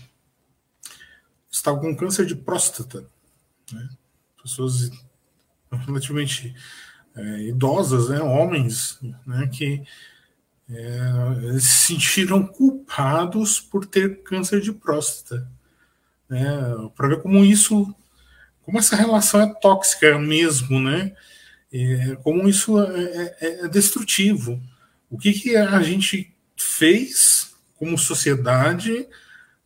estavam 1.48 1.80
com 1.80 1.96
câncer 1.96 2.26
de 2.26 2.34
próstata, 2.34 3.06
né? 3.72 3.88
pessoas 4.42 4.90
relativamente 5.70 6.54
é, 7.14 7.42
idosas, 7.42 8.08
né, 8.08 8.20
homens, 8.20 8.98
né, 9.24 9.46
que 9.46 9.82
é, 10.68 11.58
se 11.58 11.94
sentiram 11.94 12.44
culpados 12.44 13.60
por 13.60 13.86
ter 13.86 14.22
câncer 14.22 14.60
de 14.60 14.72
próstata. 14.72 15.48
Né, 16.28 16.44
para 16.96 17.08
ver 17.08 17.22
como 17.22 17.44
isso, 17.44 17.94
como 18.62 18.78
essa 18.78 18.96
relação 18.96 19.40
é 19.40 19.54
tóxica 19.60 20.18
mesmo, 20.18 20.80
né? 20.80 21.14
É, 21.72 22.16
como 22.16 22.48
isso 22.48 22.80
é, 22.80 23.36
é, 23.40 23.64
é 23.64 23.68
destrutivo. 23.68 24.60
O 25.10 25.18
que, 25.18 25.32
que 25.32 25.56
a 25.56 25.80
gente 25.82 26.34
fez 26.56 27.54
como 27.78 27.98
sociedade 27.98 29.06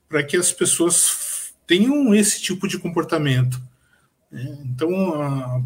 para 0.09 0.23
que 0.23 0.37
as 0.37 0.53
pessoas 0.53 1.53
tenham 1.67 2.15
esse 2.15 2.41
tipo 2.41 2.69
de 2.69 2.79
comportamento? 2.79 3.61
É, 4.33 4.43
então, 4.65 4.91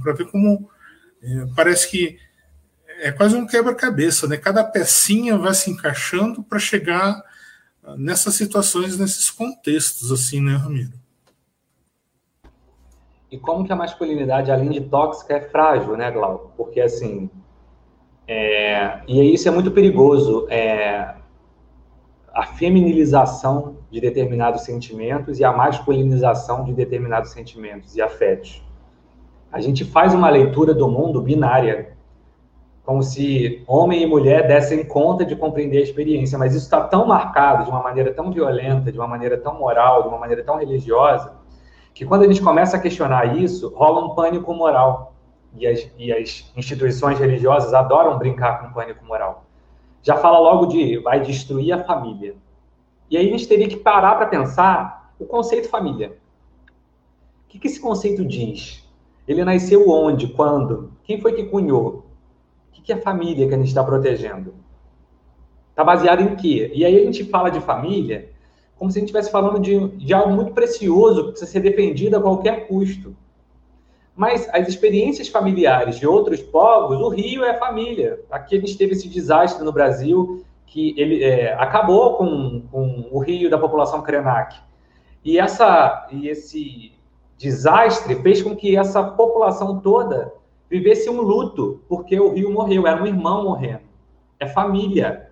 para 0.03 0.13
ver 0.13 0.31
como 0.31 0.71
é, 1.23 1.47
parece 1.57 1.91
que 1.91 2.19
é 3.01 3.11
quase 3.11 3.37
um 3.37 3.47
quebra-cabeça, 3.47 4.27
né? 4.27 4.37
Cada 4.37 4.63
pecinha 4.63 5.37
vai 5.37 5.55
se 5.55 5.71
encaixando 5.71 6.43
para 6.43 6.59
chegar 6.59 7.23
nessas 7.99 8.35
situações, 8.35 8.99
nesses 8.99 9.31
contextos, 9.31 10.11
assim, 10.11 10.41
né, 10.41 10.57
Ramiro? 10.57 10.93
E 13.31 13.39
como 13.39 13.65
que 13.65 13.73
a 13.73 13.77
masculinidade, 13.77 14.51
além 14.51 14.71
de 14.71 14.81
tóxica, 14.81 15.35
é 15.35 15.41
frágil, 15.41 15.97
né, 15.97 16.11
Glauco? 16.11 16.53
Porque, 16.57 16.81
assim, 16.81 17.29
é... 18.27 19.01
e 19.07 19.33
isso 19.33 19.49
é 19.49 19.51
muito 19.51 19.71
perigoso, 19.71 20.47
é... 20.51 21.15
a 22.33 22.47
feminilização 22.47 23.77
de 23.91 24.01
determinados 24.01 24.63
sentimentos 24.63 25.39
e 25.39 25.45
a 25.45 25.53
masculinização 25.53 26.65
de 26.65 26.73
determinados 26.73 27.31
sentimentos 27.31 27.95
e 27.97 28.03
afetos. 28.03 28.65
A 29.53 29.61
gente 29.61 29.85
faz 29.85 30.13
uma 30.13 30.29
leitura 30.29 30.75
do 30.75 30.89
mundo 30.89 31.21
binária, 31.21 31.95
como 32.85 33.03
se 33.03 33.63
homem 33.67 34.03
e 34.03 34.07
mulher 34.07 34.47
dessem 34.47 34.85
conta 34.85 35.25
de 35.25 35.35
compreender 35.37 35.79
a 35.79 35.83
experiência, 35.83 36.37
mas 36.37 36.55
isso 36.55 36.65
está 36.65 36.83
tão 36.83 37.07
marcado 37.07 37.65
de 37.65 37.71
uma 37.71 37.83
maneira 37.83 38.13
tão 38.13 38.31
violenta, 38.31 38.93
de 38.93 38.99
uma 38.99 39.07
maneira 39.07 39.39
tão 39.39 39.59
moral, 39.59 40.03
de 40.03 40.09
uma 40.09 40.19
maneira 40.19 40.43
tão 40.43 40.57
religiosa, 40.57 41.33
que 41.95 42.05
quando 42.05 42.25
a 42.25 42.27
gente 42.27 42.43
começa 42.43 42.77
a 42.77 42.81
questionar 42.81 43.39
isso, 43.39 43.73
rola 43.75 44.05
um 44.05 44.15
pânico 44.15 44.53
moral. 44.53 45.14
E 45.57 45.67
as, 45.67 45.89
e 45.97 46.13
as 46.13 46.53
instituições 46.57 47.19
religiosas 47.19 47.73
adoram 47.73 48.19
brincar 48.19 48.61
com 48.61 48.73
pânico 48.73 49.05
moral. 49.05 49.45
Já 50.03 50.17
fala 50.17 50.39
logo 50.39 50.67
de 50.67 50.99
vai 50.99 51.21
destruir 51.21 51.73
a 51.73 51.85
família. 51.85 52.35
E 53.11 53.17
aí 53.17 53.29
a 53.29 53.31
gente 53.31 53.47
teria 53.47 53.69
que 53.69 53.77
parar 53.77 54.17
para 54.17 54.27
pensar 54.27 55.15
o 55.19 55.25
conceito 55.25 55.69
família. 55.69 56.19
O 57.45 57.49
que, 57.49 57.59
que 57.59 57.69
esse 57.69 57.81
conceito 57.81 58.25
diz? 58.25 58.85
Ele 59.29 59.45
nasceu 59.45 59.89
onde? 59.89 60.29
Quando? 60.29 60.93
Quem 61.05 61.21
foi 61.21 61.33
que 61.33 61.45
cunhou? 61.45 62.05
que 62.85 62.93
é 62.93 62.97
família 62.97 63.49
que 63.49 63.55
a 63.55 63.57
gente 63.57 63.69
está 63.69 63.83
protegendo? 63.83 64.55
Está 65.71 65.83
baseado 65.83 66.21
em 66.21 66.37
quê? 66.37 66.71
E 66.75 66.85
aí 66.85 67.01
a 67.01 67.05
gente 67.05 67.25
fala 67.25 67.51
de 67.51 67.61
família 67.61 68.29
como 68.77 68.91
se 68.91 68.99
a 68.99 69.01
gente 69.01 69.09
estivesse 69.09 69.31
falando 69.31 69.59
de, 69.61 69.89
de 69.97 70.13
algo 70.13 70.35
muito 70.35 70.53
precioso 70.53 71.25
que 71.25 71.31
precisa 71.31 71.51
ser 71.51 71.61
defendido 71.61 72.17
a 72.17 72.21
qualquer 72.21 72.69
custo. 72.69 73.17
Mas 74.17 74.49
as 74.53 74.69
experiências 74.69 75.29
familiares 75.29 75.99
de 75.99 76.07
outros 76.07 76.41
povos, 76.41 77.01
o 77.01 77.09
Rio 77.09 77.45
é 77.45 77.55
família. 77.55 78.21
Aqui 78.31 78.57
a 78.57 78.61
gente 78.61 78.79
teve 78.79 78.93
esse 78.93 79.09
desastre 79.09 79.65
no 79.65 79.73
Brasil 79.73 80.45
que 80.67 80.95
ele 80.97 81.23
é, 81.23 81.55
acabou 81.55 82.17
com, 82.17 82.63
com 82.71 83.09
o 83.11 83.19
Rio 83.19 83.51
da 83.51 83.59
população 83.59 84.03
Krenak. 84.03 84.57
E, 85.25 85.39
essa, 85.39 86.09
e 86.13 86.29
esse 86.29 86.93
desastre 87.39 88.15
fez 88.17 88.43
com 88.43 88.55
que 88.55 88.77
essa 88.77 89.03
população 89.03 89.81
toda 89.81 90.33
vivesse 90.71 91.09
um 91.11 91.21
luto, 91.21 91.83
porque 91.89 92.19
o 92.19 92.33
Rio 92.33 92.53
morreu, 92.53 92.87
era 92.87 93.03
um 93.03 93.07
irmão 93.07 93.45
morrendo. 93.45 93.83
É 94.39 94.47
família. 94.47 95.31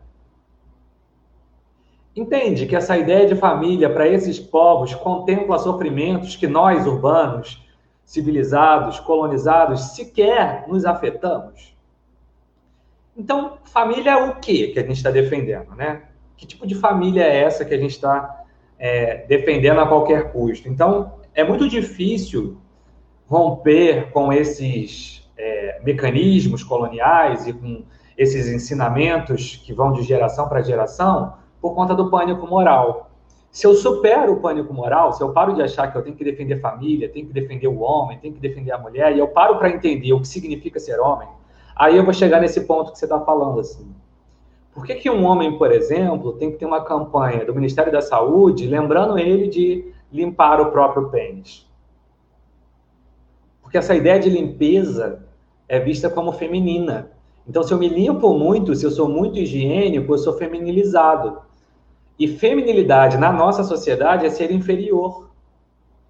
Entende 2.14 2.66
que 2.66 2.76
essa 2.76 2.96
ideia 2.96 3.26
de 3.26 3.34
família 3.34 3.88
para 3.88 4.06
esses 4.06 4.38
povos 4.38 4.94
contempla 4.94 5.58
sofrimentos 5.58 6.36
que 6.36 6.46
nós, 6.46 6.86
urbanos, 6.86 7.62
civilizados, 8.04 9.00
colonizados, 9.00 9.94
sequer 9.94 10.64
nos 10.68 10.84
afetamos? 10.84 11.76
Então, 13.16 13.58
família 13.64 14.12
é 14.12 14.16
o 14.16 14.36
que 14.36 14.68
que 14.68 14.78
a 14.78 14.82
gente 14.82 14.96
está 14.96 15.10
defendendo, 15.10 15.74
né? 15.74 16.02
Que 16.36 16.46
tipo 16.46 16.66
de 16.66 16.74
família 16.74 17.22
é 17.22 17.42
essa 17.42 17.64
que 17.64 17.74
a 17.74 17.78
gente 17.78 17.92
está 17.92 18.44
é, 18.78 19.26
defendendo 19.26 19.80
a 19.80 19.86
qualquer 19.86 20.32
custo? 20.32 20.68
Então, 20.68 21.20
é 21.34 21.44
muito 21.44 21.68
difícil 21.68 22.58
romper 23.26 24.10
com 24.12 24.32
esses 24.32 25.30
é, 25.36 25.80
mecanismos 25.82 26.62
coloniais 26.62 27.46
e 27.46 27.52
com 27.52 27.84
esses 28.16 28.48
ensinamentos 28.48 29.56
que 29.64 29.72
vão 29.72 29.92
de 29.92 30.02
geração 30.02 30.48
para 30.48 30.62
geração 30.62 31.34
por 31.60 31.74
conta 31.74 31.94
do 31.94 32.10
pânico 32.10 32.46
moral. 32.46 33.11
Se 33.52 33.66
eu 33.66 33.74
supero 33.74 34.32
o 34.32 34.40
pânico 34.40 34.72
moral, 34.72 35.12
se 35.12 35.22
eu 35.22 35.30
paro 35.30 35.54
de 35.54 35.60
achar 35.60 35.92
que 35.92 35.98
eu 35.98 36.02
tenho 36.02 36.16
que 36.16 36.24
defender 36.24 36.54
a 36.54 36.60
família, 36.60 37.06
tenho 37.06 37.26
que 37.26 37.34
defender 37.34 37.68
o 37.68 37.80
homem, 37.80 38.18
tenho 38.18 38.32
que 38.32 38.40
defender 38.40 38.72
a 38.72 38.78
mulher, 38.78 39.14
e 39.14 39.18
eu 39.18 39.28
paro 39.28 39.58
para 39.58 39.68
entender 39.68 40.10
o 40.14 40.20
que 40.20 40.26
significa 40.26 40.80
ser 40.80 40.98
homem, 40.98 41.28
aí 41.76 41.94
eu 41.94 42.02
vou 42.02 42.14
chegar 42.14 42.40
nesse 42.40 42.62
ponto 42.62 42.90
que 42.90 42.98
você 42.98 43.04
está 43.04 43.20
falando 43.20 43.60
assim. 43.60 43.94
Por 44.72 44.86
que, 44.86 44.94
que 44.94 45.10
um 45.10 45.22
homem, 45.26 45.58
por 45.58 45.70
exemplo, 45.70 46.32
tem 46.32 46.50
que 46.50 46.56
ter 46.56 46.64
uma 46.64 46.82
campanha 46.82 47.44
do 47.44 47.54
Ministério 47.54 47.92
da 47.92 48.00
Saúde 48.00 48.66
lembrando 48.66 49.18
ele 49.18 49.46
de 49.48 49.92
limpar 50.10 50.58
o 50.58 50.70
próprio 50.70 51.10
pênis? 51.10 51.70
Porque 53.60 53.76
essa 53.76 53.94
ideia 53.94 54.18
de 54.18 54.30
limpeza 54.30 55.26
é 55.68 55.78
vista 55.78 56.08
como 56.08 56.32
feminina. 56.32 57.10
Então, 57.46 57.62
se 57.62 57.74
eu 57.74 57.78
me 57.78 57.88
limpo 57.88 58.32
muito, 58.32 58.74
se 58.74 58.86
eu 58.86 58.90
sou 58.90 59.06
muito 59.06 59.38
higiênico, 59.38 60.10
eu 60.10 60.18
sou 60.18 60.38
feminilizado. 60.38 61.51
E 62.22 62.28
feminilidade 62.28 63.18
na 63.18 63.32
nossa 63.32 63.64
sociedade 63.64 64.24
é 64.24 64.30
ser 64.30 64.52
inferior. 64.52 65.28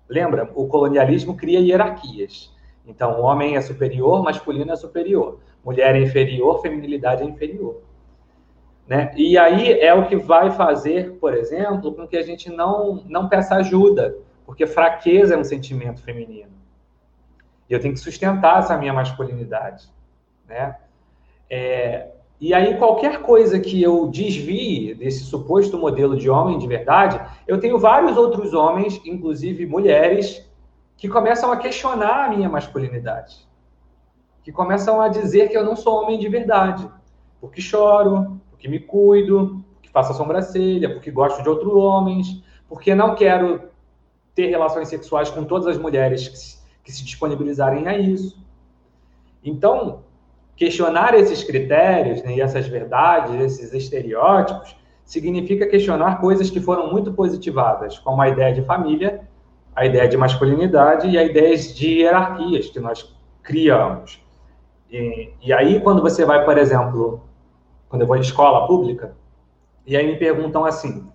Lembra? 0.06 0.52
O 0.54 0.66
colonialismo 0.66 1.34
cria 1.34 1.58
hierarquias. 1.58 2.54
Então, 2.86 3.18
o 3.18 3.22
homem 3.22 3.56
é 3.56 3.62
superior, 3.62 4.22
masculino 4.22 4.70
é 4.70 4.76
superior. 4.76 5.40
Mulher 5.64 5.96
é 5.96 6.02
inferior, 6.02 6.60
feminilidade 6.60 7.22
é 7.22 7.24
inferior. 7.24 7.80
Né? 8.86 9.10
E 9.16 9.38
aí 9.38 9.72
é 9.80 9.94
o 9.94 10.06
que 10.06 10.16
vai 10.16 10.50
fazer, 10.50 11.12
por 11.12 11.32
exemplo, 11.32 11.94
com 11.94 12.06
que 12.06 12.18
a 12.18 12.22
gente 12.22 12.50
não, 12.50 13.02
não 13.08 13.26
peça 13.26 13.54
ajuda, 13.54 14.14
porque 14.44 14.66
fraqueza 14.66 15.34
é 15.34 15.38
um 15.38 15.44
sentimento 15.44 16.02
feminino. 16.02 16.52
E 17.70 17.72
eu 17.72 17.80
tenho 17.80 17.94
que 17.94 18.00
sustentar 18.00 18.58
essa 18.58 18.76
minha 18.76 18.92
masculinidade, 18.92 19.88
né? 20.46 20.76
É, 21.48 22.10
e 22.44 22.52
aí, 22.52 22.76
qualquer 22.76 23.22
coisa 23.22 23.60
que 23.60 23.80
eu 23.80 24.08
desvie 24.08 24.94
desse 24.94 25.22
suposto 25.22 25.78
modelo 25.78 26.16
de 26.16 26.28
homem 26.28 26.58
de 26.58 26.66
verdade, 26.66 27.20
eu 27.46 27.60
tenho 27.60 27.78
vários 27.78 28.16
outros 28.16 28.52
homens, 28.52 29.00
inclusive 29.06 29.64
mulheres, 29.64 30.44
que 30.96 31.08
começam 31.08 31.52
a 31.52 31.56
questionar 31.56 32.24
a 32.24 32.28
minha 32.30 32.48
masculinidade. 32.48 33.46
Que 34.42 34.50
começam 34.50 35.00
a 35.00 35.06
dizer 35.06 35.50
que 35.50 35.56
eu 35.56 35.64
não 35.64 35.76
sou 35.76 36.02
homem 36.02 36.18
de 36.18 36.28
verdade. 36.28 36.90
Porque 37.40 37.60
choro, 37.60 38.40
porque 38.50 38.66
me 38.66 38.80
cuido, 38.80 39.64
porque 39.74 39.88
faço 39.90 40.12
sobrancelha, 40.12 40.92
porque 40.92 41.12
gosto 41.12 41.44
de 41.44 41.48
outros 41.48 41.72
homens, 41.72 42.42
porque 42.68 42.92
não 42.92 43.14
quero 43.14 43.70
ter 44.34 44.48
relações 44.48 44.88
sexuais 44.88 45.30
com 45.30 45.44
todas 45.44 45.68
as 45.68 45.78
mulheres 45.78 46.58
que 46.82 46.90
se 46.90 47.04
disponibilizarem 47.04 47.86
a 47.86 47.96
isso. 47.96 48.44
Então, 49.44 50.02
questionar 50.62 51.12
esses 51.14 51.42
critérios 51.42 52.22
né, 52.22 52.36
e 52.36 52.40
essas 52.40 52.68
verdades, 52.68 53.34
esses 53.40 53.74
estereótipos, 53.74 54.76
significa 55.04 55.66
questionar 55.66 56.20
coisas 56.20 56.50
que 56.50 56.60
foram 56.60 56.88
muito 56.88 57.12
positivadas, 57.12 57.98
como 57.98 58.22
a 58.22 58.28
ideia 58.28 58.54
de 58.54 58.62
família, 58.62 59.28
a 59.74 59.84
ideia 59.84 60.08
de 60.08 60.16
masculinidade 60.16 61.08
e 61.08 61.18
a 61.18 61.24
ideia 61.24 61.56
de 61.56 61.98
hierarquias 61.98 62.70
que 62.70 62.78
nós 62.78 63.12
criamos. 63.42 64.24
E, 64.88 65.32
e 65.42 65.52
aí, 65.52 65.80
quando 65.80 66.00
você 66.00 66.24
vai, 66.24 66.44
por 66.44 66.56
exemplo, 66.56 67.24
quando 67.88 68.02
eu 68.02 68.06
vou 68.06 68.16
em 68.16 68.20
escola 68.20 68.64
pública, 68.68 69.16
e 69.84 69.96
aí 69.96 70.06
me 70.06 70.16
perguntam 70.16 70.64
assim: 70.64 71.10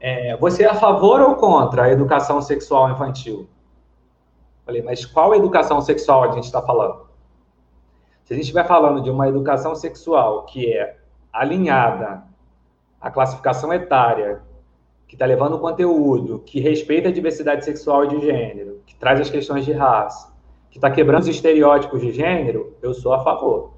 é, 0.00 0.38
você 0.38 0.64
é 0.64 0.70
a 0.70 0.74
favor 0.74 1.20
ou 1.20 1.34
contra 1.34 1.82
a 1.82 1.90
educação 1.90 2.40
sexual 2.40 2.90
infantil? 2.90 3.46
Falei, 4.64 4.80
mas 4.80 5.04
qual 5.04 5.34
educação 5.34 5.82
sexual 5.82 6.24
a 6.24 6.32
gente 6.32 6.44
está 6.44 6.62
falando? 6.62 7.03
Se 8.24 8.32
a 8.32 8.36
gente 8.36 8.44
estiver 8.44 8.66
falando 8.66 9.02
de 9.02 9.10
uma 9.10 9.28
educação 9.28 9.74
sexual 9.74 10.44
que 10.46 10.72
é 10.72 10.96
alinhada 11.30 12.24
à 12.98 13.10
classificação 13.10 13.72
etária, 13.72 14.40
que 15.06 15.14
está 15.14 15.26
levando 15.26 15.58
conteúdo, 15.58 16.38
que 16.38 16.58
respeita 16.58 17.10
a 17.10 17.12
diversidade 17.12 17.64
sexual 17.64 18.04
e 18.04 18.08
de 18.08 18.20
gênero, 18.20 18.80
que 18.86 18.94
traz 18.96 19.20
as 19.20 19.28
questões 19.28 19.66
de 19.66 19.72
raça, 19.72 20.32
que 20.70 20.78
está 20.78 20.90
quebrando 20.90 21.22
os 21.22 21.28
estereótipos 21.28 22.00
de 22.00 22.12
gênero, 22.12 22.74
eu 22.80 22.94
sou 22.94 23.12
a 23.12 23.22
favor. 23.22 23.74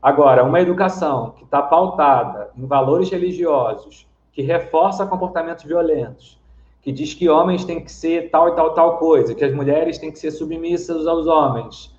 Agora, 0.00 0.44
uma 0.44 0.60
educação 0.60 1.32
que 1.32 1.42
está 1.42 1.60
pautada 1.60 2.50
em 2.56 2.64
valores 2.64 3.10
religiosos, 3.10 4.08
que 4.32 4.42
reforça 4.42 5.04
comportamentos 5.06 5.64
violentos, 5.64 6.40
que 6.80 6.92
diz 6.92 7.14
que 7.14 7.28
homens 7.28 7.64
têm 7.64 7.82
que 7.82 7.90
ser 7.90 8.30
tal 8.30 8.48
e 8.48 8.52
tal 8.54 8.74
tal 8.74 8.98
coisa, 8.98 9.34
que 9.34 9.44
as 9.44 9.52
mulheres 9.52 9.98
têm 9.98 10.10
que 10.10 10.18
ser 10.18 10.30
submissas 10.30 11.06
aos 11.06 11.26
homens, 11.26 11.91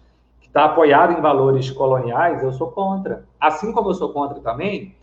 está 0.54 0.66
apoiado 0.66 1.18
em 1.18 1.20
valores 1.20 1.72
coloniais, 1.72 2.44
eu 2.44 2.54
sou 2.54 2.68
contra. 2.68 3.26
Assim 3.42 3.72
como 3.72 3.90
eu 3.90 3.96
sou 3.96 4.14
contra 4.14 4.40
também 4.40 4.96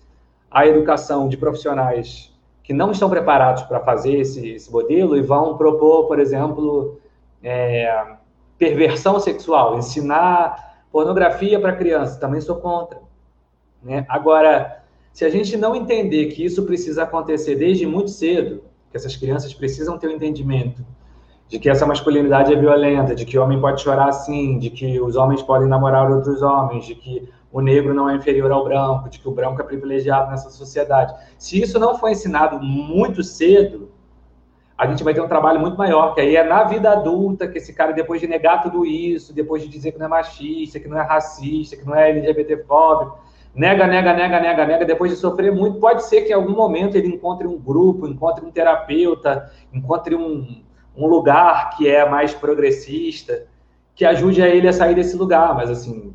a 0.49 0.65
educação 0.65 1.29
de 1.29 1.37
profissionais 1.37 2.33
que 2.63 2.73
não 2.73 2.93
estão 2.93 3.11
preparados 3.11 3.65
para 3.65 3.81
fazer 3.81 4.21
esse, 4.21 4.49
esse, 4.49 4.71
modelo 4.71 5.17
e 5.17 5.23
vão 5.23 5.57
propor, 5.57 6.07
por 6.07 6.21
exemplo, 6.21 7.01
é, 7.43 8.15
perversão 8.57 9.19
sexual, 9.19 9.77
ensinar 9.77 10.85
pornografia 10.93 11.59
para 11.59 11.75
criança, 11.75 12.21
também 12.21 12.41
sou 12.41 12.55
contra. 12.57 13.01
Né? 13.83 14.07
Agora, 14.09 14.85
se 15.13 15.25
a 15.25 15.29
gente 15.29 15.57
não 15.57 15.75
entender 15.75 16.27
que 16.27 16.45
isso 16.45 16.65
precisa 16.65 17.03
acontecer 17.03 17.57
desde 17.57 17.85
muito 17.87 18.11
cedo, 18.11 18.63
que 18.89 18.97
essas 18.97 19.17
crianças 19.17 19.53
precisam 19.53 19.99
ter 19.99 20.07
o 20.07 20.11
um 20.11 20.15
entendimento 20.15 20.85
de 21.51 21.59
que 21.59 21.69
essa 21.69 21.85
masculinidade 21.85 22.55
é 22.55 22.57
violenta, 22.57 23.13
de 23.13 23.27
que 23.27 23.37
o 23.37 23.43
homem 23.43 23.61
pode 23.61 23.83
chorar 23.83 24.09
assim, 24.09 24.57
de 24.57 24.71
que 24.71 25.01
os 25.01 25.17
homens 25.17 25.43
podem 25.43 25.69
namorar 25.69 26.09
outros 26.09 26.43
homens, 26.43 26.87
de 26.87 26.95
que 26.95 27.29
o 27.51 27.61
negro 27.61 27.93
não 27.93 28.09
é 28.09 28.15
inferior 28.15 28.53
ao 28.53 28.63
branco, 28.63 29.09
de 29.09 29.19
que 29.19 29.29
o 29.29 29.33
branco 29.33 29.61
é 29.61 29.65
privilegiado 29.65 30.31
nessa 30.31 30.49
sociedade. 30.49 31.13
Se 31.37 31.61
isso 31.61 31.77
não 31.81 31.99
for 31.99 32.09
ensinado 32.09 32.61
muito 32.61 33.25
cedo, 33.25 33.91
a 34.79 34.87
gente 34.87 35.03
vai 35.03 35.13
ter 35.13 35.21
um 35.21 35.27
trabalho 35.27 35.59
muito 35.59 35.77
maior, 35.77 36.15
que 36.15 36.21
aí 36.21 36.37
é 36.37 36.45
na 36.45 36.63
vida 36.63 36.93
adulta, 36.93 37.49
que 37.49 37.59
esse 37.59 37.75
cara, 37.75 37.93
depois 37.93 38.21
de 38.21 38.29
negar 38.29 38.63
tudo 38.63 38.87
isso, 38.87 39.35
depois 39.35 39.61
de 39.61 39.69
dizer 39.69 39.91
que 39.91 39.99
não 39.99 40.07
é 40.07 40.09
machista, 40.09 40.79
que 40.79 40.87
não 40.87 41.01
é 41.01 41.03
racista, 41.03 41.77
que 41.77 41.85
não 41.85 41.97
é 41.97 42.11
LGBTfóbico, 42.11 43.19
nega, 43.53 43.89
nega, 43.89 44.15
nega, 44.15 44.41
nega, 44.41 44.67
nega, 44.67 44.85
depois 44.85 45.11
de 45.11 45.17
sofrer 45.19 45.51
muito, 45.51 45.81
pode 45.81 46.05
ser 46.05 46.23
que 46.23 46.31
em 46.31 46.35
algum 46.35 46.55
momento 46.55 46.95
ele 46.95 47.09
encontre 47.09 47.45
um 47.49 47.59
grupo, 47.59 48.07
encontre 48.07 48.47
um 48.47 48.53
terapeuta, 48.53 49.51
encontre 49.75 50.15
um, 50.15 50.63
um 50.97 51.07
lugar 51.07 51.71
que 51.77 51.89
é 51.89 52.09
mais 52.09 52.35
progressista, 52.35 53.47
que 53.95 54.05
ajude 54.05 54.43
a 54.43 54.49
ele 54.49 54.69
a 54.69 54.73
sair 54.73 54.95
desse 54.95 55.17
lugar. 55.17 55.55
Mas, 55.55 55.71
assim, 55.71 56.15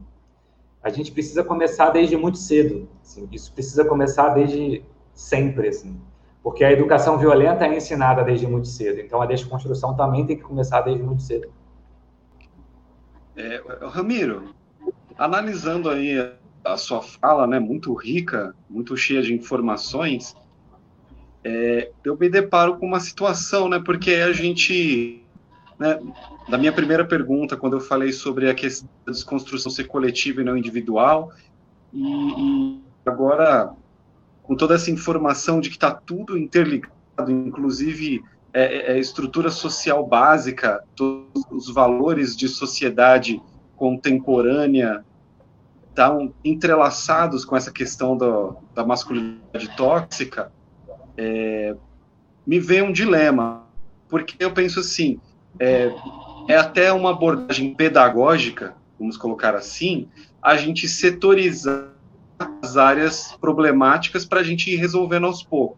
a 0.84 0.90
gente 0.90 1.12
precisa 1.12 1.44
começar 1.44 1.90
desde 1.90 2.16
muito 2.18 2.38
cedo. 2.38 2.88
Assim, 3.02 3.28
isso 3.32 3.52
precisa 3.54 3.86
começar 3.86 4.30
desde 4.30 4.84
sempre, 5.14 5.70
assim. 5.70 6.00
Porque 6.44 6.64
a 6.64 6.72
educação 6.72 7.18
violenta 7.18 7.66
é 7.66 7.76
ensinada 7.76 8.24
desde 8.24 8.46
muito 8.46 8.68
cedo. 8.68 9.00
Então, 9.00 9.22
a 9.22 9.26
desconstrução 9.26 9.96
também 9.96 10.26
tem 10.26 10.38
que 10.38 10.44
começar 10.44 10.82
desde 10.82 11.04
muito 11.04 11.24
cedo. 11.24 11.50
É, 13.36 13.62
Ramiro, 13.88 14.54
analisando 15.18 15.90
aí 15.90 16.16
a 16.64 16.78
sua 16.78 17.02
fala, 17.02 17.46
né, 17.46 17.60
muito 17.60 17.94
rica, 17.94 18.56
muito 18.70 18.96
cheia 18.96 19.22
de 19.22 19.34
informações, 19.34 20.36
é, 21.48 21.92
eu 22.04 22.18
me 22.18 22.28
deparo 22.28 22.76
com 22.78 22.88
uma 22.88 23.00
situação, 23.00 23.70
né? 23.70 23.80
Porque 23.80 24.14
a 24.14 24.34
gente, 24.34 25.24
né, 25.78 26.00
da 26.50 26.58
minha 26.58 26.74
primeira 26.74 27.06
pergunta, 27.06 27.56
quando 27.56 27.74
eu 27.74 27.80
falei 27.80 28.12
sobre 28.12 28.50
a 28.50 28.56
questão 28.56 28.90
da 29.06 29.12
desconstrução 29.12 29.72
ser 29.72 29.84
coletiva 29.84 30.42
e 30.42 30.44
não 30.44 30.58
individual, 30.58 31.32
e, 31.94 32.02
e 32.02 32.82
agora 33.06 33.72
com 34.42 34.56
toda 34.56 34.74
essa 34.74 34.90
informação 34.90 35.62
de 35.62 35.70
que 35.70 35.76
está 35.76 35.92
tudo 35.92 36.36
interligado, 36.36 37.30
inclusive 37.30 38.24
é, 38.52 38.64
é, 38.64 38.92
é, 38.94 39.00
estrutura 39.00 39.52
social 39.52 40.04
básica, 40.04 40.84
todos 40.96 41.44
os 41.52 41.72
valores 41.72 42.36
de 42.36 42.48
sociedade 42.48 43.40
contemporânea 43.76 45.06
estão 45.90 46.34
entrelaçados 46.44 47.46
com 47.46 47.56
essa 47.56 47.72
questão 47.72 48.18
do, 48.18 48.56
da 48.74 48.84
masculinidade 48.84 49.76
tóxica, 49.78 50.52
é, 51.18 51.76
me 52.46 52.60
vem 52.60 52.82
um 52.82 52.92
dilema, 52.92 53.64
porque 54.08 54.36
eu 54.40 54.52
penso 54.52 54.80
assim, 54.80 55.20
é, 55.60 55.92
é 56.48 56.56
até 56.56 56.92
uma 56.92 57.12
abordagem 57.12 57.74
pedagógica, 57.74 58.76
vamos 59.00 59.18
colocar 59.18 59.56
assim, 59.56 60.08
a 60.42 60.56
gente 60.56 60.88
setorizar 60.88 61.90
as 62.62 62.78
áreas 62.78 63.36
problemáticas 63.40 64.26
para 64.26 64.42
a 64.42 64.44
gente 64.44 64.72
ir 64.72 64.76
resolvendo 64.76 65.26
aos 65.26 65.42
poucos. 65.42 65.78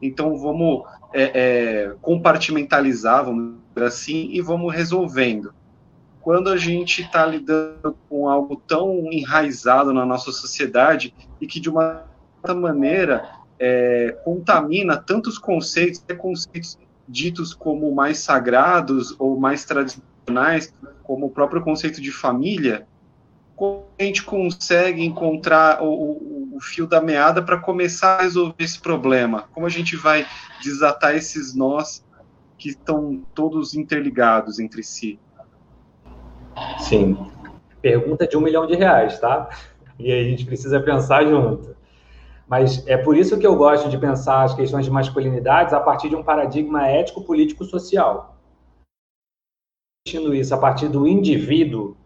Então 0.00 0.36
vamos 0.38 0.84
é, 1.12 1.22
é, 1.34 1.94
compartimentalizar, 2.00 3.24
vamos 3.24 3.54
dizer 3.74 3.86
assim, 3.86 4.28
e 4.30 4.40
vamos 4.40 4.72
resolvendo. 4.74 5.52
Quando 6.20 6.50
a 6.50 6.56
gente 6.56 7.02
está 7.02 7.24
lidando 7.24 7.96
com 8.08 8.28
algo 8.28 8.56
tão 8.56 9.12
enraizado 9.12 9.92
na 9.92 10.04
nossa 10.04 10.32
sociedade 10.32 11.14
e 11.40 11.46
que 11.46 11.60
de 11.60 11.70
uma 11.70 12.04
certa 12.40 12.54
maneira 12.54 13.28
é, 13.58 14.16
contamina 14.24 14.96
tantos 14.96 15.38
conceitos, 15.38 16.04
conceitos 16.18 16.78
ditos 17.08 17.54
como 17.54 17.94
mais 17.94 18.18
sagrados 18.18 19.14
ou 19.18 19.38
mais 19.38 19.64
tradicionais, 19.64 20.74
como 21.02 21.26
o 21.26 21.30
próprio 21.30 21.62
conceito 21.62 22.00
de 22.00 22.10
família, 22.10 22.86
como 23.54 23.86
a 23.98 24.02
gente 24.02 24.22
consegue 24.22 25.04
encontrar 25.04 25.82
o, 25.82 25.86
o, 25.86 26.56
o 26.56 26.60
fio 26.60 26.86
da 26.86 27.00
meada 27.00 27.42
para 27.42 27.58
começar 27.58 28.18
a 28.18 28.22
resolver 28.22 28.54
esse 28.58 28.78
problema? 28.78 29.44
Como 29.52 29.66
a 29.66 29.70
gente 29.70 29.96
vai 29.96 30.26
desatar 30.62 31.14
esses 31.14 31.54
nós 31.54 32.04
que 32.58 32.70
estão 32.70 33.22
todos 33.34 33.74
interligados 33.74 34.58
entre 34.58 34.82
si? 34.82 35.18
Sim. 36.78 37.16
Pergunta 37.80 38.26
de 38.26 38.36
um 38.36 38.40
milhão 38.40 38.66
de 38.66 38.74
reais, 38.74 39.18
tá? 39.20 39.48
E 39.98 40.10
aí 40.10 40.26
a 40.26 40.28
gente 40.28 40.44
precisa 40.44 40.80
pensar 40.80 41.24
junto. 41.24 41.75
Mas 42.46 42.86
é 42.86 42.96
por 42.96 43.16
isso 43.16 43.38
que 43.38 43.46
eu 43.46 43.56
gosto 43.56 43.88
de 43.88 43.98
pensar 43.98 44.44
as 44.44 44.54
questões 44.54 44.84
de 44.84 44.90
masculinidades 44.90 45.74
a 45.74 45.80
partir 45.80 46.08
de 46.08 46.16
um 46.16 46.22
paradigma 46.22 46.86
ético, 46.86 47.22
político, 47.22 47.64
social. 47.64 48.36
Isso 50.06 50.54
a 50.54 50.58
partir 50.58 50.88
do 50.88 51.08
indivíduo, 51.08 51.96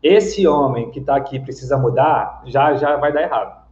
esse 0.00 0.46
homem 0.46 0.90
que 0.92 1.00
está 1.00 1.16
aqui 1.16 1.40
precisa 1.40 1.76
mudar, 1.76 2.42
já 2.46 2.76
já 2.76 2.96
vai 2.96 3.12
dar 3.12 3.22
errado. 3.22 3.66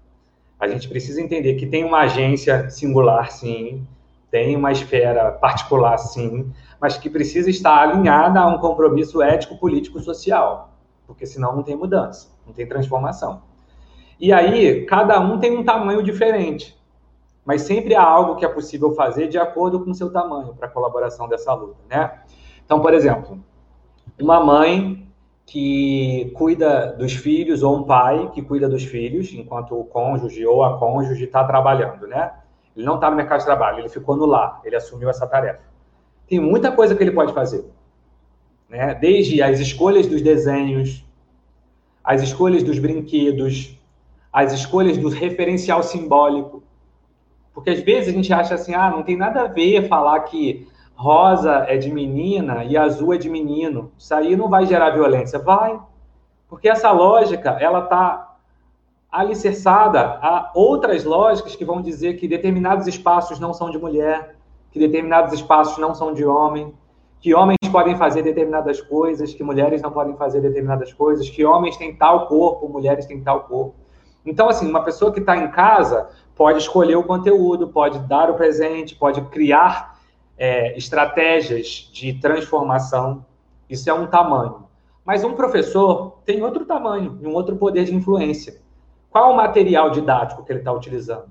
A 0.58 0.66
gente 0.66 0.88
precisa 0.88 1.22
entender 1.22 1.54
que 1.54 1.66
tem 1.66 1.84
uma 1.84 2.00
agência 2.00 2.68
singular, 2.68 3.30
sim, 3.30 3.86
tem 4.28 4.56
uma 4.56 4.72
esfera 4.72 5.30
particular, 5.30 5.96
sim, 5.98 6.52
mas 6.80 6.98
que 6.98 7.08
precisa 7.08 7.48
estar 7.48 7.76
alinhada 7.76 8.40
a 8.40 8.46
um 8.48 8.58
compromisso 8.58 9.22
ético, 9.22 9.56
político, 9.56 10.00
social, 10.00 10.72
porque 11.06 11.24
senão 11.24 11.54
não 11.54 11.62
tem 11.62 11.76
mudança, 11.76 12.28
não 12.44 12.52
tem 12.52 12.66
transformação. 12.66 13.42
E 14.18 14.32
aí, 14.32 14.84
cada 14.86 15.20
um 15.20 15.38
tem 15.38 15.56
um 15.56 15.64
tamanho 15.64 16.02
diferente. 16.02 16.76
Mas 17.44 17.62
sempre 17.62 17.94
há 17.94 18.02
algo 18.02 18.36
que 18.36 18.44
é 18.44 18.48
possível 18.48 18.92
fazer 18.92 19.28
de 19.28 19.38
acordo 19.38 19.84
com 19.84 19.90
o 19.90 19.94
seu 19.94 20.10
tamanho 20.10 20.54
para 20.54 20.66
a 20.66 20.70
colaboração 20.70 21.28
dessa 21.28 21.54
luta, 21.54 21.78
né? 21.88 22.20
Então, 22.64 22.80
por 22.80 22.92
exemplo, 22.92 23.38
uma 24.20 24.42
mãe 24.42 25.06
que 25.46 26.32
cuida 26.34 26.92
dos 26.98 27.12
filhos 27.12 27.62
ou 27.62 27.76
um 27.76 27.84
pai 27.84 28.30
que 28.34 28.42
cuida 28.42 28.68
dos 28.68 28.82
filhos 28.82 29.32
enquanto 29.32 29.78
o 29.78 29.84
cônjuge 29.84 30.44
ou 30.44 30.64
a 30.64 30.76
cônjuge 30.76 31.24
está 31.24 31.44
trabalhando, 31.44 32.08
né? 32.08 32.32
Ele 32.76 32.84
não 32.84 32.96
está 32.96 33.08
no 33.08 33.16
mercado 33.16 33.38
de 33.38 33.46
trabalho, 33.46 33.78
ele 33.78 33.88
ficou 33.88 34.16
no 34.16 34.26
lar, 34.26 34.60
ele 34.64 34.74
assumiu 34.74 35.08
essa 35.08 35.26
tarefa. 35.26 35.60
Tem 36.28 36.40
muita 36.40 36.72
coisa 36.72 36.96
que 36.96 37.02
ele 37.02 37.12
pode 37.12 37.32
fazer, 37.32 37.64
né? 38.68 38.92
Desde 38.94 39.40
as 39.40 39.60
escolhas 39.60 40.08
dos 40.08 40.20
desenhos, 40.20 41.06
as 42.02 42.22
escolhas 42.22 42.64
dos 42.64 42.80
brinquedos, 42.80 43.78
as 44.36 44.52
escolhas 44.52 44.98
do 44.98 45.08
referencial 45.08 45.82
simbólico. 45.82 46.62
Porque 47.54 47.70
às 47.70 47.80
vezes 47.80 48.10
a 48.10 48.12
gente 48.12 48.30
acha 48.34 48.54
assim, 48.54 48.74
ah, 48.74 48.90
não 48.90 49.02
tem 49.02 49.16
nada 49.16 49.40
a 49.40 49.46
ver 49.46 49.88
falar 49.88 50.20
que 50.20 50.68
rosa 50.94 51.64
é 51.66 51.78
de 51.78 51.90
menina 51.90 52.62
e 52.62 52.76
azul 52.76 53.14
é 53.14 53.16
de 53.16 53.30
menino. 53.30 53.90
Isso 53.96 54.14
aí 54.14 54.36
não 54.36 54.50
vai 54.50 54.66
gerar 54.66 54.90
violência. 54.90 55.38
Vai. 55.38 55.80
Porque 56.50 56.68
essa 56.68 56.90
lógica, 56.90 57.56
ela 57.58 57.84
está 57.84 58.36
alicerçada 59.10 60.02
a 60.20 60.52
outras 60.54 61.02
lógicas 61.02 61.56
que 61.56 61.64
vão 61.64 61.80
dizer 61.80 62.18
que 62.18 62.28
determinados 62.28 62.86
espaços 62.86 63.40
não 63.40 63.54
são 63.54 63.70
de 63.70 63.78
mulher, 63.78 64.36
que 64.70 64.78
determinados 64.78 65.32
espaços 65.32 65.78
não 65.78 65.94
são 65.94 66.12
de 66.12 66.26
homem, 66.26 66.74
que 67.20 67.34
homens 67.34 67.56
podem 67.72 67.96
fazer 67.96 68.22
determinadas 68.22 68.82
coisas, 68.82 69.32
que 69.32 69.42
mulheres 69.42 69.80
não 69.80 69.90
podem 69.90 70.14
fazer 70.14 70.42
determinadas 70.42 70.92
coisas, 70.92 71.30
que 71.30 71.42
homens 71.42 71.78
têm 71.78 71.96
tal 71.96 72.26
corpo, 72.26 72.68
mulheres 72.68 73.06
têm 73.06 73.22
tal 73.22 73.44
corpo. 73.44 73.85
Então, 74.26 74.48
assim, 74.48 74.68
uma 74.68 74.82
pessoa 74.82 75.12
que 75.12 75.20
está 75.20 75.36
em 75.36 75.50
casa 75.52 76.08
pode 76.34 76.58
escolher 76.58 76.96
o 76.96 77.04
conteúdo, 77.04 77.68
pode 77.68 78.00
dar 78.00 78.28
o 78.28 78.34
presente, 78.34 78.96
pode 78.96 79.20
criar 79.26 80.00
é, 80.36 80.76
estratégias 80.76 81.88
de 81.92 82.14
transformação. 82.14 83.24
Isso 83.70 83.88
é 83.88 83.94
um 83.94 84.06
tamanho. 84.06 84.66
Mas 85.04 85.22
um 85.22 85.34
professor 85.34 86.18
tem 86.24 86.42
outro 86.42 86.66
tamanho, 86.66 87.18
um 87.22 87.32
outro 87.32 87.54
poder 87.56 87.84
de 87.84 87.94
influência. 87.94 88.60
Qual 89.08 89.32
o 89.32 89.36
material 89.36 89.90
didático 89.90 90.44
que 90.44 90.50
ele 90.50 90.58
está 90.58 90.72
utilizando? 90.72 91.30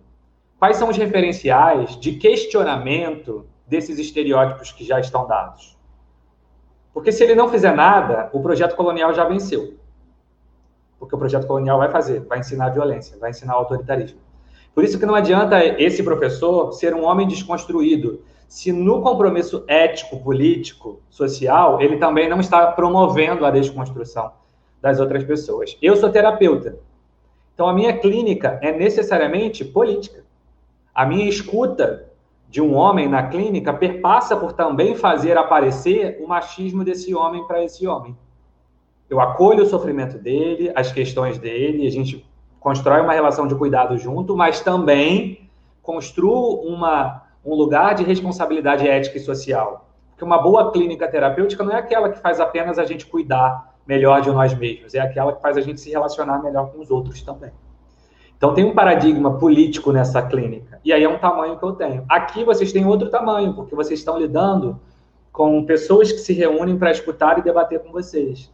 Quais 0.57 0.77
são 0.77 0.89
os 0.89 0.97
referenciais 0.97 1.99
de 1.99 2.13
questionamento 2.13 3.45
desses 3.67 3.99
estereótipos 3.99 4.71
que 4.71 4.85
já 4.85 5.01
estão 5.01 5.27
dados? 5.27 5.77
Porque 6.93 7.11
se 7.11 7.21
ele 7.25 7.35
não 7.35 7.49
fizer 7.49 7.75
nada, 7.75 8.29
o 8.31 8.41
projeto 8.41 8.75
colonial 8.77 9.13
já 9.13 9.25
venceu 9.25 9.77
porque 11.05 11.15
o 11.15 11.19
projeto 11.19 11.47
colonial 11.47 11.77
vai 11.77 11.91
fazer, 11.91 12.21
vai 12.21 12.39
ensinar 12.39 12.69
violência, 12.69 13.17
vai 13.19 13.29
ensinar 13.29 13.53
autoritarismo. 13.53 14.19
Por 14.73 14.83
isso 14.83 14.99
que 14.99 15.05
não 15.05 15.15
adianta 15.15 15.63
esse 15.81 16.03
professor 16.03 16.73
ser 16.73 16.93
um 16.93 17.05
homem 17.05 17.27
desconstruído, 17.27 18.21
se 18.47 18.71
no 18.71 19.01
compromisso 19.01 19.63
ético, 19.67 20.21
político, 20.21 20.99
social, 21.09 21.81
ele 21.81 21.97
também 21.97 22.27
não 22.27 22.39
está 22.39 22.67
promovendo 22.71 23.45
a 23.45 23.51
desconstrução 23.51 24.31
das 24.81 24.99
outras 24.99 25.23
pessoas. 25.23 25.77
Eu 25.81 25.95
sou 25.95 26.09
terapeuta. 26.09 26.77
Então 27.53 27.67
a 27.67 27.73
minha 27.73 27.97
clínica 27.97 28.59
é 28.61 28.71
necessariamente 28.71 29.63
política. 29.63 30.25
A 30.93 31.05
minha 31.05 31.27
escuta 31.27 32.09
de 32.49 32.61
um 32.61 32.75
homem 32.75 33.07
na 33.07 33.27
clínica 33.27 33.73
perpassa 33.73 34.35
por 34.35 34.53
também 34.53 34.95
fazer 34.95 35.37
aparecer 35.37 36.17
o 36.21 36.27
machismo 36.27 36.83
desse 36.83 37.15
homem 37.15 37.45
para 37.47 37.63
esse 37.63 37.87
homem 37.87 38.15
eu 39.09 39.19
acolho 39.19 39.63
o 39.63 39.67
sofrimento 39.67 40.17
dele, 40.17 40.71
as 40.75 40.91
questões 40.91 41.37
dele, 41.37 41.85
a 41.85 41.91
gente 41.91 42.25
constrói 42.59 43.01
uma 43.01 43.13
relação 43.13 43.47
de 43.47 43.55
cuidado 43.55 43.97
junto, 43.97 44.35
mas 44.35 44.61
também 44.61 45.49
construo 45.81 46.61
uma, 46.61 47.23
um 47.45 47.53
lugar 47.53 47.93
de 47.93 48.03
responsabilidade 48.03 48.87
ética 48.87 49.17
e 49.17 49.21
social. 49.21 49.87
Porque 50.09 50.23
uma 50.23 50.41
boa 50.41 50.71
clínica 50.71 51.07
terapêutica 51.07 51.63
não 51.63 51.73
é 51.73 51.77
aquela 51.77 52.09
que 52.09 52.19
faz 52.19 52.39
apenas 52.39 52.79
a 52.79 52.85
gente 52.85 53.05
cuidar 53.05 53.75
melhor 53.85 54.21
de 54.21 54.31
nós 54.31 54.53
mesmos, 54.55 54.95
é 54.95 54.99
aquela 54.99 55.33
que 55.33 55.41
faz 55.41 55.57
a 55.57 55.61
gente 55.61 55.79
se 55.79 55.91
relacionar 55.91 56.41
melhor 56.41 56.71
com 56.71 56.79
os 56.79 56.89
outros 56.89 57.21
também. 57.21 57.51
Então 58.35 58.53
tem 58.53 58.65
um 58.65 58.73
paradigma 58.73 59.37
político 59.37 59.91
nessa 59.91 60.21
clínica. 60.21 60.79
E 60.83 60.91
aí 60.91 61.03
é 61.03 61.09
um 61.09 61.19
tamanho 61.19 61.57
que 61.57 61.63
eu 61.63 61.73
tenho. 61.73 62.03
Aqui 62.09 62.43
vocês 62.43 62.71
têm 62.71 62.85
outro 62.85 63.09
tamanho, 63.09 63.53
porque 63.53 63.75
vocês 63.75 63.99
estão 63.99 64.17
lidando 64.17 64.79
com 65.31 65.63
pessoas 65.65 66.11
que 66.11 66.17
se 66.17 66.33
reúnem 66.33 66.77
para 66.77 66.91
escutar 66.91 67.37
e 67.37 67.41
debater 67.41 67.79
com 67.79 67.91
vocês. 67.91 68.51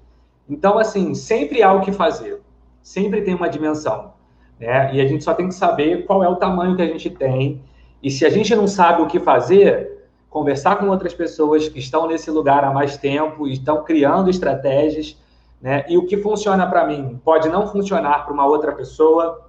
Então, 0.50 0.78
assim, 0.78 1.14
sempre 1.14 1.64
há 1.64 1.72
o 1.74 1.82
que 1.82 1.92
fazer. 1.92 2.42
Sempre 2.82 3.22
tem 3.22 3.34
uma 3.34 3.50
dimensão. 3.50 4.14
Né? 4.60 4.96
E 4.96 5.02
a 5.02 5.08
gente 5.08 5.24
só 5.24 5.34
tem 5.34 5.48
que 5.48 5.56
saber 5.56 6.06
qual 6.06 6.24
é 6.24 6.30
o 6.30 6.36
tamanho 6.36 6.76
que 6.76 6.82
a 6.82 6.88
gente 6.88 7.10
tem. 7.10 7.64
E 8.02 8.10
se 8.10 8.26
a 8.26 8.30
gente 8.30 8.56
não 8.56 8.68
sabe 8.68 9.02
o 9.02 9.08
que 9.08 9.20
fazer, 9.20 10.08
conversar 10.30 10.78
com 10.78 10.88
outras 10.88 11.14
pessoas 11.14 11.68
que 11.68 11.80
estão 11.80 12.08
nesse 12.08 12.32
lugar 12.32 12.64
há 12.64 12.72
mais 12.72 12.98
tempo 12.98 13.48
estão 13.48 13.84
criando 13.84 14.30
estratégias. 14.30 15.18
Né? 15.62 15.86
E 15.88 15.98
o 15.98 16.06
que 16.06 16.18
funciona 16.18 16.66
para 16.68 16.86
mim 16.86 17.20
pode 17.24 17.50
não 17.50 17.68
funcionar 17.68 18.26
para 18.26 18.34
uma 18.34 18.46
outra 18.46 18.72
pessoa, 18.72 19.48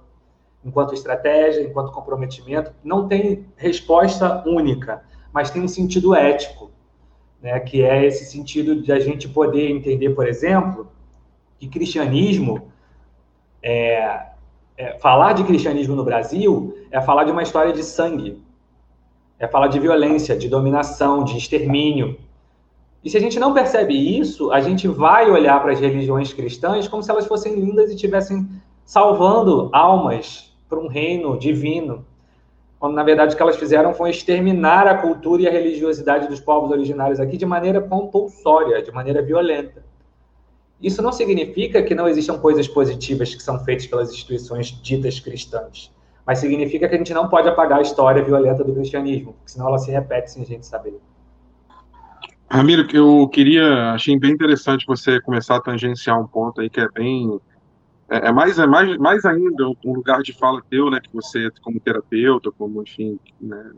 enquanto 0.63 0.93
estratégia, 0.93 1.61
enquanto 1.61 1.91
comprometimento. 1.91 2.71
Não 2.83 3.07
tem 3.07 3.45
resposta 3.55 4.43
única, 4.45 5.03
mas 5.31 5.49
tem 5.49 5.61
um 5.61 5.67
sentido 5.67 6.13
ético 6.15 6.72
né, 7.43 7.59
que 7.59 7.83
é 7.83 8.05
esse 8.05 8.23
sentido 8.23 8.81
de 8.81 8.89
a 8.93 8.99
gente 8.99 9.27
poder 9.27 9.69
entender, 9.69 10.11
por 10.11 10.25
exemplo, 10.25 10.87
que 11.59 11.67
cristianismo, 11.67 12.69
é, 13.61 14.27
é, 14.77 14.97
falar 14.99 15.33
de 15.33 15.43
cristianismo 15.43 15.93
no 15.93 16.05
Brasil 16.05 16.77
é 16.89 17.01
falar 17.01 17.25
de 17.25 17.31
uma 17.31 17.43
história 17.43 17.73
de 17.73 17.83
sangue, 17.83 18.41
é 19.37 19.45
falar 19.45 19.67
de 19.67 19.77
violência, 19.77 20.37
de 20.37 20.47
dominação, 20.47 21.25
de 21.25 21.37
extermínio. 21.37 22.17
E 23.03 23.09
se 23.09 23.17
a 23.17 23.19
gente 23.19 23.37
não 23.37 23.53
percebe 23.53 23.93
isso, 23.93 24.49
a 24.49 24.61
gente 24.61 24.87
vai 24.87 25.29
olhar 25.29 25.61
para 25.61 25.73
as 25.73 25.79
religiões 25.81 26.31
cristãs 26.31 26.87
como 26.87 27.03
se 27.03 27.11
elas 27.11 27.27
fossem 27.27 27.55
lindas 27.55 27.91
e 27.91 27.95
estivessem 27.95 28.47
salvando 28.85 29.69
almas 29.73 30.55
para 30.69 30.79
um 30.79 30.87
reino 30.87 31.37
divino 31.37 32.05
quando 32.83 32.95
na 32.95 33.03
verdade 33.03 33.33
o 33.33 33.37
que 33.37 33.41
elas 33.41 33.55
fizeram 33.55 33.93
foi 33.93 34.09
exterminar 34.09 34.85
a 34.87 34.97
cultura 34.97 35.43
e 35.43 35.47
a 35.47 35.49
religiosidade 35.49 36.27
dos 36.27 36.41
povos 36.41 36.69
originários 36.69 37.17
aqui 37.17 37.37
de 37.37 37.45
maneira 37.45 37.79
compulsória, 37.79 38.83
de 38.83 38.91
maneira 38.91 39.21
violenta. 39.21 39.85
Isso 40.81 41.01
não 41.01 41.13
significa 41.13 41.81
que 41.81 41.95
não 41.95 42.09
existam 42.09 42.37
coisas 42.37 42.67
positivas 42.67 43.33
que 43.33 43.41
são 43.41 43.57
feitas 43.63 43.87
pelas 43.87 44.11
instituições 44.11 44.67
ditas 44.83 45.17
cristãs, 45.17 45.93
mas 46.27 46.39
significa 46.39 46.89
que 46.89 46.95
a 46.95 46.97
gente 46.97 47.13
não 47.13 47.29
pode 47.29 47.47
apagar 47.47 47.79
a 47.79 47.81
história 47.81 48.21
violenta 48.21 48.65
do 48.65 48.73
cristianismo, 48.73 49.31
porque 49.31 49.51
senão 49.51 49.69
ela 49.69 49.77
se 49.77 49.89
repete 49.89 50.31
sem 50.31 50.43
a 50.43 50.45
gente 50.45 50.65
saber. 50.65 50.99
Ramiro, 52.51 52.85
eu 52.93 53.29
queria, 53.29 53.93
achei 53.93 54.19
bem 54.19 54.31
interessante 54.31 54.85
você 54.85 55.21
começar 55.21 55.55
a 55.55 55.61
tangenciar 55.61 56.19
um 56.19 56.27
ponto 56.27 56.59
aí 56.59 56.69
que 56.69 56.81
é 56.81 56.89
bem 56.89 57.39
é, 58.13 58.27
é, 58.27 58.31
mais, 58.31 58.59
é 58.59 58.67
mais, 58.67 58.95
mais 58.97 59.25
ainda 59.25 59.67
um 59.83 59.93
lugar 59.93 60.21
de 60.21 60.33
fala 60.33 60.61
teu, 60.69 60.91
né, 60.91 60.99
que 61.01 61.09
você 61.11 61.49
como 61.63 61.79
terapeuta, 61.79 62.51
como, 62.51 62.83
enfim, 62.83 63.17
né, 63.41 63.71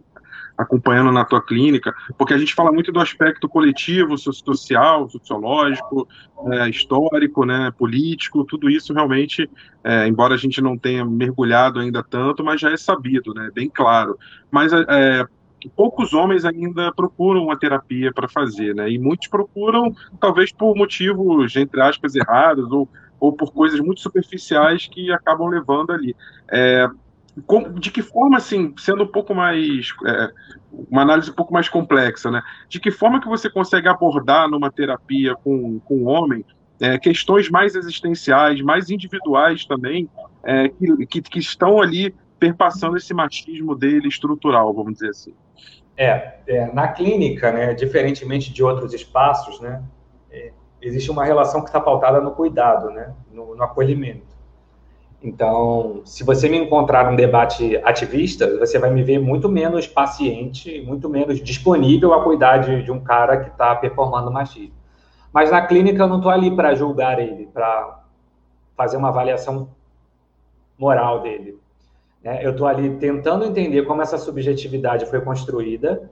acompanhando 0.57 1.09
na 1.09 1.23
tua 1.23 1.41
clínica, 1.41 1.93
porque 2.17 2.33
a 2.33 2.37
gente 2.37 2.53
fala 2.53 2.69
muito 2.69 2.91
do 2.91 2.99
aspecto 2.99 3.47
coletivo, 3.47 4.17
social, 4.17 5.09
sociológico, 5.09 6.05
é, 6.51 6.69
histórico, 6.69 7.45
né, 7.45 7.71
político, 7.77 8.43
tudo 8.43 8.69
isso 8.69 8.93
realmente, 8.93 9.49
é, 9.81 10.05
embora 10.05 10.33
a 10.33 10.37
gente 10.37 10.61
não 10.61 10.77
tenha 10.77 11.05
mergulhado 11.05 11.79
ainda 11.79 12.03
tanto, 12.03 12.43
mas 12.43 12.59
já 12.59 12.71
é 12.71 12.77
sabido, 12.77 13.33
né, 13.33 13.49
bem 13.53 13.69
claro. 13.69 14.17
Mas 14.51 14.73
é, 14.73 14.85
é 14.89 15.25
poucos 15.75 16.13
homens 16.13 16.45
ainda 16.45 16.93
procuram 16.93 17.45
uma 17.45 17.57
terapia 17.57 18.13
para 18.13 18.27
fazer, 18.27 18.75
né, 18.75 18.89
e 18.91 18.99
muitos 18.99 19.29
procuram, 19.29 19.95
talvez 20.19 20.51
por 20.51 20.75
motivos, 20.75 21.55
entre 21.55 21.81
aspas, 21.81 22.15
errados, 22.15 22.69
ou 22.69 22.87
ou 23.25 23.33
por 23.33 23.51
coisas 23.51 23.79
muito 23.79 24.01
superficiais 24.01 24.87
que 24.87 25.11
acabam 25.11 25.47
levando 25.47 25.91
ali. 25.91 26.15
É, 26.51 26.87
de 27.79 27.91
que 27.91 28.01
forma, 28.01 28.37
assim, 28.37 28.73
sendo 28.77 29.03
um 29.03 29.07
pouco 29.07 29.35
mais 29.35 29.89
é, 30.05 30.29
uma 30.89 31.01
análise 31.01 31.31
um 31.31 31.33
pouco 31.33 31.53
mais 31.53 31.67
complexa, 31.67 32.31
né? 32.31 32.41
De 32.69 32.79
que 32.79 32.91
forma 32.91 33.19
que 33.19 33.27
você 33.27 33.49
consegue 33.49 33.89
abordar 33.89 34.49
numa 34.49 34.71
terapia 34.71 35.35
com, 35.35 35.79
com 35.79 35.95
o 35.95 36.05
homem 36.05 36.45
é, 36.79 36.97
questões 36.97 37.49
mais 37.49 37.75
existenciais, 37.75 38.61
mais 38.61 38.89
individuais 38.89 39.65
também, 39.65 40.09
é, 40.43 40.69
que, 40.69 41.05
que, 41.07 41.21
que, 41.21 41.39
estão 41.39 41.81
ali 41.81 42.13
perpassando 42.39 42.95
esse 42.95 43.13
machismo 43.13 43.75
dele 43.75 44.07
estrutural, 44.07 44.73
vamos 44.73 44.93
dizer 44.93 45.09
assim. 45.09 45.33
É, 45.97 46.35
é 46.47 46.71
na 46.73 46.89
clínica, 46.89 47.51
né, 47.51 47.73
diferentemente 47.73 48.53
de 48.53 48.63
outros 48.63 48.93
espaços, 48.93 49.59
né, 49.61 49.81
é, 50.29 50.51
existe 50.87 51.09
uma 51.09 51.25
relação 51.25 51.61
que 51.61 51.67
está 51.67 51.79
pautada 51.79 52.21
no 52.21 52.31
cuidado, 52.31 52.89
né? 52.91 53.13
no, 53.31 53.55
no 53.55 53.63
acolhimento. 53.63 54.35
Então, 55.21 56.01
se 56.05 56.23
você 56.23 56.47
me 56.47 56.57
encontrar 56.57 57.09
num 57.09 57.15
debate 57.15 57.77
ativista, 57.77 58.59
você 58.59 58.77
vai 58.77 58.91
me 58.91 59.01
ver 59.01 59.17
muito 59.17 59.49
menos 59.49 59.87
paciente, 59.87 60.81
muito 60.81 61.09
menos 61.09 61.41
disponível 61.41 62.13
a 62.13 62.23
cuidar 62.23 62.57
de, 62.59 62.83
de 62.83 62.91
um 62.91 62.99
cara 62.99 63.37
que 63.37 63.49
está 63.49 63.75
performando 63.75 64.31
machismo. 64.31 64.75
Mas 65.33 65.49
na 65.49 65.65
clínica 65.65 66.03
eu 66.03 66.07
não 66.07 66.17
estou 66.17 66.31
ali 66.31 66.55
para 66.55 66.75
julgar 66.75 67.19
ele, 67.19 67.47
para 67.47 68.03
fazer 68.77 68.97
uma 68.97 69.09
avaliação 69.09 69.69
moral 70.77 71.21
dele. 71.21 71.57
Né? 72.23 72.45
Eu 72.45 72.51
estou 72.51 72.67
ali 72.67 72.97
tentando 72.97 73.45
entender 73.45 73.81
como 73.83 74.01
essa 74.01 74.17
subjetividade 74.17 75.07
foi 75.07 75.21
construída 75.21 76.09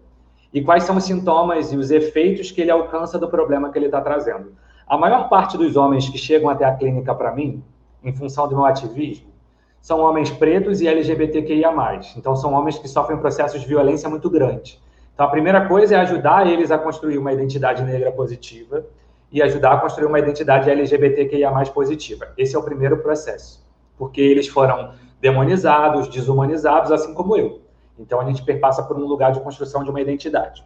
e 0.53 0.61
quais 0.61 0.83
são 0.83 0.95
os 0.95 1.03
sintomas 1.03 1.73
e 1.73 1.77
os 1.77 1.89
efeitos 1.89 2.51
que 2.51 2.61
ele 2.61 2.69
alcança 2.69 3.17
do 3.17 3.27
problema 3.27 3.71
que 3.71 3.77
ele 3.77 3.87
está 3.87 3.99
trazendo. 3.99 4.53
A 4.87 4.97
maior 4.97 5.27
parte 5.27 5.57
dos 5.57 5.75
homens 5.75 6.07
que 6.07 6.17
chegam 6.17 6.49
até 6.49 6.63
a 6.63 6.75
clínica 6.75 7.15
para 7.15 7.33
mim, 7.33 7.63
em 8.03 8.13
função 8.13 8.47
do 8.47 8.55
meu 8.55 8.65
ativismo, 8.65 9.33
são 9.81 9.99
homens 9.99 10.29
pretos 10.29 10.79
e 10.79 10.87
LGBTQIA+. 10.87 11.73
Então, 12.15 12.35
são 12.35 12.53
homens 12.53 12.77
que 12.77 12.87
sofrem 12.87 13.17
processos 13.17 13.61
de 13.61 13.67
violência 13.67 14.09
muito 14.09 14.29
grande. 14.29 14.79
Então, 15.13 15.25
a 15.25 15.29
primeira 15.29 15.67
coisa 15.67 15.95
é 15.95 15.99
ajudar 15.99 16.47
eles 16.47 16.71
a 16.71 16.77
construir 16.77 17.17
uma 17.17 17.33
identidade 17.33 17.81
negra 17.83 18.11
positiva 18.11 18.85
e 19.31 19.41
ajudar 19.41 19.73
a 19.73 19.77
construir 19.77 20.05
uma 20.05 20.19
identidade 20.19 20.69
LGBTQIA+, 20.69 21.51
positiva. 21.73 22.27
Esse 22.37 22.55
é 22.55 22.59
o 22.59 22.63
primeiro 22.63 22.97
processo. 22.99 23.65
Porque 23.97 24.21
eles 24.21 24.47
foram 24.47 24.93
demonizados, 25.19 26.07
desumanizados, 26.07 26.91
assim 26.91 27.13
como 27.13 27.35
eu. 27.35 27.62
Então 28.03 28.19
a 28.19 28.25
gente 28.25 28.43
perpassa 28.43 28.83
por 28.83 28.97
um 28.97 29.05
lugar 29.05 29.31
de 29.31 29.39
construção 29.39 29.83
de 29.83 29.89
uma 29.89 30.01
identidade. 30.01 30.63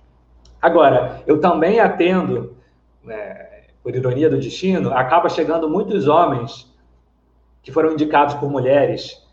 Agora, 0.62 1.22
eu 1.28 1.40
também 1.40 1.80
atendo, 1.80 2.58
né, 3.04 3.48
por 3.84 3.96
ironia 3.96 4.30
do 4.30 4.40
destino, 4.40 4.92
acaba 4.92 5.30
chegando 5.30 5.70
muitos 5.70 6.08
homens 6.08 6.70
que 7.62 7.72
foram 7.72 7.94
indicados 7.94 8.34
por 8.36 8.50
mulheres 8.50 9.24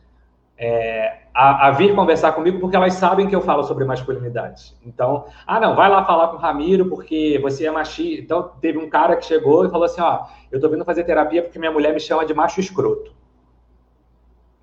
é, 0.56 1.22
a, 1.32 1.68
a, 1.68 1.70
vir 1.72 1.94
conversar 1.94 2.32
comigo 2.32 2.60
porque 2.60 2.76
elas 2.76 2.94
sabem 2.94 3.26
que 3.26 3.34
eu 3.34 3.40
falo 3.40 3.64
sobre 3.64 3.84
masculinidade. 3.84 4.74
Então, 4.86 5.26
ah, 5.46 5.58
não, 5.58 5.74
vai 5.74 5.88
lá 5.88 6.04
falar 6.04 6.28
com 6.28 6.36
o 6.36 6.40
Ramiro 6.40 6.88
porque 6.88 7.38
você 7.42 7.66
é 7.66 7.70
machista. 7.70 8.22
Então, 8.22 8.52
teve 8.60 8.78
um 8.78 8.88
cara 8.88 9.16
que 9.16 9.24
chegou 9.24 9.66
e 9.66 9.70
falou 9.70 9.86
assim: 9.86 10.00
ó, 10.00 10.26
eu 10.52 10.60
tô 10.60 10.68
vindo 10.68 10.84
fazer 10.84 11.02
terapia 11.04 11.42
porque 11.42 11.58
minha 11.58 11.72
mulher 11.72 11.92
me 11.92 11.98
chama 11.98 12.24
de 12.24 12.32
macho 12.32 12.60
escroto. 12.60 13.12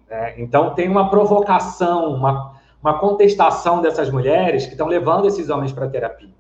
É, 0.09 0.41
então, 0.41 0.73
tem 0.73 0.87
uma 0.89 1.09
provocação, 1.09 2.13
uma, 2.13 2.53
uma 2.82 2.97
contestação 2.97 3.82
dessas 3.82 4.09
mulheres 4.09 4.65
que 4.65 4.71
estão 4.71 4.88
levando 4.88 5.27
esses 5.27 5.49
homens 5.49 5.71
para 5.71 5.88
terapia. 5.88 6.34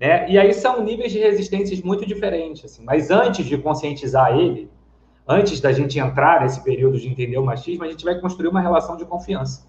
Né? 0.00 0.28
E 0.30 0.38
aí 0.38 0.52
são 0.52 0.82
níveis 0.82 1.12
de 1.12 1.18
resistências 1.18 1.80
muito 1.80 2.06
diferentes. 2.06 2.64
Assim. 2.64 2.84
Mas 2.84 3.10
antes 3.10 3.44
de 3.44 3.58
conscientizar 3.58 4.36
ele, 4.36 4.70
antes 5.26 5.60
da 5.60 5.72
gente 5.72 5.98
entrar 5.98 6.42
nesse 6.42 6.62
período 6.62 6.98
de 6.98 7.08
entender 7.08 7.38
o 7.38 7.44
machismo, 7.44 7.84
a 7.84 7.88
gente 7.88 8.04
vai 8.04 8.18
construir 8.20 8.48
uma 8.48 8.60
relação 8.60 8.96
de 8.96 9.04
confiança. 9.04 9.66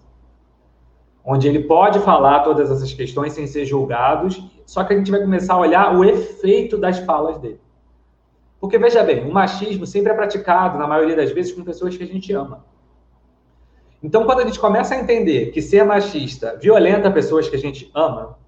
Onde 1.24 1.46
ele 1.46 1.64
pode 1.64 1.98
falar 2.00 2.40
todas 2.40 2.70
essas 2.70 2.92
questões 2.94 3.34
sem 3.34 3.46
ser 3.46 3.66
julgado, 3.66 4.28
só 4.64 4.84
que 4.84 4.94
a 4.94 4.96
gente 4.96 5.10
vai 5.10 5.20
começar 5.20 5.54
a 5.54 5.58
olhar 5.58 5.94
o 5.94 6.04
efeito 6.04 6.78
das 6.78 6.98
falas 7.00 7.38
dele. 7.38 7.60
Porque, 8.60 8.78
veja 8.78 9.04
bem, 9.04 9.28
o 9.28 9.32
machismo 9.32 9.86
sempre 9.86 10.12
é 10.12 10.14
praticado, 10.14 10.78
na 10.78 10.86
maioria 10.86 11.14
das 11.14 11.30
vezes, 11.30 11.52
com 11.52 11.62
pessoas 11.62 11.96
que 11.96 12.02
a 12.02 12.06
gente 12.06 12.32
ama. 12.32 12.64
Então, 14.02 14.24
quando 14.24 14.40
a 14.40 14.46
gente 14.46 14.60
começa 14.60 14.94
a 14.94 14.98
entender 14.98 15.50
que 15.50 15.60
ser 15.60 15.84
machista 15.84 16.56
violenta 16.60 17.10
pessoas 17.10 17.48
que 17.48 17.56
a 17.56 17.58
gente 17.58 17.90
ama, 17.94 18.38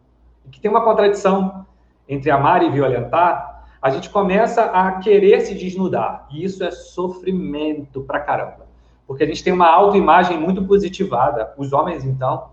que 0.51 0.61
tem 0.61 0.71
uma 0.71 0.85
contradição 0.85 1.67
entre 2.09 2.31
amar 2.31 2.63
e 2.63 2.71
violentar, 2.71 3.67
a 3.83 3.91
gente 3.91 4.11
começa 4.11 4.65
a 4.65 4.99
querer 4.99 5.41
se 5.41 5.55
desnudar. 5.55 6.27
E 6.31 6.45
isso 6.45 6.63
é 6.63 6.71
sofrimento 6.71 8.03
pra 8.03 8.21
caramba. 8.21 8.67
Porque 9.07 9.25
a 9.25 9.27
gente 9.27 9.43
tem 9.43 9.53
uma 9.53 9.69
autoimagem 9.69 10.39
muito 10.39 10.65
positivada. 10.65 11.53
Os 11.57 11.73
homens, 11.73 12.05
então, 12.05 12.51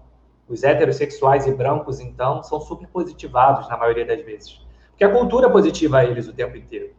os 0.47 0.63
heterossexuais 0.63 1.45
e 1.45 1.53
brancos, 1.53 1.99
então, 1.99 2.41
são 2.41 2.59
super 2.59 2.87
positivados 2.87 3.67
na 3.67 3.77
maioria 3.77 4.05
das 4.05 4.23
vezes. 4.23 4.65
Porque 4.89 5.03
a 5.03 5.11
cultura 5.11 5.49
positiva 5.49 6.03
eles 6.03 6.27
o 6.27 6.33
tempo 6.33 6.57
inteiro. 6.57 6.91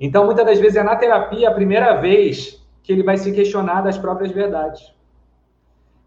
Então, 0.00 0.24
muitas 0.24 0.44
das 0.44 0.58
vezes 0.58 0.76
é 0.76 0.82
na 0.82 0.96
terapia 0.96 1.48
a 1.48 1.54
primeira 1.54 2.00
vez 2.00 2.60
que 2.82 2.92
ele 2.92 3.04
vai 3.04 3.16
se 3.16 3.30
questionar 3.32 3.82
das 3.82 3.96
próprias 3.96 4.32
verdades. 4.32 4.92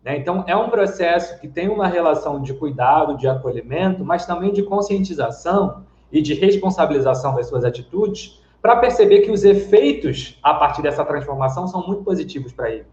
Né? 0.05 0.17
Então, 0.17 0.43
é 0.45 0.55
um 0.55 0.69
processo 0.69 1.39
que 1.41 1.47
tem 1.47 1.67
uma 1.67 1.87
relação 1.87 2.39
de 2.39 2.53
cuidado, 2.53 3.17
de 3.17 3.27
acolhimento, 3.27 4.05
mas 4.05 4.23
também 4.23 4.53
de 4.53 4.61
conscientização 4.61 5.83
e 6.11 6.21
de 6.21 6.35
responsabilização 6.35 7.33
das 7.33 7.47
suas 7.47 7.65
atitudes, 7.65 8.39
para 8.61 8.75
perceber 8.75 9.21
que 9.21 9.31
os 9.31 9.43
efeitos 9.43 10.39
a 10.43 10.53
partir 10.53 10.83
dessa 10.83 11.03
transformação 11.03 11.67
são 11.67 11.85
muito 11.85 12.03
positivos 12.03 12.53
para 12.53 12.69
ele. 12.69 12.85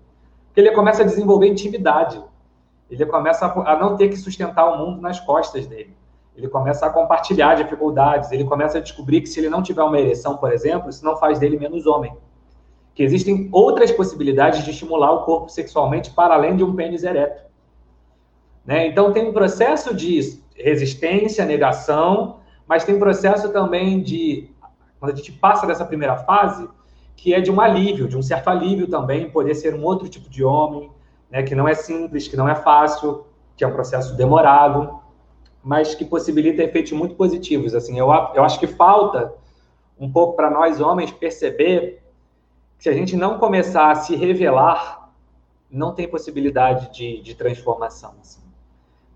Porque 0.46 0.60
ele 0.60 0.72
começa 0.72 1.02
a 1.02 1.04
desenvolver 1.04 1.48
intimidade, 1.48 2.22
ele 2.90 3.04
começa 3.04 3.46
a 3.46 3.76
não 3.76 3.96
ter 3.96 4.08
que 4.08 4.16
sustentar 4.16 4.66
o 4.66 4.78
mundo 4.78 5.00
nas 5.00 5.20
costas 5.20 5.66
dele. 5.66 5.94
Ele 6.34 6.48
começa 6.48 6.86
a 6.86 6.90
compartilhar 6.90 7.56
dificuldades, 7.56 8.32
ele 8.32 8.44
começa 8.44 8.78
a 8.78 8.80
descobrir 8.80 9.20
que 9.20 9.28
se 9.28 9.38
ele 9.38 9.50
não 9.50 9.62
tiver 9.62 9.82
uma 9.82 9.98
ereção, 10.00 10.38
por 10.38 10.50
exemplo, 10.50 10.88
isso 10.88 11.04
não 11.04 11.16
faz 11.16 11.38
dele 11.38 11.58
menos 11.58 11.86
homem. 11.86 12.14
Que 12.94 13.02
existem 13.02 13.48
outras 13.52 13.90
possibilidades 13.90 14.64
de 14.64 14.70
estimular 14.70 15.12
o 15.12 15.24
corpo 15.24 15.48
sexualmente 15.48 16.10
para 16.10 16.34
além 16.34 16.56
de 16.56 16.64
um 16.64 16.74
pênis 16.74 17.04
ereto. 17.04 17.42
Né? 18.64 18.86
Então 18.86 19.12
tem 19.12 19.28
um 19.28 19.32
processo 19.32 19.94
de 19.94 20.40
resistência, 20.54 21.44
negação, 21.44 22.40
mas 22.66 22.84
tem 22.84 22.94
um 22.94 23.00
processo 23.00 23.52
também 23.52 24.02
de 24.02 24.50
quando 25.00 25.12
a 25.12 25.16
gente 25.16 25.32
passa 25.32 25.66
dessa 25.66 25.84
primeira 25.84 26.16
fase, 26.16 26.68
que 27.16 27.34
é 27.34 27.40
de 27.40 27.50
um 27.50 27.60
alívio, 27.60 28.06
de 28.06 28.16
um 28.16 28.22
certo 28.22 28.48
alívio 28.48 28.86
também, 28.86 29.30
poder 29.30 29.54
ser 29.54 29.74
um 29.74 29.82
outro 29.84 30.08
tipo 30.08 30.28
de 30.30 30.44
homem, 30.44 30.90
né, 31.30 31.42
que 31.42 31.54
não 31.54 31.66
é 31.66 31.74
simples, 31.74 32.28
que 32.28 32.36
não 32.36 32.48
é 32.48 32.54
fácil, 32.54 33.26
que 33.56 33.64
é 33.64 33.66
um 33.66 33.72
processo 33.72 34.16
demorado, 34.16 35.00
mas 35.62 35.94
que 35.94 36.04
possibilita 36.04 36.62
efeitos 36.62 36.92
muito 36.92 37.14
positivos. 37.14 37.74
Assim, 37.74 37.98
eu, 37.98 38.08
eu 38.34 38.44
acho 38.44 38.58
que 38.58 38.66
falta 38.66 39.32
um 39.98 40.10
pouco 40.10 40.34
para 40.34 40.50
nós 40.50 40.80
homens 40.80 41.10
perceber 41.12 42.01
se 42.82 42.88
a 42.88 42.92
gente 42.92 43.14
não 43.14 43.38
começar 43.38 43.92
a 43.92 43.94
se 43.94 44.16
revelar, 44.16 45.08
não 45.70 45.94
tem 45.94 46.08
possibilidade 46.08 46.92
de, 46.92 47.22
de 47.22 47.32
transformação. 47.32 48.12
Assim. 48.20 48.40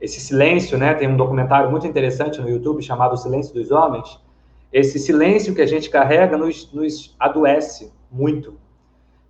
Esse 0.00 0.20
silêncio, 0.20 0.78
né? 0.78 0.94
Tem 0.94 1.08
um 1.08 1.16
documentário 1.16 1.68
muito 1.68 1.84
interessante 1.84 2.40
no 2.40 2.48
YouTube 2.48 2.80
chamado 2.80 3.14
O 3.14 3.16
Silêncio 3.16 3.52
dos 3.52 3.72
Homens, 3.72 4.20
esse 4.72 5.00
silêncio 5.00 5.52
que 5.52 5.60
a 5.60 5.66
gente 5.66 5.90
carrega 5.90 6.38
nos, 6.38 6.72
nos 6.72 7.16
adoece 7.18 7.92
muito. 8.08 8.56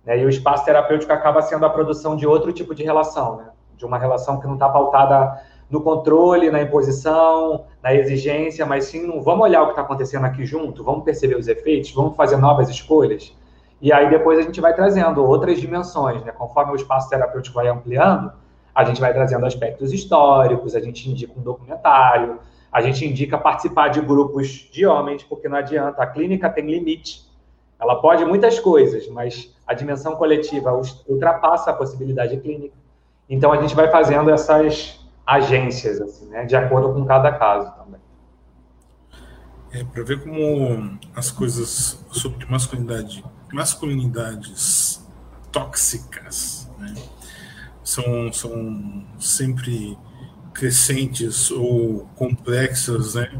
Né? 0.05 0.19
E 0.19 0.25
o 0.25 0.29
espaço 0.29 0.63
terapêutico 0.65 1.11
acaba 1.11 1.41
sendo 1.41 1.65
a 1.65 1.69
produção 1.71 2.15
de 2.15 2.27
outro 2.27 2.53
tipo 2.53 2.75
de 2.75 2.83
relação, 2.83 3.37
né? 3.37 3.49
de 3.75 3.85
uma 3.87 3.97
relação 3.97 4.39
que 4.39 4.45
não 4.45 4.53
está 4.53 4.69
pautada 4.69 5.41
no 5.67 5.81
controle, 5.81 6.51
na 6.51 6.61
imposição, 6.61 7.65
na 7.81 7.91
exigência, 7.95 8.67
mas 8.67 8.85
sim 8.85 9.19
vamos 9.19 9.45
olhar 9.45 9.63
o 9.63 9.65
que 9.65 9.71
está 9.71 9.81
acontecendo 9.81 10.25
aqui 10.25 10.45
junto, 10.45 10.83
vamos 10.83 11.03
perceber 11.03 11.37
os 11.37 11.47
efeitos, 11.47 11.91
vamos 11.91 12.15
fazer 12.15 12.37
novas 12.37 12.69
escolhas. 12.69 13.35
E 13.81 13.93
aí 13.93 14.09
depois 14.09 14.39
a 14.39 14.41
gente 14.41 14.59
vai 14.59 14.73
trazendo 14.73 15.23
outras 15.23 15.59
dimensões, 15.59 16.23
né? 16.23 16.31
Conforme 16.31 16.71
o 16.71 16.75
espaço 16.75 17.09
terapêutico 17.09 17.55
vai 17.55 17.67
ampliando, 17.67 18.31
a 18.73 18.83
gente 18.83 18.99
vai 18.99 19.13
trazendo 19.13 19.45
aspectos 19.45 19.93
históricos, 19.93 20.75
a 20.75 20.79
gente 20.79 21.09
indica 21.09 21.33
um 21.37 21.41
documentário, 21.41 22.39
a 22.71 22.81
gente 22.81 23.05
indica 23.05 23.37
participar 23.37 23.87
de 23.89 24.01
grupos 24.01 24.69
de 24.71 24.85
homens, 24.85 25.23
porque 25.23 25.47
não 25.47 25.57
adianta, 25.57 26.01
a 26.01 26.07
clínica 26.07 26.49
tem 26.49 26.69
limite. 26.69 27.27
Ela 27.79 27.95
pode 28.01 28.25
muitas 28.25 28.59
coisas, 28.59 29.07
mas 29.07 29.55
a 29.65 29.73
dimensão 29.73 30.15
coletiva 30.15 30.71
ultrapassa 31.07 31.71
a 31.71 31.73
possibilidade 31.73 32.37
clínica. 32.37 32.75
Então 33.29 33.51
a 33.51 33.61
gente 33.61 33.75
vai 33.75 33.89
fazendo 33.91 34.29
essas 34.29 34.99
agências, 35.25 35.99
assim, 35.99 36.27
né, 36.27 36.45
de 36.45 36.55
acordo 36.55 36.93
com 36.93 37.05
cada 37.05 37.31
caso 37.33 37.71
também. 37.75 38.01
É, 39.71 39.83
para 39.83 40.03
ver 40.03 40.23
como 40.23 40.97
as 41.15 41.29
coisas 41.29 42.03
sobre 42.11 42.45
masculinidade, 42.45 43.23
masculinidades 43.51 45.05
tóxicas, 45.51 46.69
né, 46.77 46.93
são, 47.83 48.31
são 48.33 49.05
sempre 49.19 49.97
crescentes 50.53 51.51
ou 51.51 52.09
complexas, 52.15 53.13
né? 53.13 53.31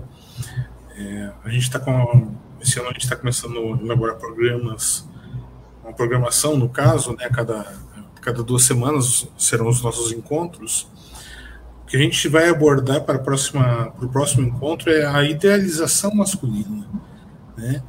É, 0.95 1.31
a 1.43 1.49
gente 1.49 1.63
está 1.63 1.79
com 1.79 2.35
esse 2.61 2.79
ano 2.79 2.89
a 2.89 2.93
gente 2.93 3.03
está 3.03 3.15
começando 3.15 3.57
a 3.57 3.83
elaborar 3.83 4.17
programas, 4.17 5.07
uma 5.83 5.93
programação 5.93 6.55
no 6.57 6.69
caso, 6.69 7.15
né? 7.15 7.29
Cada 7.29 7.87
cada 8.21 8.43
duas 8.43 8.63
semanas 8.63 9.27
serão 9.37 9.69
os 9.69 9.81
nossos 9.81 10.11
encontros. 10.11 10.87
O 11.83 11.85
que 11.87 11.95
a 11.95 11.99
gente 11.99 12.27
vai 12.27 12.49
abordar 12.49 13.01
para 13.01 13.15
a 13.15 13.19
próxima 13.19 13.91
para 13.91 14.05
o 14.05 14.09
próximo 14.09 14.45
encontro 14.45 14.91
é 14.91 15.05
a 15.05 15.23
idealização 15.23 16.13
masculina, 16.13 16.87
né? 17.57 17.81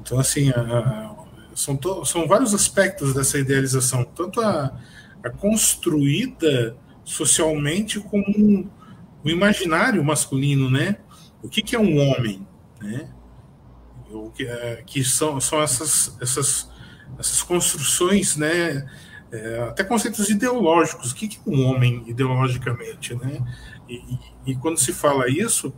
Então 0.00 0.18
assim 0.18 0.50
a, 0.50 0.60
a, 0.60 1.11
são 1.54 1.76
to, 1.76 2.04
são 2.04 2.26
vários 2.26 2.54
aspectos 2.54 3.14
dessa 3.14 3.38
idealização, 3.38 4.04
tanto 4.04 4.40
a, 4.40 4.78
a 5.22 5.30
construída 5.30 6.76
socialmente 7.04 8.00
como 8.00 8.24
um, 8.28 8.68
o 9.24 9.30
imaginário 9.30 10.02
masculino, 10.04 10.70
né? 10.70 10.96
O 11.42 11.48
que, 11.48 11.62
que 11.62 11.74
é 11.74 11.78
um 11.78 11.98
homem, 11.98 12.46
né? 12.80 13.08
O 14.10 14.30
que, 14.30 14.46
é, 14.46 14.82
que 14.86 15.02
são, 15.04 15.40
são 15.40 15.62
essas, 15.62 16.16
essas, 16.20 16.70
essas 17.18 17.42
construções, 17.42 18.36
né? 18.36 18.88
É, 19.30 19.62
até 19.68 19.82
conceitos 19.82 20.28
ideológicos. 20.28 21.12
O 21.12 21.14
que, 21.14 21.28
que 21.28 21.38
é 21.38 21.50
um 21.50 21.66
homem 21.66 22.04
ideologicamente, 22.06 23.14
né? 23.14 23.40
E, 23.88 23.94
e, 23.94 24.18
e 24.52 24.56
quando 24.56 24.78
se 24.78 24.92
fala 24.92 25.28
isso, 25.28 25.72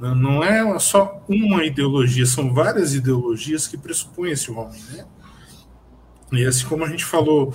não 0.00 0.42
é 0.42 0.78
só 0.78 1.22
uma 1.28 1.64
ideologia, 1.64 2.26
são 2.26 2.52
várias 2.52 2.94
ideologias 2.94 3.68
que 3.68 3.78
pressupõem 3.78 4.32
esse 4.32 4.50
homem, 4.50 4.80
né? 4.90 5.06
E 6.32 6.44
assim 6.44 6.64
como 6.66 6.84
a 6.84 6.88
gente 6.88 7.04
falou 7.04 7.54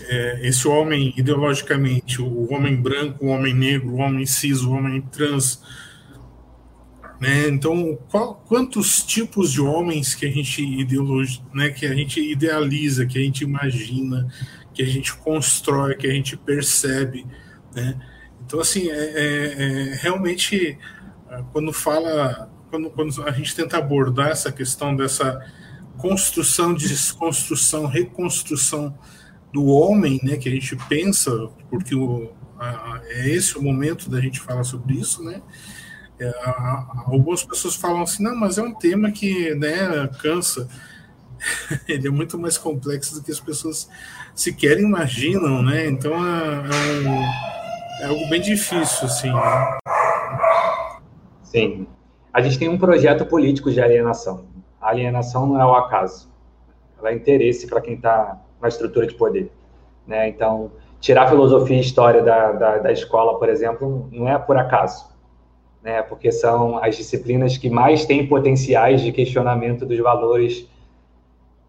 é, 0.00 0.40
esse 0.46 0.66
homem 0.66 1.12
ideologicamente, 1.16 2.20
o 2.20 2.52
homem 2.52 2.74
branco, 2.74 3.26
o 3.26 3.28
homem 3.28 3.54
negro, 3.54 3.90
o 3.90 3.96
homem 3.96 4.26
cis, 4.26 4.62
o 4.62 4.72
homem 4.72 5.00
trans. 5.00 5.62
Né? 7.20 7.48
Então, 7.48 7.98
qual, 8.10 8.42
quantos 8.46 9.02
tipos 9.04 9.52
de 9.52 9.60
homens 9.60 10.14
que 10.14 10.26
a 10.26 10.30
gente 10.30 10.62
ideologi, 10.62 11.42
né, 11.54 11.70
que 11.70 11.86
a 11.86 11.94
gente 11.94 12.20
idealiza, 12.20 13.06
que 13.06 13.18
a 13.18 13.22
gente 13.22 13.44
imagina, 13.44 14.26
que 14.74 14.82
a 14.82 14.86
gente 14.86 15.14
constrói, 15.14 15.94
que 15.94 16.06
a 16.06 16.12
gente 16.12 16.36
percebe, 16.36 17.26
né? 17.74 18.00
Então, 18.44 18.58
assim, 18.60 18.90
é, 18.90 18.94
é, 18.96 19.92
é 19.92 19.94
realmente 20.02 20.76
quando 21.52 21.72
fala, 21.72 22.50
quando, 22.70 22.90
quando 22.90 23.22
a 23.24 23.30
gente 23.30 23.54
tenta 23.54 23.78
abordar 23.78 24.28
essa 24.28 24.52
questão 24.52 24.94
dessa 24.94 25.40
construção, 25.98 26.74
desconstrução, 26.74 27.86
reconstrução 27.86 28.98
do 29.52 29.66
homem, 29.66 30.18
né, 30.22 30.36
que 30.36 30.48
a 30.48 30.52
gente 30.52 30.76
pensa, 30.88 31.30
porque 31.70 31.94
o, 31.94 32.32
a, 32.58 33.00
é 33.04 33.28
esse 33.28 33.56
o 33.56 33.62
momento 33.62 34.10
da 34.10 34.20
gente 34.20 34.40
falar 34.40 34.64
sobre 34.64 34.94
isso, 34.94 35.22
né? 35.22 35.42
É, 36.18 36.28
a, 36.28 37.04
algumas 37.06 37.44
pessoas 37.44 37.76
falam 37.76 38.02
assim, 38.02 38.22
não, 38.22 38.36
mas 38.36 38.58
é 38.58 38.62
um 38.62 38.74
tema 38.74 39.10
que, 39.10 39.54
né, 39.54 40.08
cansa. 40.20 40.68
Ele 41.88 42.08
é 42.08 42.10
muito 42.10 42.38
mais 42.38 42.56
complexo 42.56 43.14
do 43.14 43.22
que 43.22 43.32
as 43.32 43.40
pessoas 43.40 43.88
sequer 44.34 44.78
imaginam, 44.78 45.62
né? 45.62 45.88
Então 45.88 46.12
é, 46.14 46.54
é, 46.54 47.08
um, 47.08 48.02
é 48.02 48.04
algo 48.06 48.28
bem 48.28 48.40
difícil, 48.40 49.06
assim. 49.06 49.32
Né? 49.32 49.78
Sim. 51.52 51.86
A 52.32 52.40
gente 52.40 52.58
tem 52.58 52.68
um 52.68 52.78
projeto 52.78 53.26
político 53.26 53.70
de 53.70 53.80
alienação. 53.80 54.46
A 54.80 54.88
alienação 54.88 55.46
não 55.46 55.60
é 55.60 55.66
o 55.66 55.74
acaso. 55.74 56.32
Ela 56.98 57.10
é 57.10 57.14
interesse 57.14 57.66
para 57.66 57.80
quem 57.80 57.94
está 57.94 58.40
na 58.60 58.68
estrutura 58.68 59.06
de 59.06 59.14
poder. 59.14 59.52
Né? 60.06 60.28
Então, 60.28 60.72
tirar 60.98 61.28
filosofia 61.28 61.76
e 61.76 61.80
história 61.80 62.22
da, 62.22 62.52
da, 62.52 62.78
da, 62.78 62.92
escola, 62.92 63.38
por 63.38 63.50
exemplo, 63.50 64.08
não 64.10 64.26
é 64.26 64.38
por 64.38 64.56
acaso, 64.56 65.06
né? 65.82 66.00
porque 66.02 66.32
são 66.32 66.78
as 66.78 66.96
disciplinas 66.96 67.58
que 67.58 67.68
mais 67.68 68.06
têm 68.06 68.26
potenciais 68.26 69.02
de 69.02 69.12
questionamento 69.12 69.84
dos 69.84 69.98
valores 69.98 70.66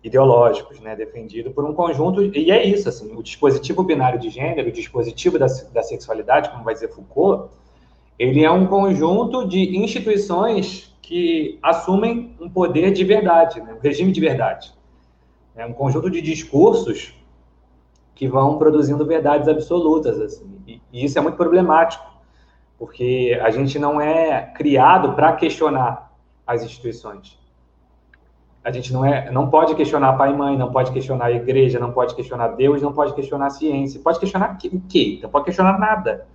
ideológicos, 0.03 0.81
né, 0.81 0.97
defendido 0.97 1.51
por 1.51 1.63
um 1.63 1.73
conjunto, 1.73 2.21
e 2.21 2.51
é 2.51 2.61
isso, 2.61 2.89
assim, 2.89 3.15
o 3.15 3.23
dispositivo 3.23 3.83
binário 3.83 4.19
de 4.19 4.29
gênero, 4.29 4.67
o 4.67 4.71
dispositivo 4.71 5.39
da, 5.39 5.45
da 5.71 5.81
sexualidade, 5.81 6.49
como 6.49 6.61
vai 6.61 6.73
dizer 6.73 6.89
Foucault, 6.89 7.49
ele 8.17 8.43
é 8.43 8.51
um 8.51 8.65
conjunto 8.67 9.47
de 9.47 9.77
instituições 9.77 10.95
que 11.01 11.59
assumem 11.61 12.35
um 12.39 12.49
poder 12.49 12.91
de 12.91 13.03
verdade, 13.03 13.61
né, 13.61 13.73
um 13.73 13.79
regime 13.79 14.11
de 14.11 14.21
verdade. 14.21 14.73
É 15.55 15.65
um 15.65 15.73
conjunto 15.73 16.09
de 16.09 16.21
discursos 16.21 17.13
que 18.15 18.27
vão 18.27 18.57
produzindo 18.57 19.05
verdades 19.05 19.47
absolutas, 19.47 20.19
assim. 20.19 20.49
E, 20.67 20.81
e 20.91 21.05
isso 21.05 21.17
é 21.17 21.21
muito 21.21 21.35
problemático, 21.35 22.05
porque 22.77 23.39
a 23.41 23.49
gente 23.51 23.77
não 23.77 23.99
é 23.99 24.53
criado 24.55 25.13
para 25.13 25.33
questionar 25.33 26.11
as 26.45 26.63
instituições. 26.63 27.37
A 28.63 28.71
gente 28.71 28.93
não 28.93 29.03
é, 29.03 29.29
não 29.29 29.49
pode 29.49 29.75
questionar 29.75 30.13
pai 30.13 30.31
e 30.31 30.35
mãe, 30.35 30.57
não 30.57 30.71
pode 30.71 30.91
questionar 30.91 31.25
a 31.25 31.31
igreja, 31.31 31.79
não 31.79 31.91
pode 31.91 32.15
questionar 32.15 32.49
Deus, 32.49 32.81
não 32.81 32.93
pode 32.93 33.13
questionar 33.13 33.47
a 33.47 33.49
ciência. 33.49 33.99
Pode 34.01 34.19
questionar 34.19 34.57
o 34.57 34.81
quê? 34.87 35.19
Não 35.21 35.29
pode 35.29 35.45
questionar 35.45 35.77
nada. 35.77 36.25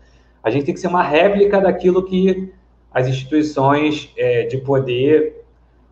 A 0.42 0.50
gente 0.50 0.64
tem 0.64 0.74
que 0.74 0.80
ser 0.80 0.88
uma 0.88 1.02
réplica 1.02 1.60
daquilo 1.60 2.04
que 2.04 2.52
as 2.92 3.06
instituições 3.06 4.12
é, 4.16 4.44
de 4.44 4.58
poder 4.58 5.44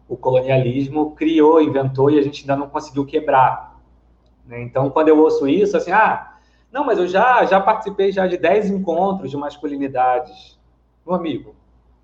o 0.09 0.17
colonialismo 0.17 1.13
criou, 1.17 1.61
inventou 1.61 2.11
e 2.11 2.19
a 2.19 2.23
gente 2.23 2.43
ainda 2.43 2.57
não 2.57 2.69
conseguiu 2.69 3.05
quebrar. 3.05 3.81
Né? 4.47 4.63
Então, 4.63 4.89
quando 4.89 5.09
eu 5.09 5.19
ouço 5.19 5.49
isso, 5.49 5.77
assim, 5.77 5.91
ah, 5.91 6.35
não, 6.73 6.85
mas 6.85 6.99
eu 6.99 7.09
já, 7.09 7.45
já 7.45 7.61
participei 7.61 8.13
já 8.13 8.27
de 8.27 8.37
10 8.37 8.71
encontros 8.71 9.31
de 9.31 9.37
masculinidades. 9.37 10.59
Meu 11.05 11.17
amigo, 11.17 11.57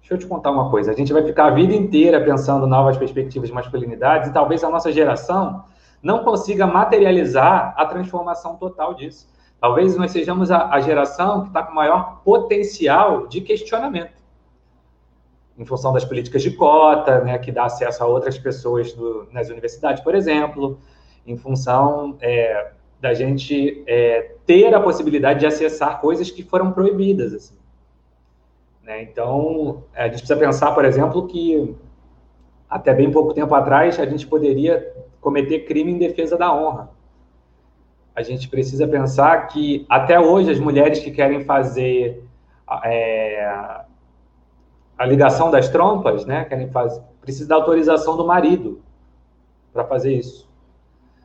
Deixa 0.02 0.14
eu 0.14 0.18
te 0.18 0.26
contar 0.26 0.50
uma 0.50 0.68
coisa. 0.68 0.90
A 0.90 0.94
gente 0.94 1.12
vai 1.12 1.22
ficar 1.22 1.46
a 1.46 1.50
vida 1.50 1.72
inteira 1.72 2.20
pensando 2.20 2.66
novas 2.66 2.96
perspectivas 2.96 3.48
de 3.48 3.54
masculinidades 3.54 4.28
e 4.28 4.32
talvez 4.32 4.64
a 4.64 4.68
nossa 4.68 4.90
geração 4.90 5.64
não 6.02 6.24
consiga 6.24 6.66
materializar 6.66 7.72
a 7.76 7.86
transformação 7.86 8.56
total 8.56 8.94
disso. 8.94 9.28
Talvez 9.62 9.96
nós 9.96 10.10
sejamos 10.10 10.50
a, 10.50 10.70
a 10.70 10.80
geração 10.80 11.42
que 11.42 11.46
está 11.46 11.62
com 11.62 11.72
maior 11.72 12.20
potencial 12.24 13.28
de 13.28 13.40
questionamento, 13.40 14.20
em 15.56 15.64
função 15.64 15.92
das 15.92 16.04
políticas 16.04 16.42
de 16.42 16.50
cota, 16.50 17.20
né, 17.20 17.38
que 17.38 17.52
dá 17.52 17.66
acesso 17.66 18.02
a 18.02 18.06
outras 18.08 18.36
pessoas 18.36 18.92
do, 18.92 19.28
nas 19.30 19.50
universidades, 19.50 20.02
por 20.02 20.16
exemplo, 20.16 20.80
em 21.24 21.36
função 21.36 22.18
é, 22.20 22.72
da 23.00 23.14
gente 23.14 23.84
é, 23.86 24.34
ter 24.44 24.74
a 24.74 24.80
possibilidade 24.80 25.38
de 25.38 25.46
acessar 25.46 26.00
coisas 26.00 26.28
que 26.28 26.42
foram 26.42 26.72
proibidas. 26.72 27.32
Assim. 27.32 27.54
Né? 28.82 29.04
Então, 29.04 29.84
a 29.94 30.08
gente 30.08 30.18
precisa 30.18 30.36
pensar, 30.36 30.72
por 30.72 30.84
exemplo, 30.84 31.28
que 31.28 31.72
até 32.68 32.92
bem 32.92 33.12
pouco 33.12 33.32
tempo 33.32 33.54
atrás 33.54 34.00
a 34.00 34.06
gente 34.06 34.26
poderia 34.26 34.92
cometer 35.20 35.60
crime 35.66 35.92
em 35.92 35.98
defesa 35.98 36.36
da 36.36 36.52
honra. 36.52 36.90
A 38.14 38.22
gente 38.22 38.48
precisa 38.48 38.86
pensar 38.86 39.48
que 39.48 39.86
até 39.88 40.20
hoje 40.20 40.50
as 40.50 40.58
mulheres 40.58 40.98
que 40.98 41.10
querem 41.10 41.44
fazer 41.44 42.22
é, 42.84 43.44
a 44.98 45.06
ligação 45.06 45.50
das 45.50 45.68
trompas, 45.68 46.24
né, 46.24 46.44
querem 46.44 46.70
fazer, 46.70 47.02
precisa 47.20 47.48
da 47.48 47.54
autorização 47.56 48.16
do 48.16 48.26
marido 48.26 48.80
para 49.72 49.84
fazer 49.84 50.14
isso. 50.14 50.50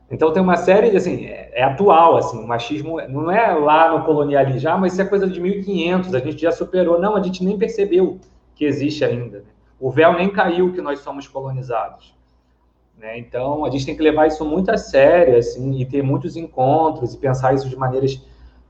Então 0.10 0.32
tem 0.32 0.42
uma 0.42 0.56
série 0.56 0.90
de 0.90 0.98
assim, 0.98 1.26
é, 1.26 1.52
é, 1.54 1.64
atual 1.64 2.16
assim, 2.16 2.42
o 2.42 2.48
machismo 2.48 3.02
não 3.10 3.30
é 3.30 3.52
lá 3.52 3.92
no 3.96 4.06
colonialismo, 4.06 4.60
já, 4.60 4.78
mas 4.78 4.94
isso 4.94 5.02
é 5.02 5.06
coisa 5.06 5.28
de 5.28 5.40
1500, 5.40 6.16
a 6.16 6.20
gente 6.20 6.42
já 6.42 6.52
superou, 6.52 7.00
não, 7.00 7.16
a 7.16 7.22
gente 7.22 7.44
nem 7.44 7.58
percebeu 7.58 8.20
que 8.56 8.66
existe 8.66 9.04
ainda. 9.04 9.40
Né? 9.40 9.46
O 9.80 9.92
véu 9.92 10.14
nem 10.14 10.30
caiu 10.30 10.74
que 10.74 10.82
nós 10.82 11.00
somos 11.00 11.28
colonizados. 11.28 12.17
Né? 12.98 13.20
Então, 13.20 13.64
a 13.64 13.70
gente 13.70 13.86
tem 13.86 13.96
que 13.96 14.02
levar 14.02 14.28
isso 14.28 14.44
muito 14.44 14.72
a 14.72 14.78
sério, 14.78 15.38
assim, 15.38 15.80
e 15.80 15.86
ter 15.86 16.02
muitos 16.02 16.36
encontros 16.36 17.14
e 17.14 17.18
pensar 17.18 17.54
isso 17.54 17.70
de 17.70 17.76
maneiras 17.76 18.22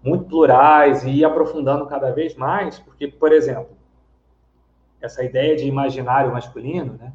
muito 0.03 0.25
plurais 0.25 1.03
e 1.03 1.09
ir 1.09 1.25
aprofundando 1.25 1.85
cada 1.85 2.11
vez 2.11 2.35
mais, 2.35 2.77
porque, 2.77 3.07
por 3.07 3.31
exemplo, 3.31 3.69
essa 5.01 5.23
ideia 5.23 5.55
de 5.55 5.65
imaginário 5.65 6.31
masculino, 6.31 6.97
né? 6.99 7.13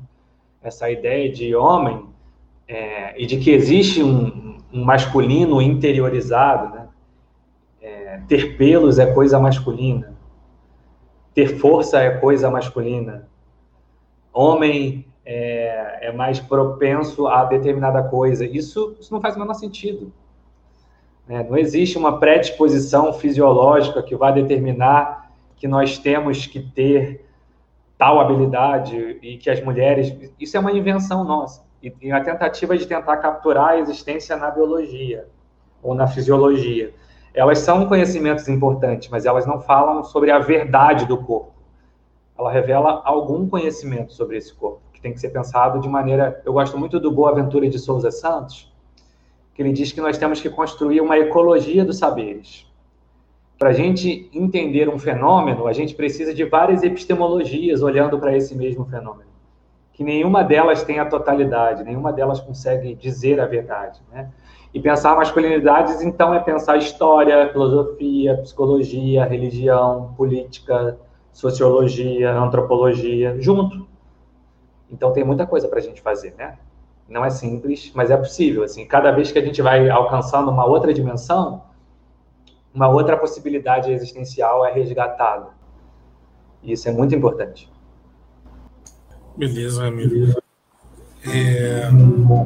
essa 0.63 0.91
ideia 0.91 1.31
de 1.31 1.55
homem 1.55 2.07
é, 2.69 3.21
e 3.21 3.27
de 3.27 3.39
que 3.39 3.51
existe 3.51 4.03
um, 4.03 4.59
um 4.73 4.85
masculino 4.85 5.61
interiorizado, 5.61 6.75
né? 6.75 6.89
É, 7.81 8.21
ter 8.29 8.57
pelos 8.57 9.01
é 9.01 9.13
coisa 9.13 9.41
masculina, 9.41 10.15
ter 11.35 11.59
força 11.59 11.99
é 11.99 12.17
coisa 12.19 12.49
masculina, 12.49 13.29
homem 14.33 15.05
é, 15.25 16.09
é, 16.09 16.12
mais 16.12 16.41
propenso 16.41 17.27
a 17.27 17.45
determinada 17.45 18.03
coisa. 18.03 18.45
Isso, 18.45 18.97
isso 19.01 19.12
não 19.12 19.20
faz 19.20 19.37
o 19.37 19.39
menor 19.39 19.55
sentido. 19.55 20.12
Né? 21.27 21.47
Não 21.49 21.57
existe 21.57 21.97
uma 21.97 22.18
predisposição 22.18 23.12
fisiológica 23.12 24.03
que 24.03 24.16
vá 24.16 24.31
determinar 24.31 25.31
que 25.57 25.68
nós 25.68 25.99
temos 25.99 26.47
que 26.47 26.61
ter 26.61 27.25
tal 27.97 28.20
habilidade 28.20 29.18
e 29.23 29.39
que 29.39 29.49
as 29.49 29.62
mulheres. 29.62 30.12
Isso 30.39 30.57
é 30.57 30.61
uma 30.61 30.73
invenção 30.73 31.23
nossa. 31.23 31.64
E, 31.81 31.93
e 32.03 32.11
a 32.11 32.20
tentativa 32.20 32.77
de 32.77 32.87
tentar 32.87 33.16
capturar 33.18 33.70
a 33.70 33.79
existência 33.79 34.37
na 34.37 34.51
biologia 34.51 35.29
ou 35.81 35.95
na 35.95 36.07
fisiologia. 36.09 36.93
Elas 37.33 37.61
são 37.61 37.87
conhecimentos 37.87 38.47
importantes, 38.49 39.09
mas 39.09 39.25
elas 39.25 39.47
não 39.47 39.61
falam 39.61 40.05
sobre 40.05 40.31
a 40.31 40.39
verdade 40.39 41.07
do 41.07 41.16
corpo. 41.16 41.53
Ela 42.37 42.51
revela 42.51 43.01
algum 43.05 43.49
conhecimento 43.49 44.12
sobre 44.12 44.37
esse 44.37 44.53
corpo 44.53 44.82
tem 45.03 45.13
que 45.13 45.21
ser 45.21 45.31
pensado 45.31 45.81
de 45.81 45.89
maneira. 45.89 46.41
Eu 46.45 46.53
gosto 46.53 46.79
muito 46.79 47.01
do 47.01 47.11
Boaventura 47.11 47.69
de 47.69 47.79
Souza 47.79 48.11
Santos, 48.11 48.73
que 49.53 49.61
ele 49.61 49.73
diz 49.73 49.93
que 49.93 50.01
nós 50.01 50.17
temos 50.17 50.41
que 50.41 50.49
construir 50.49 51.01
uma 51.01 51.19
ecologia 51.19 51.85
dos 51.85 51.99
saberes. 51.99 52.67
Para 53.59 53.71
a 53.71 53.73
gente 53.73 54.31
entender 54.33 54.89
um 54.89 54.99
fenômeno, 54.99 55.67
a 55.67 55.73
gente 55.73 55.95
precisa 55.95 56.33
de 56.33 56.45
várias 56.45 56.83
epistemologias 56.83 57.83
olhando 57.83 58.19
para 58.19 58.37
esse 58.37 58.57
mesmo 58.57 58.85
fenômeno. 58.85 59.31
Que 59.93 60.03
nenhuma 60.03 60.43
delas 60.43 60.83
tem 60.83 60.99
a 60.99 61.05
totalidade, 61.05 61.85
nenhuma 61.85 62.13
delas 62.13 62.41
consegue 62.41 62.95
dizer 62.95 63.41
a 63.41 63.47
verdade. 63.47 64.01
Né? 64.11 64.31
E 64.73 64.81
pensar 64.81 65.15
masculinidades, 65.15 66.01
então, 66.01 66.33
é 66.35 66.41
pensar 66.41 66.79
história, 66.79 67.51
filosofia, 67.53 68.39
psicologia, 68.39 69.25
religião, 69.25 70.15
política, 70.17 70.99
sociologia, 71.33 72.33
antropologia, 72.33 73.37
junto. 73.39 73.91
Então 74.93 75.12
tem 75.12 75.24
muita 75.24 75.47
coisa 75.47 75.66
para 75.66 75.78
a 75.78 75.82
gente 75.82 76.03
fazer, 76.03 76.34
né? 76.36 76.59
Não 77.09 77.24
é 77.24 77.30
simples, 77.30 77.90
mas 77.95 78.11
é 78.11 78.16
possível. 78.16 78.62
Assim, 78.62 78.86
cada 78.86 79.11
vez 79.11 79.32
que 79.32 79.38
a 79.38 79.45
gente 79.45 79.62
vai 79.62 79.88
alcançando 79.88 80.51
uma 80.51 80.66
outra 80.66 80.93
dimensão, 80.93 81.62
uma 82.74 82.88
outra 82.88 83.16
possibilidade 83.16 83.90
existencial 83.90 84.64
é 84.66 84.72
resgatada. 84.72 85.49
E 86.62 86.72
isso 86.72 86.88
é 86.88 86.93
muito 86.93 87.14
importante. 87.14 87.70
Beleza, 89.36 89.86
amigo. 89.86 90.40
É, 91.24 91.88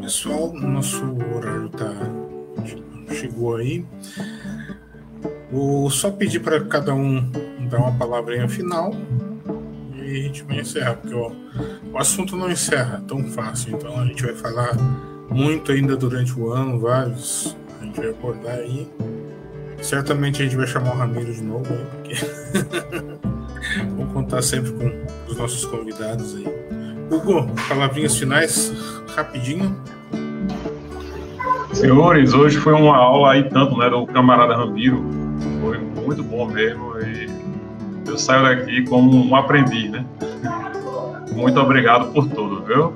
pessoal, 0.01 0.53
nosso 0.53 1.03
horário 1.35 1.69
tá, 1.71 1.93
chegou 3.13 3.57
aí. 3.57 3.85
Vou 5.51 5.91
só 5.91 6.11
pedir 6.11 6.41
para 6.41 6.65
cada 6.65 6.95
um 6.95 7.31
dar 7.69 7.79
uma 7.79 7.99
palavrinha 7.99 8.49
final 8.49 8.93
a 10.21 10.23
gente 10.23 10.43
vai 10.45 10.61
encerrar, 10.61 10.95
porque 10.95 11.15
ó, 11.15 11.31
o 11.93 11.99
assunto 11.99 12.37
não 12.37 12.51
encerra 12.51 13.03
tão 13.07 13.25
fácil, 13.25 13.77
então 13.77 14.01
a 14.01 14.05
gente 14.05 14.23
vai 14.23 14.35
falar 14.35 14.77
muito 15.31 15.73
ainda 15.73 15.97
durante 15.97 16.39
o 16.39 16.51
ano, 16.51 16.79
vários. 16.79 17.57
A 17.81 17.85
gente 17.85 18.01
vai 18.01 18.11
acordar 18.11 18.55
aí. 18.55 18.89
Certamente 19.81 20.43
a 20.43 20.45
gente 20.45 20.57
vai 20.57 20.67
chamar 20.67 20.95
o 20.95 20.99
Ramiro 20.99 21.33
de 21.33 21.43
novo 21.43 21.67
porque 21.93 22.15
vamos 23.97 24.13
contar 24.13 24.41
sempre 24.43 24.73
com 24.73 24.91
os 25.29 25.37
nossos 25.37 25.65
convidados 25.65 26.35
aí. 26.37 26.47
Hugo, 27.11 27.47
palavrinhas 27.69 28.17
finais, 28.17 28.73
rapidinho. 29.15 29.77
Senhores, 31.73 32.33
hoje 32.33 32.57
foi 32.59 32.73
uma 32.73 32.97
aula 32.97 33.33
aí 33.33 33.49
tanto, 33.51 33.77
né, 33.77 33.91
do 33.91 34.07
camarada 34.07 34.57
Ramiro. 34.57 35.05
Foi 35.61 35.79
muito 35.79 36.23
bom 36.23 36.47
mesmo 36.47 36.99
e 37.01 37.36
eu 38.07 38.17
saio 38.17 38.43
daqui 38.43 38.85
como 38.85 39.25
um 39.25 39.35
aprendiz, 39.35 39.91
né? 39.91 40.05
Muito 41.33 41.61
obrigado 41.61 42.13
por 42.13 42.29
tudo, 42.29 42.63
viu? 42.65 42.93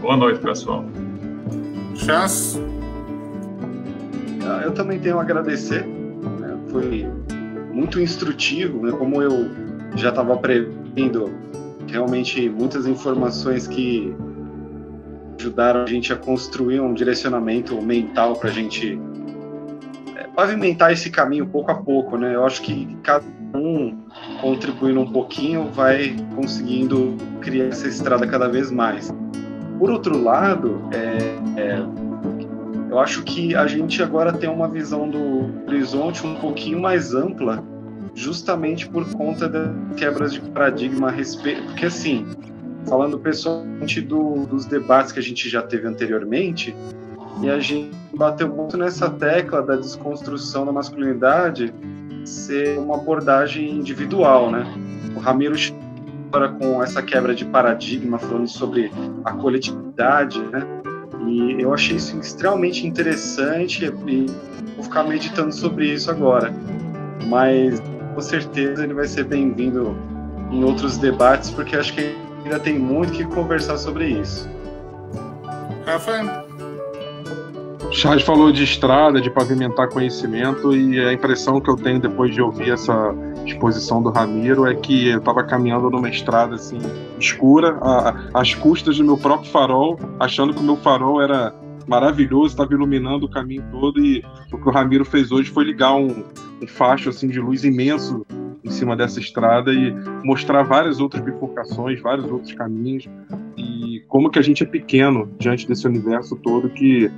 Boa 0.00 0.16
noite, 0.16 0.40
pessoal. 0.40 0.84
Chás? 1.94 2.60
Ah, 4.46 4.60
eu 4.62 4.72
também 4.72 5.00
tenho 5.00 5.18
a 5.18 5.22
agradecer. 5.22 5.84
Né? 5.84 6.56
Foi 6.70 7.08
muito 7.72 8.00
instrutivo, 8.00 8.86
né? 8.86 8.92
Como 8.92 9.22
eu 9.22 9.50
já 9.96 10.10
estava 10.10 10.36
prevendo, 10.36 11.32
realmente 11.88 12.48
muitas 12.48 12.86
informações 12.86 13.66
que 13.66 14.14
ajudaram 15.38 15.82
a 15.82 15.86
gente 15.86 16.12
a 16.12 16.16
construir 16.16 16.80
um 16.80 16.94
direcionamento 16.94 17.80
mental 17.80 18.36
para 18.36 18.50
a 18.50 18.52
gente 18.52 19.00
é, 20.16 20.24
pavimentar 20.28 20.92
esse 20.92 21.10
caminho 21.10 21.46
pouco 21.46 21.70
a 21.70 21.74
pouco, 21.74 22.16
né? 22.16 22.34
Eu 22.34 22.44
acho 22.44 22.62
que 22.62 22.96
cada 23.02 23.24
um 23.54 23.96
contribuindo 24.40 25.00
um 25.00 25.10
pouquinho 25.10 25.70
vai 25.72 26.16
conseguindo 26.34 27.16
criar 27.40 27.66
essa 27.66 27.88
estrada 27.88 28.26
cada 28.26 28.48
vez 28.48 28.70
mais. 28.70 29.14
Por 29.78 29.90
outro 29.90 30.22
lado, 30.22 30.82
é, 30.92 31.60
é, 31.60 31.78
eu 32.90 32.98
acho 32.98 33.22
que 33.22 33.54
a 33.54 33.66
gente 33.66 34.02
agora 34.02 34.32
tem 34.32 34.48
uma 34.48 34.68
visão 34.68 35.08
do 35.08 35.50
horizonte 35.66 36.26
um 36.26 36.36
pouquinho 36.36 36.80
mais 36.80 37.14
ampla, 37.14 37.62
justamente 38.14 38.88
por 38.88 39.04
conta 39.12 39.48
das 39.48 39.70
quebras 39.96 40.32
de 40.32 40.40
paradigma 40.40 41.08
a 41.08 41.10
respeito. 41.10 41.62
Porque, 41.64 41.86
assim, 41.86 42.26
falando 42.86 43.18
pessoalmente 43.18 44.00
do, 44.00 44.46
dos 44.46 44.64
debates 44.64 45.10
que 45.10 45.18
a 45.18 45.22
gente 45.22 45.48
já 45.48 45.62
teve 45.62 45.86
anteriormente, 45.86 46.74
e 47.42 47.50
a 47.50 47.58
gente 47.58 47.90
bateu 48.16 48.48
muito 48.48 48.76
nessa 48.76 49.10
tecla 49.10 49.60
da 49.60 49.74
desconstrução 49.74 50.64
da 50.64 50.70
masculinidade 50.70 51.74
ser 52.24 52.78
uma 52.78 52.96
abordagem 52.96 53.70
individual, 53.70 54.50
né? 54.50 54.64
O 55.16 55.20
Ramiro 55.20 55.54
agora 56.32 56.48
com 56.52 56.82
essa 56.82 57.02
quebra 57.02 57.34
de 57.34 57.44
paradigma, 57.44 58.18
falando 58.18 58.48
sobre 58.48 58.90
a 59.24 59.32
coletividade, 59.32 60.40
né? 60.40 60.66
E 61.26 61.62
eu 61.62 61.72
achei 61.72 61.96
isso 61.96 62.18
extremamente 62.18 62.86
interessante 62.86 63.84
e 63.84 64.26
vou 64.74 64.84
ficar 64.84 65.04
meditando 65.04 65.52
sobre 65.54 65.86
isso 65.92 66.10
agora. 66.10 66.52
Mas 67.28 67.80
com 68.14 68.20
certeza 68.20 68.84
ele 68.84 68.94
vai 68.94 69.06
ser 69.06 69.24
bem-vindo 69.24 69.96
em 70.50 70.62
outros 70.64 70.98
debates, 70.98 71.50
porque 71.50 71.76
acho 71.76 71.94
que 71.94 72.16
ainda 72.44 72.58
tem 72.58 72.78
muito 72.78 73.12
que 73.12 73.24
conversar 73.24 73.78
sobre 73.78 74.06
isso. 74.08 74.48
Rafael? 75.86 76.43
Charles 77.90 78.24
falou 78.24 78.50
de 78.50 78.64
estrada, 78.64 79.20
de 79.20 79.30
pavimentar 79.30 79.88
conhecimento, 79.88 80.74
e 80.74 80.98
a 81.00 81.12
impressão 81.12 81.60
que 81.60 81.70
eu 81.70 81.76
tenho 81.76 82.00
depois 82.00 82.34
de 82.34 82.42
ouvir 82.42 82.70
essa, 82.70 83.14
exposição 83.46 84.02
do 84.02 84.10
Ramiro 84.10 84.66
é 84.66 84.74
que 84.74 85.08
eu 85.08 85.18
estava 85.18 85.44
caminhando 85.44 85.90
numa 85.90 86.08
estrada 86.08 86.54
assim 86.54 86.78
escura, 87.18 87.78
a, 87.80 88.40
às 88.40 88.54
custas 88.54 88.98
do 88.98 89.04
meu 89.04 89.16
próprio 89.16 89.50
farol, 89.50 89.98
achando 90.18 90.54
que 90.54 90.60
o 90.60 90.62
meu 90.62 90.76
farol 90.76 91.20
era 91.20 91.54
maravilhoso, 91.86 92.46
estava 92.46 92.72
iluminando 92.72 93.26
o 93.26 93.30
caminho 93.30 93.64
todo 93.70 94.00
e 94.00 94.24
o 94.52 94.58
que 94.58 94.68
o 94.68 94.72
Ramiro 94.72 95.04
fez 95.04 95.30
hoje 95.30 95.50
foi 95.50 95.64
ligar 95.64 95.94
um, 95.94 96.24
um 96.62 96.66
facho 96.66 97.10
assim 97.10 97.28
de 97.28 97.38
luz 97.38 97.64
imenso 97.64 98.24
em 98.64 98.70
cima 98.70 98.96
dessa 98.96 99.20
estrada 99.20 99.70
e 99.70 99.94
mostrar 100.24 100.62
várias 100.62 100.98
outras 100.98 101.22
bifurcações, 101.22 102.00
vários 102.00 102.30
outros 102.30 102.54
caminhos 102.54 103.06
e 103.58 104.02
como 104.08 104.30
que 104.30 104.38
a 104.38 104.42
gente 104.42 104.62
é 104.62 104.66
pequeno 104.66 105.30
diante 105.38 105.68
desse 105.68 105.86
universo 105.86 106.36
todo 106.36 106.70
que 106.70 107.10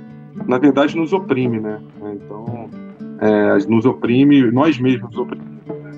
na 0.45 0.57
verdade 0.57 0.95
nos 0.95 1.13
oprime, 1.13 1.59
né? 1.59 1.81
Então 2.13 2.69
é, 3.19 3.57
nos 3.67 3.85
oprime, 3.85 4.51
nós 4.51 4.79
mesmos 4.79 5.09
nos 5.09 5.19
oprimimos. 5.19 5.67
Né? 5.67 5.91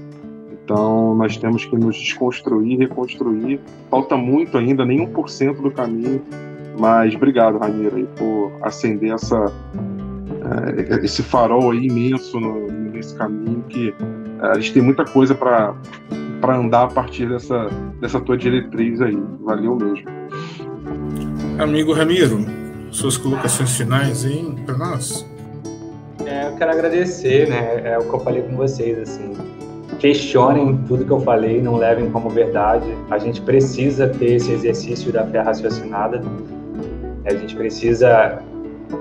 Então 0.53 1.15
nós 1.15 1.37
temos 1.37 1.65
que 1.65 1.75
nos 1.75 1.97
desconstruir, 1.97 2.77
reconstruir. 2.79 3.59
Falta 3.89 4.15
muito 4.15 4.57
ainda, 4.57 4.85
nem 4.85 5.05
1% 5.07 5.61
do 5.61 5.71
caminho. 5.71 6.21
Mas 6.79 7.13
obrigado, 7.13 7.57
Ramiro, 7.57 7.97
aí, 7.97 8.07
por 8.17 8.53
acender 8.61 9.11
essa, 9.11 9.51
é, 10.89 11.03
esse 11.03 11.21
farol 11.21 11.71
aí 11.71 11.87
imenso 11.87 12.39
no, 12.39 12.67
nesse 12.67 13.13
caminho 13.15 13.63
que 13.67 13.93
é, 14.41 14.47
a 14.47 14.53
gente 14.55 14.73
tem 14.73 14.81
muita 14.81 15.03
coisa 15.03 15.35
para 15.35 15.75
para 16.39 16.55
andar 16.55 16.83
a 16.83 16.87
partir 16.87 17.27
dessa, 17.27 17.67
dessa 17.99 18.19
tua 18.19 18.37
diretriz 18.37 19.01
aí. 19.01 19.17
Valeu 19.41 19.75
mesmo. 19.75 20.05
Amigo 21.59 21.91
Ramiro, 21.93 22.45
suas 22.91 23.17
colocações 23.17 23.75
finais 23.75 24.25
aí 24.25 24.55
para 24.65 24.77
nós? 24.77 25.25
É, 26.25 26.47
eu 26.47 26.55
quero 26.57 26.71
agradecer, 26.71 27.49
né? 27.49 27.81
É 27.83 27.97
o 27.97 28.03
que 28.03 28.13
eu 28.13 28.19
falei 28.19 28.41
com 28.41 28.55
vocês, 28.55 28.97
assim. 28.99 29.33
Questionem 29.99 30.77
tudo 30.87 31.03
que 31.03 31.11
eu 31.11 31.19
falei, 31.19 31.61
não 31.61 31.75
levem 31.75 32.09
como 32.11 32.29
verdade. 32.29 32.85
A 33.09 33.17
gente 33.17 33.41
precisa 33.41 34.07
ter 34.07 34.35
esse 34.35 34.51
exercício 34.51 35.11
da 35.11 35.25
fé 35.25 35.39
raciocinada. 35.39 36.21
A 37.25 37.33
gente 37.33 37.55
precisa 37.55 38.41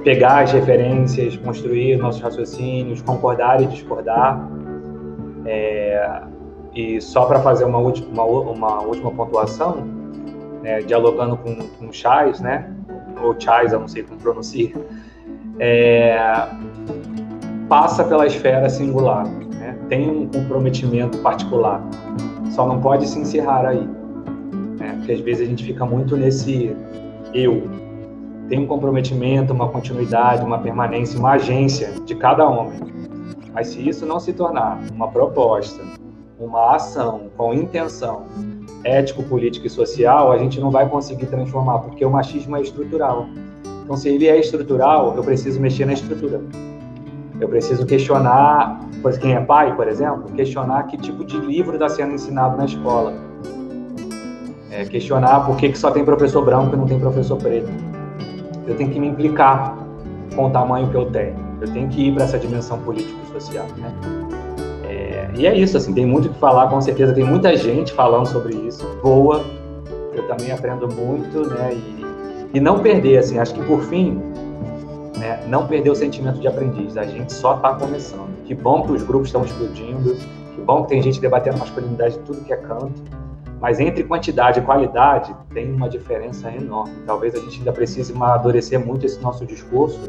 pegar 0.04 0.42
as 0.42 0.52
referências, 0.52 1.36
construir 1.36 1.96
nossos 1.96 2.20
raciocínios, 2.20 3.02
concordar 3.02 3.60
e 3.62 3.66
discordar. 3.66 4.48
É, 5.44 6.22
e 6.74 7.00
só 7.00 7.26
para 7.26 7.40
fazer 7.40 7.64
uma 7.64 7.78
última, 7.78 8.24
uma, 8.24 8.52
uma 8.52 8.80
última 8.82 9.10
pontuação, 9.10 9.86
né, 10.62 10.80
dialogando 10.80 11.36
com, 11.36 11.54
com 11.56 11.88
o 11.88 11.92
Chais, 11.92 12.40
né? 12.40 12.72
Ou 13.22 13.38
Chais, 13.38 13.72
não 13.72 13.88
sei 13.88 14.02
como 14.02 14.20
pronuncia. 14.20 14.72
É, 15.58 16.48
passa 17.68 18.04
pela 18.04 18.26
esfera 18.26 18.68
singular, 18.68 19.26
né? 19.26 19.76
tem 19.88 20.08
um 20.08 20.26
comprometimento 20.26 21.18
particular, 21.18 21.82
só 22.50 22.66
não 22.66 22.80
pode 22.80 23.06
se 23.06 23.18
encerrar 23.18 23.66
aí, 23.66 23.86
né? 24.78 24.94
porque 24.96 25.12
às 25.12 25.20
vezes 25.20 25.46
a 25.46 25.50
gente 25.50 25.64
fica 25.64 25.84
muito 25.84 26.16
nesse 26.16 26.74
eu. 27.34 27.68
Tem 28.48 28.58
um 28.58 28.66
comprometimento, 28.66 29.52
uma 29.52 29.68
continuidade, 29.68 30.42
uma 30.42 30.58
permanência, 30.58 31.18
uma 31.18 31.32
agência 31.32 31.92
de 32.06 32.14
cada 32.14 32.48
homem. 32.48 32.80
Mas 33.52 33.68
se 33.68 33.86
isso 33.86 34.06
não 34.06 34.18
se 34.18 34.32
tornar 34.32 34.80
uma 34.90 35.08
proposta, 35.08 35.82
uma 36.38 36.76
ação 36.76 37.30
com 37.36 37.52
intenção 37.52 38.24
ético, 38.84 39.22
político 39.22 39.66
e 39.66 39.70
social, 39.70 40.32
a 40.32 40.38
gente 40.38 40.60
não 40.60 40.70
vai 40.70 40.88
conseguir 40.88 41.26
transformar, 41.26 41.80
porque 41.80 42.04
o 42.04 42.10
machismo 42.10 42.56
é 42.56 42.62
estrutural. 42.62 43.28
Então, 43.84 43.96
se 43.96 44.08
ele 44.08 44.26
é 44.26 44.38
estrutural, 44.38 45.14
eu 45.16 45.22
preciso 45.22 45.60
mexer 45.60 45.86
na 45.86 45.94
estrutura. 45.94 46.42
Eu 47.40 47.48
preciso 47.48 47.86
questionar, 47.86 48.80
quem 49.20 49.34
é 49.34 49.40
pai, 49.40 49.74
por 49.74 49.86
exemplo, 49.88 50.24
questionar 50.34 50.82
que 50.84 50.96
tipo 50.96 51.24
de 51.24 51.38
livro 51.38 51.74
está 51.74 51.88
sendo 51.88 52.14
ensinado 52.14 52.56
na 52.56 52.64
escola. 52.64 53.14
É, 54.70 54.84
questionar 54.84 55.46
por 55.46 55.56
que, 55.56 55.70
que 55.70 55.78
só 55.78 55.90
tem 55.90 56.04
professor 56.04 56.44
branco 56.44 56.74
e 56.74 56.78
não 56.78 56.86
tem 56.86 56.98
professor 56.98 57.38
preto. 57.38 57.68
Eu 58.66 58.76
tenho 58.76 58.90
que 58.90 59.00
me 59.00 59.08
implicar 59.08 59.78
com 60.34 60.46
o 60.46 60.50
tamanho 60.50 60.90
que 60.90 60.96
eu 60.96 61.06
tenho. 61.06 61.36
Eu 61.60 61.72
tenho 61.72 61.88
que 61.88 62.08
ir 62.08 62.14
para 62.14 62.24
essa 62.24 62.38
dimensão 62.38 62.78
político-social. 62.80 63.66
Né? 63.78 64.17
E 65.36 65.46
é 65.46 65.56
isso, 65.56 65.76
assim, 65.76 65.92
tem 65.92 66.06
muito 66.06 66.28
o 66.28 66.32
que 66.32 66.38
falar, 66.38 66.68
com 66.68 66.80
certeza. 66.80 67.12
Tem 67.12 67.24
muita 67.24 67.56
gente 67.56 67.92
falando 67.92 68.26
sobre 68.26 68.54
isso. 68.56 68.86
Boa, 69.02 69.44
eu 70.14 70.26
também 70.26 70.50
aprendo 70.50 70.88
muito, 70.92 71.48
né? 71.48 71.74
E, 71.74 72.06
e 72.54 72.60
não 72.60 72.80
perder, 72.80 73.18
assim, 73.18 73.38
acho 73.38 73.54
que 73.54 73.62
por 73.64 73.82
fim, 73.82 74.20
né, 75.18 75.44
não 75.48 75.66
perder 75.66 75.90
o 75.90 75.94
sentimento 75.94 76.40
de 76.40 76.48
aprendiz. 76.48 76.96
A 76.96 77.04
gente 77.04 77.32
só 77.32 77.56
está 77.56 77.74
começando. 77.74 78.28
Que 78.44 78.54
bom 78.54 78.82
que 78.82 78.92
os 78.92 79.02
grupos 79.02 79.28
estão 79.28 79.44
explodindo, 79.44 80.14
que 80.54 80.60
bom 80.60 80.82
que 80.82 80.88
tem 80.88 81.02
gente 81.02 81.20
debatendo 81.20 81.58
masculinidade 81.58 82.14
de 82.14 82.20
tudo 82.20 82.44
que 82.44 82.52
é 82.52 82.56
canto. 82.56 83.02
Mas 83.60 83.80
entre 83.80 84.04
quantidade 84.04 84.60
e 84.60 84.62
qualidade 84.62 85.34
tem 85.52 85.72
uma 85.72 85.88
diferença 85.88 86.50
enorme. 86.50 86.94
Talvez 87.04 87.34
a 87.34 87.38
gente 87.40 87.58
ainda 87.58 87.72
precise 87.72 88.12
amadurecer 88.12 88.78
muito 88.78 89.04
esse 89.04 89.20
nosso 89.20 89.44
discurso 89.44 90.00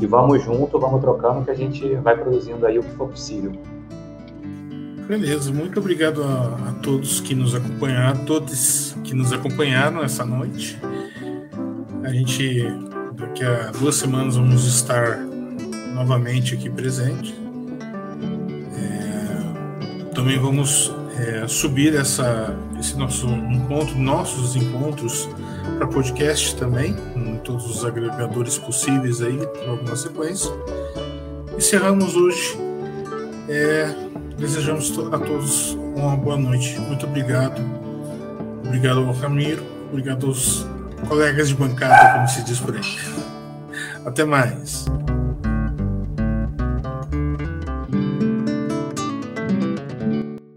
e 0.00 0.06
vamos 0.06 0.42
junto, 0.42 0.78
vamos 0.78 1.00
trocando 1.00 1.44
que 1.44 1.50
a 1.50 1.54
gente 1.54 1.94
vai 1.96 2.16
produzindo 2.16 2.66
aí 2.66 2.78
o 2.78 2.82
que 2.82 2.90
for 2.92 3.08
possível. 3.08 3.52
Beleza, 5.06 5.52
muito 5.52 5.78
obrigado 5.78 6.22
a, 6.22 6.70
a 6.70 6.72
todos 6.82 7.20
que 7.20 7.34
nos 7.34 7.54
acompanharam, 7.54 8.24
todos 8.24 8.96
que 9.04 9.14
nos 9.14 9.32
acompanharam 9.32 10.02
essa 10.02 10.24
noite. 10.24 10.78
A 12.02 12.10
gente 12.10 12.66
Daqui 13.16 13.44
a 13.44 13.70
duas 13.70 13.94
semanas 13.94 14.36
vamos 14.36 14.66
estar 14.66 15.18
novamente 15.94 16.54
aqui 16.54 16.68
presente. 16.68 17.34
É, 18.76 20.14
também 20.14 20.38
vamos 20.38 20.92
é, 21.16 21.46
subir 21.46 21.94
essa, 21.94 22.56
esse 22.78 22.96
nosso 22.96 23.28
encontro, 23.28 23.96
nossos 23.96 24.56
encontros 24.56 25.28
para 25.78 25.86
podcast 25.86 26.56
também, 26.56 26.96
em 27.14 27.38
todos 27.38 27.64
os 27.70 27.84
agregadores 27.84 28.58
possíveis 28.58 29.22
aí, 29.22 29.38
logo 29.64 29.84
na 29.84 29.94
sequência. 29.94 30.50
Encerramos 31.56 32.16
hoje. 32.16 32.58
É, 33.48 33.94
desejamos 34.38 34.92
a 35.12 35.18
todos 35.18 35.72
uma 35.96 36.16
boa 36.16 36.36
noite. 36.36 36.78
Muito 36.80 37.06
obrigado. 37.06 37.60
Obrigado 38.64 39.00
ao 39.00 39.12
Ramiro. 39.12 39.62
Obrigado 39.90 40.26
aos 40.26 40.66
colegas 41.08 41.48
de 41.48 41.54
bancada, 41.54 42.14
como 42.14 42.28
se 42.28 42.42
diz 42.42 42.58
por 42.58 42.74
aí. 42.74 42.82
Até 44.04 44.24
mais. 44.24 44.86